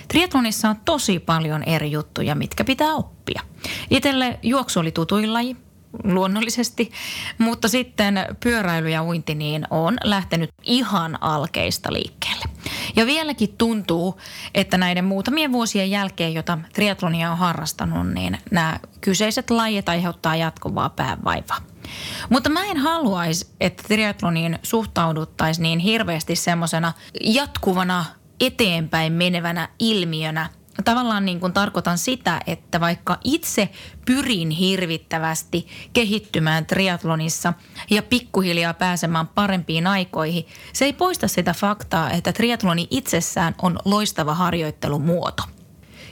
Triatlonissa 0.08 0.70
on 0.70 0.76
tosi 0.86 1.20
paljon 1.20 1.64
eri 1.64 1.92
juttuja, 1.92 2.36
mitkä 2.36 2.64
pitää 2.64 2.94
oppia. 2.94 3.42
Itelle 3.90 4.40
juoksu 4.44 4.80
oli 4.80 4.92
tutuin 4.92 5.34
laji, 5.34 5.56
luonnollisesti, 6.04 6.92
mutta 7.38 7.68
sitten 7.68 8.26
pyöräily 8.40 8.90
ja 8.90 9.04
uinti 9.04 9.36
niin 9.36 9.68
on 9.70 9.98
lähtenyt 10.04 10.50
ihan 10.64 11.24
alkeista 11.24 11.94
liikkeelle. 11.94 12.46
Ja 12.96 13.06
vieläkin 13.06 13.56
tuntuu, 13.58 14.20
että 14.54 14.78
näiden 14.78 15.06
muutamien 15.06 15.52
vuosien 15.52 15.92
jälkeen, 15.92 16.34
jota 16.34 16.58
triatlonia 16.74 17.32
on 17.32 17.38
harrastanut, 17.38 18.08
niin 18.08 18.38
nämä 18.52 18.80
kyseiset 19.02 19.50
lajit 19.50 19.90
aiheuttaa 19.90 20.36
jatkuvaa 20.36 20.90
päävaivaa. 20.90 21.73
Mutta 22.30 22.50
mä 22.50 22.66
en 22.66 22.78
haluaisi, 22.78 23.48
että 23.60 23.84
triatloniin 23.84 24.60
suhtauduttaisiin 24.64 25.64
niin 25.64 25.80
hirveästi 25.80 26.36
semmoisena 26.36 26.94
jatkuvana 27.22 28.06
eteenpäin 28.42 29.14
menevänä 29.14 29.70
ilmiönä. 29.80 30.50
tavallaan 30.86 31.26
niin 31.26 31.40
kuin 31.40 31.54
tarkoitan 31.54 31.98
sitä, 31.98 32.42
että 32.48 32.80
vaikka 32.80 33.18
itse 33.24 33.70
pyrin 34.06 34.50
hirvittävästi 34.50 35.68
kehittymään 35.94 36.66
triatlonissa 36.66 37.54
ja 37.90 38.04
pikkuhiljaa 38.04 38.74
pääsemään 38.74 39.28
parempiin 39.28 39.88
aikoihin, 39.88 40.48
se 40.74 40.86
ei 40.86 40.94
poista 40.94 41.28
sitä 41.28 41.54
faktaa, 41.54 42.12
että 42.12 42.34
triatloni 42.34 42.88
itsessään 42.92 43.56
on 43.62 43.80
loistava 43.86 44.34
harjoittelumuoto. 44.34 45.44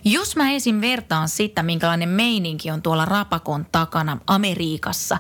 Jos 0.06 0.36
mä 0.36 0.52
esim. 0.52 0.82
vertaan 0.82 1.30
sitä, 1.30 1.64
minkälainen 1.64 2.10
meininki 2.10 2.72
on 2.72 2.82
tuolla 2.82 3.06
Rapakon 3.06 3.66
takana 3.72 4.18
Amerikassa, 4.28 5.18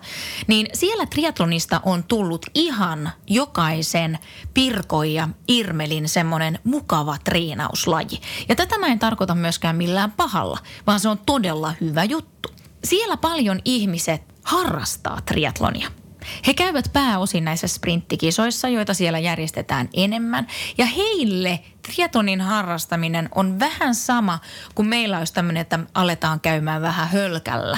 niin 0.47 0.67
siellä 0.73 1.05
triatlonista 1.05 1.81
on 1.85 2.03
tullut 2.03 2.45
ihan 2.55 3.11
jokaisen 3.27 4.19
Pirko 4.53 5.03
ja 5.03 5.29
Irmelin 5.47 6.09
semmoinen 6.09 6.59
mukava 6.63 7.17
treenauslaji. 7.23 8.21
Ja 8.49 8.55
tätä 8.55 8.77
mä 8.77 8.87
en 8.87 8.99
tarkoita 8.99 9.35
myöskään 9.35 9.75
millään 9.75 10.11
pahalla, 10.11 10.59
vaan 10.87 10.99
se 10.99 11.09
on 11.09 11.17
todella 11.25 11.73
hyvä 11.81 12.03
juttu. 12.03 12.49
Siellä 12.83 13.17
paljon 13.17 13.59
ihmiset 13.65 14.21
harrastaa 14.43 15.21
triatlonia. 15.25 16.00
He 16.47 16.53
käyvät 16.53 16.89
pääosin 16.93 17.45
näissä 17.45 17.67
sprinttikisoissa, 17.67 18.69
joita 18.69 18.93
siellä 18.93 19.19
järjestetään 19.19 19.89
enemmän. 19.93 20.47
Ja 20.77 20.85
heille 20.85 21.59
triatonin 21.81 22.41
harrastaminen 22.41 23.29
on 23.35 23.59
vähän 23.59 23.95
sama 23.95 24.39
kuin 24.75 24.87
meillä 24.87 25.17
olisi 25.17 25.33
tämmöinen, 25.33 25.61
että 25.61 25.79
aletaan 25.93 26.39
käymään 26.39 26.81
vähän 26.81 27.09
hölkällä. 27.09 27.77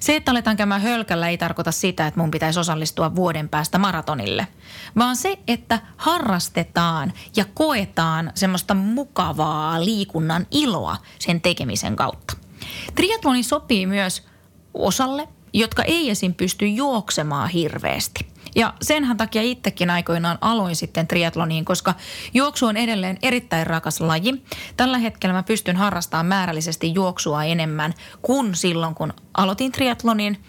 Se, 0.00 0.16
että 0.16 0.30
aletaan 0.30 0.56
käymään 0.56 0.82
hölkällä 0.82 1.28
ei 1.28 1.38
tarkoita 1.38 1.72
sitä, 1.72 2.06
että 2.06 2.20
mun 2.20 2.30
pitäisi 2.30 2.60
osallistua 2.60 3.14
vuoden 3.14 3.48
päästä 3.48 3.78
maratonille, 3.78 4.46
vaan 4.98 5.16
se, 5.16 5.38
että 5.48 5.78
harrastetaan 5.96 7.12
ja 7.36 7.44
koetaan 7.54 8.32
semmoista 8.34 8.74
mukavaa 8.74 9.84
liikunnan 9.84 10.46
iloa 10.50 10.96
sen 11.18 11.40
tekemisen 11.40 11.96
kautta. 11.96 12.36
Triatloni 12.94 13.42
sopii 13.42 13.86
myös 13.86 14.22
osalle, 14.74 15.28
jotka 15.54 15.82
ei 15.82 16.10
esim. 16.10 16.34
pysty 16.34 16.66
juoksemaan 16.66 17.48
hirveästi. 17.48 18.26
Ja 18.54 18.74
senhän 18.82 19.16
takia 19.16 19.42
itsekin 19.42 19.90
aikoinaan 19.90 20.38
aloin 20.40 20.76
sitten 20.76 21.06
triatloniin, 21.06 21.64
koska 21.64 21.94
juoksu 22.34 22.66
on 22.66 22.76
edelleen 22.76 23.18
erittäin 23.22 23.66
rakas 23.66 24.00
laji. 24.00 24.44
Tällä 24.76 24.98
hetkellä 24.98 25.32
mä 25.32 25.42
pystyn 25.42 25.76
harrastamaan 25.76 26.26
määrällisesti 26.26 26.94
juoksua 26.94 27.44
enemmän 27.44 27.94
kuin 28.22 28.54
silloin, 28.54 28.94
kun 28.94 29.12
aloitin 29.34 29.72
triatlonin. 29.72 30.44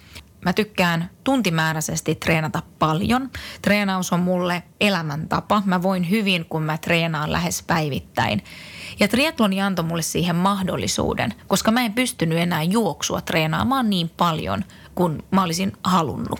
Mä 0.46 0.54
tykkään 0.54 1.10
tuntimääräisesti 1.24 2.16
treenata 2.16 2.62
paljon. 2.80 3.30
Treenaus 3.62 4.14
on 4.14 4.20
mulle 4.20 4.64
elämäntapa. 4.82 5.64
Mä 5.66 5.82
voin 5.82 6.10
hyvin, 6.10 6.46
kun 6.46 6.64
mä 6.64 6.78
treenaan 6.78 7.32
lähes 7.32 7.64
päivittäin. 7.68 8.44
Ja 9.00 9.08
triatloni 9.08 9.62
antoi 9.62 9.86
mulle 9.86 10.02
siihen 10.02 10.36
mahdollisuuden, 10.36 11.34
koska 11.48 11.72
mä 11.72 11.82
en 11.82 11.94
pystynyt 11.94 12.38
enää 12.38 12.64
juoksua 12.64 13.22
treenaamaan 13.22 13.90
niin 13.90 14.10
paljon 14.18 14.66
kuin 14.96 15.24
mä 15.32 15.44
olisin 15.44 15.74
halunnut. 15.84 16.40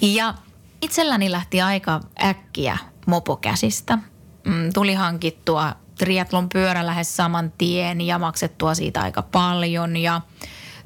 Ja 0.00 0.34
itselläni 0.82 1.30
lähti 1.30 1.60
aika 1.60 2.00
äkkiä 2.24 2.78
mopo 3.06 3.36
käsistä. 3.36 3.98
Mm, 4.44 4.72
tuli 4.74 4.94
hankittua 4.94 5.72
triatlon 5.98 6.48
pyörä 6.48 6.86
lähes 6.86 7.16
saman 7.16 7.52
tien 7.58 8.00
ja 8.00 8.18
maksettua 8.18 8.74
siitä 8.74 9.00
aika 9.00 9.22
paljon 9.22 9.96
ja 9.96 10.20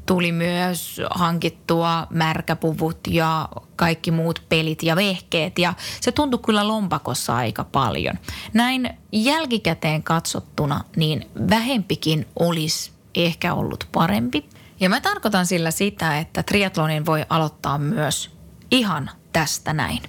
tuli 0.06 0.32
myös 0.32 1.00
hankittua 1.10 2.06
märkäpuvut 2.10 2.98
ja 3.08 3.48
kaikki 3.76 4.10
muut 4.10 4.42
pelit 4.48 4.82
ja 4.82 4.96
vehkeet 4.96 5.58
ja 5.58 5.74
se 6.00 6.12
tuntui 6.12 6.40
kyllä 6.46 6.68
lompakossa 6.68 7.36
aika 7.36 7.64
paljon. 7.64 8.14
Näin 8.52 8.90
jälkikäteen 9.12 10.02
katsottuna 10.02 10.84
niin 10.96 11.26
vähempikin 11.50 12.26
olisi 12.38 12.92
ehkä 13.14 13.54
ollut 13.54 13.88
parempi. 13.92 14.44
Ja 14.80 14.88
mä 14.88 15.00
tarkoitan 15.00 15.46
sillä 15.46 15.70
sitä, 15.70 16.18
että 16.18 16.42
triatlonin 16.42 17.06
voi 17.06 17.26
aloittaa 17.28 17.78
myös 17.78 18.36
ihan 18.70 19.10
tästä 19.32 19.72
näin. 19.72 20.02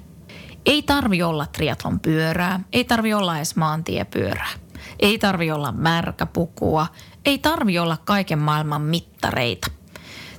Ei 0.66 0.82
tarvi 0.82 1.24
olla 1.24 1.46
triatlon 1.46 2.00
pyörää, 2.00 2.60
ei 2.74 2.84
tarvi 2.84 3.14
olla 3.14 3.38
edes 3.38 3.56
maantiepyörää. 3.56 4.50
Ei 5.00 5.20
tarvi 5.20 5.52
olla 5.52 5.72
märkäpukua, 5.72 6.88
ei 7.26 7.38
tarvi 7.38 7.80
olla 7.80 7.98
kaiken 8.06 8.40
maailman 8.40 8.82
mittareita. 8.82 9.77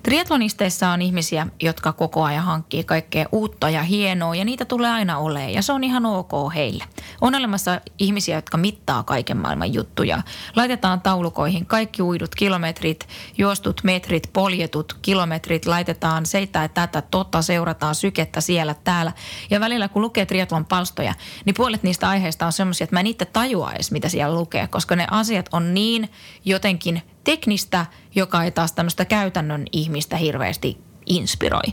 Triatlonisteissa 0.03 0.91
on 0.91 1.03
ihmisiä, 1.03 1.47
jotka 1.63 1.93
koko 1.93 2.25
ajan 2.25 2.45
hankkii 2.45 2.85
kaikkea 2.85 3.27
uutta 3.33 3.71
ja 3.71 3.83
hienoa 3.83 4.35
ja 4.35 4.45
niitä 4.45 4.65
tulee 4.65 4.91
aina 4.91 5.19
olemaan 5.19 5.53
ja 5.53 5.63
se 5.63 5.73
on 5.73 5.85
ihan 5.85 6.07
ok 6.07 6.31
heille. 6.55 6.85
On 7.21 7.35
olemassa 7.35 7.81
ihmisiä, 7.99 8.37
jotka 8.37 8.57
mittaa 8.57 9.03
kaiken 9.03 9.37
maailman 9.37 9.75
juttuja. 9.75 10.23
Laitetaan 10.57 11.01
taulukoihin 11.01 11.67
kaikki 11.67 12.03
uidut 12.03 12.35
kilometrit, 12.35 13.09
juostut 13.39 13.81
metrit, 13.85 14.31
poljetut 14.33 14.99
kilometrit, 15.03 15.67
laitetaan 15.67 16.27
seitä 16.27 16.63
ja 16.63 16.69
tätä, 16.69 17.03
totta, 17.03 17.43
seurataan 17.43 17.95
sykettä 17.95 18.41
siellä 18.41 18.75
täällä. 18.85 19.13
Ja 19.51 19.61
välillä 19.61 19.89
kun 19.89 20.03
lukee 20.03 20.27
triatlon 20.27 20.65
palstoja, 20.65 21.15
niin 21.45 21.55
puolet 21.55 21.83
niistä 21.83 22.09
aiheista 22.09 22.47
on 22.47 22.53
semmoisia, 22.53 22.85
että 22.85 22.97
mä 22.97 23.01
en 23.01 23.07
itse 23.07 23.25
tajua 23.25 23.73
edes, 23.73 23.91
mitä 23.91 24.09
siellä 24.09 24.35
lukee, 24.35 24.69
koska 24.69 24.97
ne 24.97 25.07
asiat 25.11 25.49
on 25.53 25.75
niin 25.75 26.11
jotenkin 26.45 27.03
teknistä, 27.29 27.87
joka 28.15 28.45
ei 28.45 28.51
taas 28.51 28.73
tämmöistä 28.73 29.05
käytännön 29.05 29.65
ihmistä 29.73 30.17
hirveästi 30.17 30.79
inspiroi. 31.07 31.73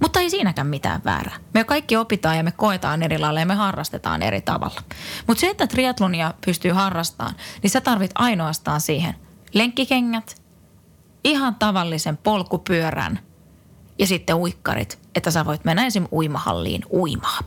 Mutta 0.00 0.20
ei 0.20 0.30
siinäkään 0.30 0.66
mitään 0.66 1.00
väärää. 1.04 1.36
Me 1.54 1.64
kaikki 1.64 1.96
opitaan 1.96 2.36
ja 2.36 2.42
me 2.42 2.52
koetaan 2.52 3.02
eri 3.02 3.18
lailla 3.18 3.40
ja 3.40 3.46
me 3.46 3.54
harrastetaan 3.54 4.22
eri 4.22 4.40
tavalla. 4.40 4.80
Mutta 5.26 5.40
se, 5.40 5.48
että 5.48 5.66
triatlonia 5.66 6.34
pystyy 6.44 6.72
harrastamaan, 6.72 7.34
niin 7.62 7.70
sä 7.70 7.80
tarvit 7.80 8.10
ainoastaan 8.14 8.80
siihen 8.80 9.14
lenkkikengät, 9.52 10.42
ihan 11.24 11.54
tavallisen 11.54 12.16
polkupyörän 12.16 13.18
ja 13.98 14.06
sitten 14.06 14.36
uikkarit, 14.36 14.98
että 15.14 15.30
sä 15.30 15.44
voit 15.44 15.64
mennä 15.64 15.86
esim. 15.86 16.06
uimahalliin 16.12 16.82
uimaan. 16.92 17.44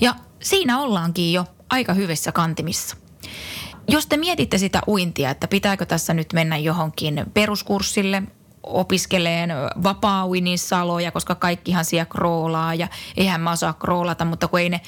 Ja 0.00 0.14
siinä 0.42 0.80
ollaankin 0.80 1.32
jo 1.32 1.44
aika 1.70 1.94
hyvissä 1.94 2.32
kantimissa. 2.32 2.96
Jos 3.88 4.06
te 4.06 4.16
mietitte 4.16 4.58
sitä 4.58 4.80
uintia, 4.88 5.30
että 5.30 5.48
pitääkö 5.48 5.86
tässä 5.86 6.14
nyt 6.14 6.32
mennä 6.32 6.56
johonkin 6.56 7.24
peruskurssille, 7.34 8.22
opiskeleen 8.62 9.50
vapaa 9.82 10.26
saloja, 10.56 11.10
koska 11.10 11.34
kaikkihan 11.34 11.84
siellä 11.84 12.06
kroolaa 12.06 12.74
ja 12.74 12.88
eihän 13.16 13.40
mä 13.40 13.50
osaa 13.50 13.72
kroolata, 13.72 14.24
mutta 14.24 14.48
kun 14.48 14.60
ei 14.60 14.68
ne 14.68 14.80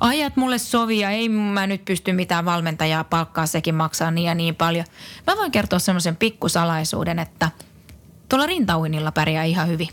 ajat 0.00 0.36
mulle 0.36 0.58
sovi 0.58 0.98
ja 0.98 1.10
ei 1.10 1.28
mä 1.28 1.66
nyt 1.66 1.84
pysty 1.84 2.12
mitään 2.12 2.44
valmentajaa 2.44 3.04
palkkaa, 3.04 3.46
sekin 3.46 3.74
maksaa 3.74 4.10
niin 4.10 4.26
ja 4.26 4.34
niin 4.34 4.54
paljon. 4.54 4.84
Mä 5.26 5.36
voin 5.36 5.52
kertoa 5.52 5.78
semmoisen 5.78 6.16
pikkusalaisuuden, 6.16 7.18
että 7.18 7.50
tuolla 8.28 8.46
rintauinilla 8.46 9.12
pärjää 9.12 9.44
ihan 9.44 9.68
hyvin. 9.68 9.88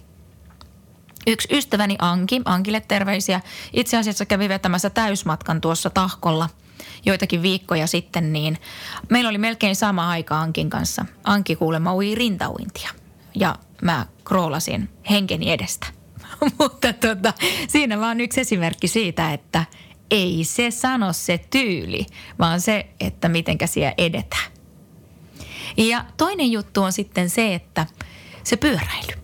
Yksi 1.27 1.47
ystäväni 1.51 1.95
Anki, 1.99 2.41
Ankille 2.45 2.81
terveisiä, 2.87 3.41
itse 3.73 3.97
asiassa 3.97 4.25
kävi 4.25 4.49
vetämässä 4.49 4.89
täysmatkan 4.89 5.61
tuossa 5.61 5.89
tahkolla– 5.89 6.49
joitakin 7.05 7.41
viikkoja 7.41 7.87
sitten, 7.87 8.33
niin 8.33 8.57
meillä 9.09 9.29
oli 9.29 9.37
melkein 9.37 9.75
sama 9.75 10.09
aika 10.09 10.41
Ankin 10.41 10.69
kanssa. 10.69 11.05
Anki 11.23 11.55
kuulemma 11.55 11.95
ui 11.95 12.15
rintauintia 12.15 12.89
ja 13.35 13.55
mä 13.81 14.05
kroolasin 14.23 14.89
henkeni 15.09 15.51
edestä. 15.51 15.87
Mutta 16.59 16.93
tota, 16.93 17.33
siinä 17.67 17.99
vaan 17.99 18.21
yksi 18.21 18.41
esimerkki 18.41 18.87
siitä, 18.87 19.33
että 19.33 19.65
ei 20.11 20.43
se 20.43 20.71
sano 20.71 21.13
se 21.13 21.37
tyyli, 21.49 22.05
vaan 22.39 22.61
se, 22.61 22.89
että 22.99 23.29
mitenkä 23.29 23.67
siellä 23.67 23.93
edetään. 23.97 24.51
Ja 25.77 26.05
toinen 26.17 26.51
juttu 26.51 26.83
on 26.83 26.93
sitten 26.93 27.29
se, 27.29 27.55
että 27.55 27.85
se 28.43 28.57
pyöräily. 28.57 29.21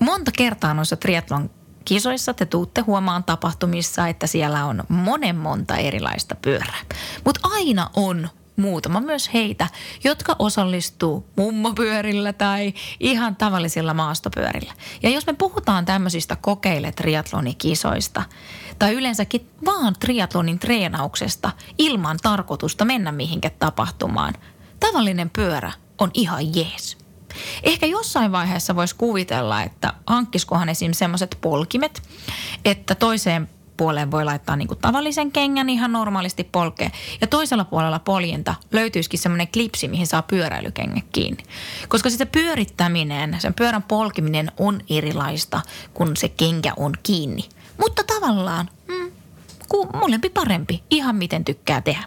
Monta 0.00 0.30
kertaa 0.36 0.74
noissa 0.74 0.96
triatlon 0.96 1.50
kisoissa 1.84 2.34
te 2.34 2.46
tuutte 2.46 2.80
huomaan 2.80 3.24
tapahtumissa, 3.24 4.08
että 4.08 4.26
siellä 4.26 4.64
on 4.64 4.84
monen 4.88 5.36
monta 5.36 5.76
erilaista 5.76 6.34
pyörää. 6.34 6.80
Mutta 7.24 7.40
aina 7.42 7.90
on 7.96 8.28
muutama 8.56 9.00
myös 9.00 9.30
heitä, 9.34 9.68
jotka 10.04 10.36
osallistuu 10.38 11.26
mummopyörillä 11.36 12.32
tai 12.32 12.74
ihan 13.00 13.36
tavallisilla 13.36 13.94
maastopyörillä. 13.94 14.72
Ja 15.02 15.10
jos 15.10 15.26
me 15.26 15.32
puhutaan 15.32 15.84
tämmöisistä 15.84 16.36
kokeile 16.36 16.92
triatlonikisoista 16.92 18.22
tai 18.78 18.94
yleensäkin 18.94 19.50
vaan 19.64 19.94
triatlonin 20.00 20.58
treenauksesta 20.58 21.50
ilman 21.78 22.18
tarkoitusta 22.22 22.84
mennä 22.84 23.12
mihinkä 23.12 23.50
tapahtumaan, 23.50 24.34
tavallinen 24.80 25.30
pyörä 25.30 25.72
on 25.98 26.10
ihan 26.14 26.56
jees. 26.56 27.03
Ehkä 27.62 27.86
jossain 27.86 28.32
vaiheessa 28.32 28.76
voisi 28.76 28.94
kuvitella, 28.96 29.62
että 29.62 29.92
hankkiskohan 30.06 30.68
esim. 30.68 30.92
semmoiset 30.92 31.38
polkimet, 31.40 32.02
että 32.64 32.94
toiseen 32.94 33.48
puoleen 33.76 34.10
voi 34.10 34.24
laittaa 34.24 34.56
niin 34.56 34.68
tavallisen 34.80 35.32
kengän 35.32 35.68
ihan 35.68 35.92
normaalisti 35.92 36.44
polkeen. 36.44 36.92
Ja 37.20 37.26
toisella 37.26 37.64
puolella 37.64 37.98
poljinta 37.98 38.54
löytyisikin 38.72 39.18
semmoinen 39.18 39.48
klipsi, 39.48 39.88
mihin 39.88 40.06
saa 40.06 40.22
pyöräilykengät 40.22 41.04
kiinni. 41.12 41.44
Koska 41.88 42.10
sitä 42.10 42.26
pyörittäminen, 42.26 43.36
sen 43.38 43.54
pyörän 43.54 43.82
polkiminen 43.82 44.52
on 44.58 44.80
erilaista, 44.90 45.60
kun 45.94 46.16
se 46.16 46.28
kenkä 46.28 46.72
on 46.76 46.92
kiinni. 47.02 47.48
Mutta 47.78 48.02
tavallaan 48.02 48.70
mm, 48.88 49.12
molempi 50.00 50.30
parempi, 50.30 50.82
ihan 50.90 51.16
miten 51.16 51.44
tykkää 51.44 51.80
tehdä. 51.80 52.04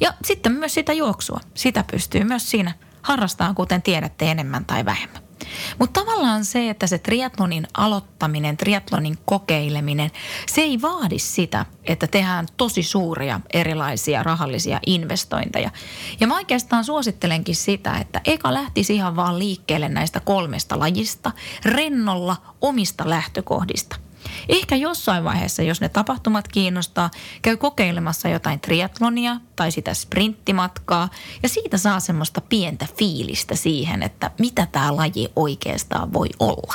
Ja 0.00 0.14
sitten 0.24 0.52
myös 0.52 0.74
sitä 0.74 0.92
juoksua. 0.92 1.40
Sitä 1.54 1.84
pystyy 1.90 2.24
myös 2.24 2.50
siinä 2.50 2.74
harrastaa, 3.02 3.54
kuten 3.54 3.82
tiedätte, 3.82 4.30
enemmän 4.30 4.64
tai 4.64 4.84
vähemmän. 4.84 5.22
Mutta 5.78 6.00
tavallaan 6.00 6.44
se, 6.44 6.70
että 6.70 6.86
se 6.86 6.98
triatlonin 6.98 7.66
aloittaminen, 7.74 8.56
triatlonin 8.56 9.18
kokeileminen, 9.24 10.10
se 10.46 10.60
ei 10.60 10.82
vaadi 10.82 11.18
sitä, 11.18 11.66
että 11.84 12.06
tehdään 12.06 12.46
tosi 12.56 12.82
suuria 12.82 13.40
erilaisia 13.52 14.22
rahallisia 14.22 14.80
investointeja. 14.86 15.70
Ja 16.20 16.26
mä 16.26 16.34
oikeastaan 16.34 16.84
suosittelenkin 16.84 17.56
sitä, 17.56 17.98
että 17.98 18.20
eka 18.24 18.54
lähtisi 18.54 18.94
ihan 18.94 19.16
vaan 19.16 19.38
liikkeelle 19.38 19.88
näistä 19.88 20.20
kolmesta 20.20 20.78
lajista, 20.78 21.32
rennolla 21.64 22.36
omista 22.60 23.10
lähtökohdista– 23.10 23.96
Ehkä 24.48 24.76
jossain 24.76 25.24
vaiheessa, 25.24 25.62
jos 25.62 25.80
ne 25.80 25.88
tapahtumat 25.88 26.48
kiinnostaa, 26.48 27.10
käy 27.42 27.56
kokeilemassa 27.56 28.28
jotain 28.28 28.60
triatlonia 28.60 29.36
tai 29.56 29.70
sitä 29.70 29.94
sprinttimatkaa 29.94 31.08
ja 31.42 31.48
siitä 31.48 31.78
saa 31.78 32.00
semmoista 32.00 32.40
pientä 32.40 32.86
fiilistä 32.98 33.54
siihen, 33.54 34.02
että 34.02 34.30
mitä 34.38 34.66
tämä 34.72 34.96
laji 34.96 35.28
oikeastaan 35.36 36.12
voi 36.12 36.28
olla. 36.38 36.74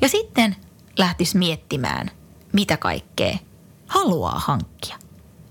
Ja 0.00 0.08
sitten 0.08 0.56
lähtisi 0.98 1.38
miettimään, 1.38 2.10
mitä 2.52 2.76
kaikkea 2.76 3.38
haluaa 3.86 4.38
hankkia. 4.38 4.98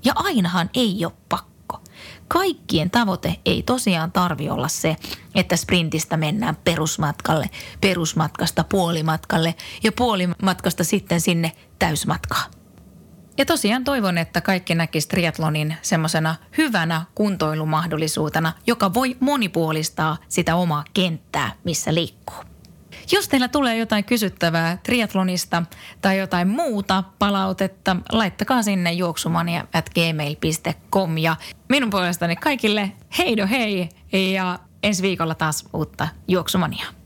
Ja 0.06 0.14
ainahan 0.16 0.70
ei 0.74 1.06
ole 1.06 1.14
pakko 1.30 1.53
kaikkien 2.28 2.92
tavoite 2.92 3.36
ei 3.46 3.64
tosiaan 3.64 4.12
tarvi 4.12 4.50
olla 4.50 4.68
se, 4.68 4.96
että 5.36 5.56
sprintistä 5.56 6.18
mennään 6.18 6.56
perusmatkalle, 6.56 7.50
perusmatkasta 7.82 8.64
puolimatkalle 8.64 9.56
ja 9.84 9.92
puolimatkasta 9.92 10.84
sitten 10.84 11.22
sinne 11.22 11.52
täysmatkaan. 11.80 12.52
Ja 13.38 13.46
tosiaan 13.46 13.84
toivon, 13.84 14.18
että 14.18 14.42
kaikki 14.42 14.76
näkisivät 14.76 15.10
triatlonin 15.10 15.76
semmoisena 15.82 16.36
hyvänä 16.58 17.06
kuntoilumahdollisuutena, 17.16 18.54
joka 18.68 18.94
voi 18.94 19.18
monipuolistaa 19.20 20.18
sitä 20.30 20.56
omaa 20.56 20.84
kenttää, 20.94 21.52
missä 21.64 21.94
liikkuu. 21.94 22.53
Jos 23.12 23.28
teillä 23.28 23.48
tulee 23.48 23.78
jotain 23.78 24.04
kysyttävää 24.04 24.78
triatlonista 24.84 25.64
tai 26.02 26.18
jotain 26.18 26.48
muuta 26.48 27.04
palautetta, 27.20 27.96
laittakaa 28.12 28.64
sinne 28.64 28.92
juoksumania 28.92 29.66
at 29.74 29.90
gmail.com 29.90 31.18
ja 31.18 31.36
minun 31.70 31.90
puolestani 31.90 32.36
kaikille 32.36 32.92
heido 33.18 33.48
hei 33.48 33.90
ja 34.34 34.60
ensi 34.84 35.04
viikolla 35.04 35.36
taas 35.36 35.66
uutta 35.74 36.08
juoksumania. 36.28 37.03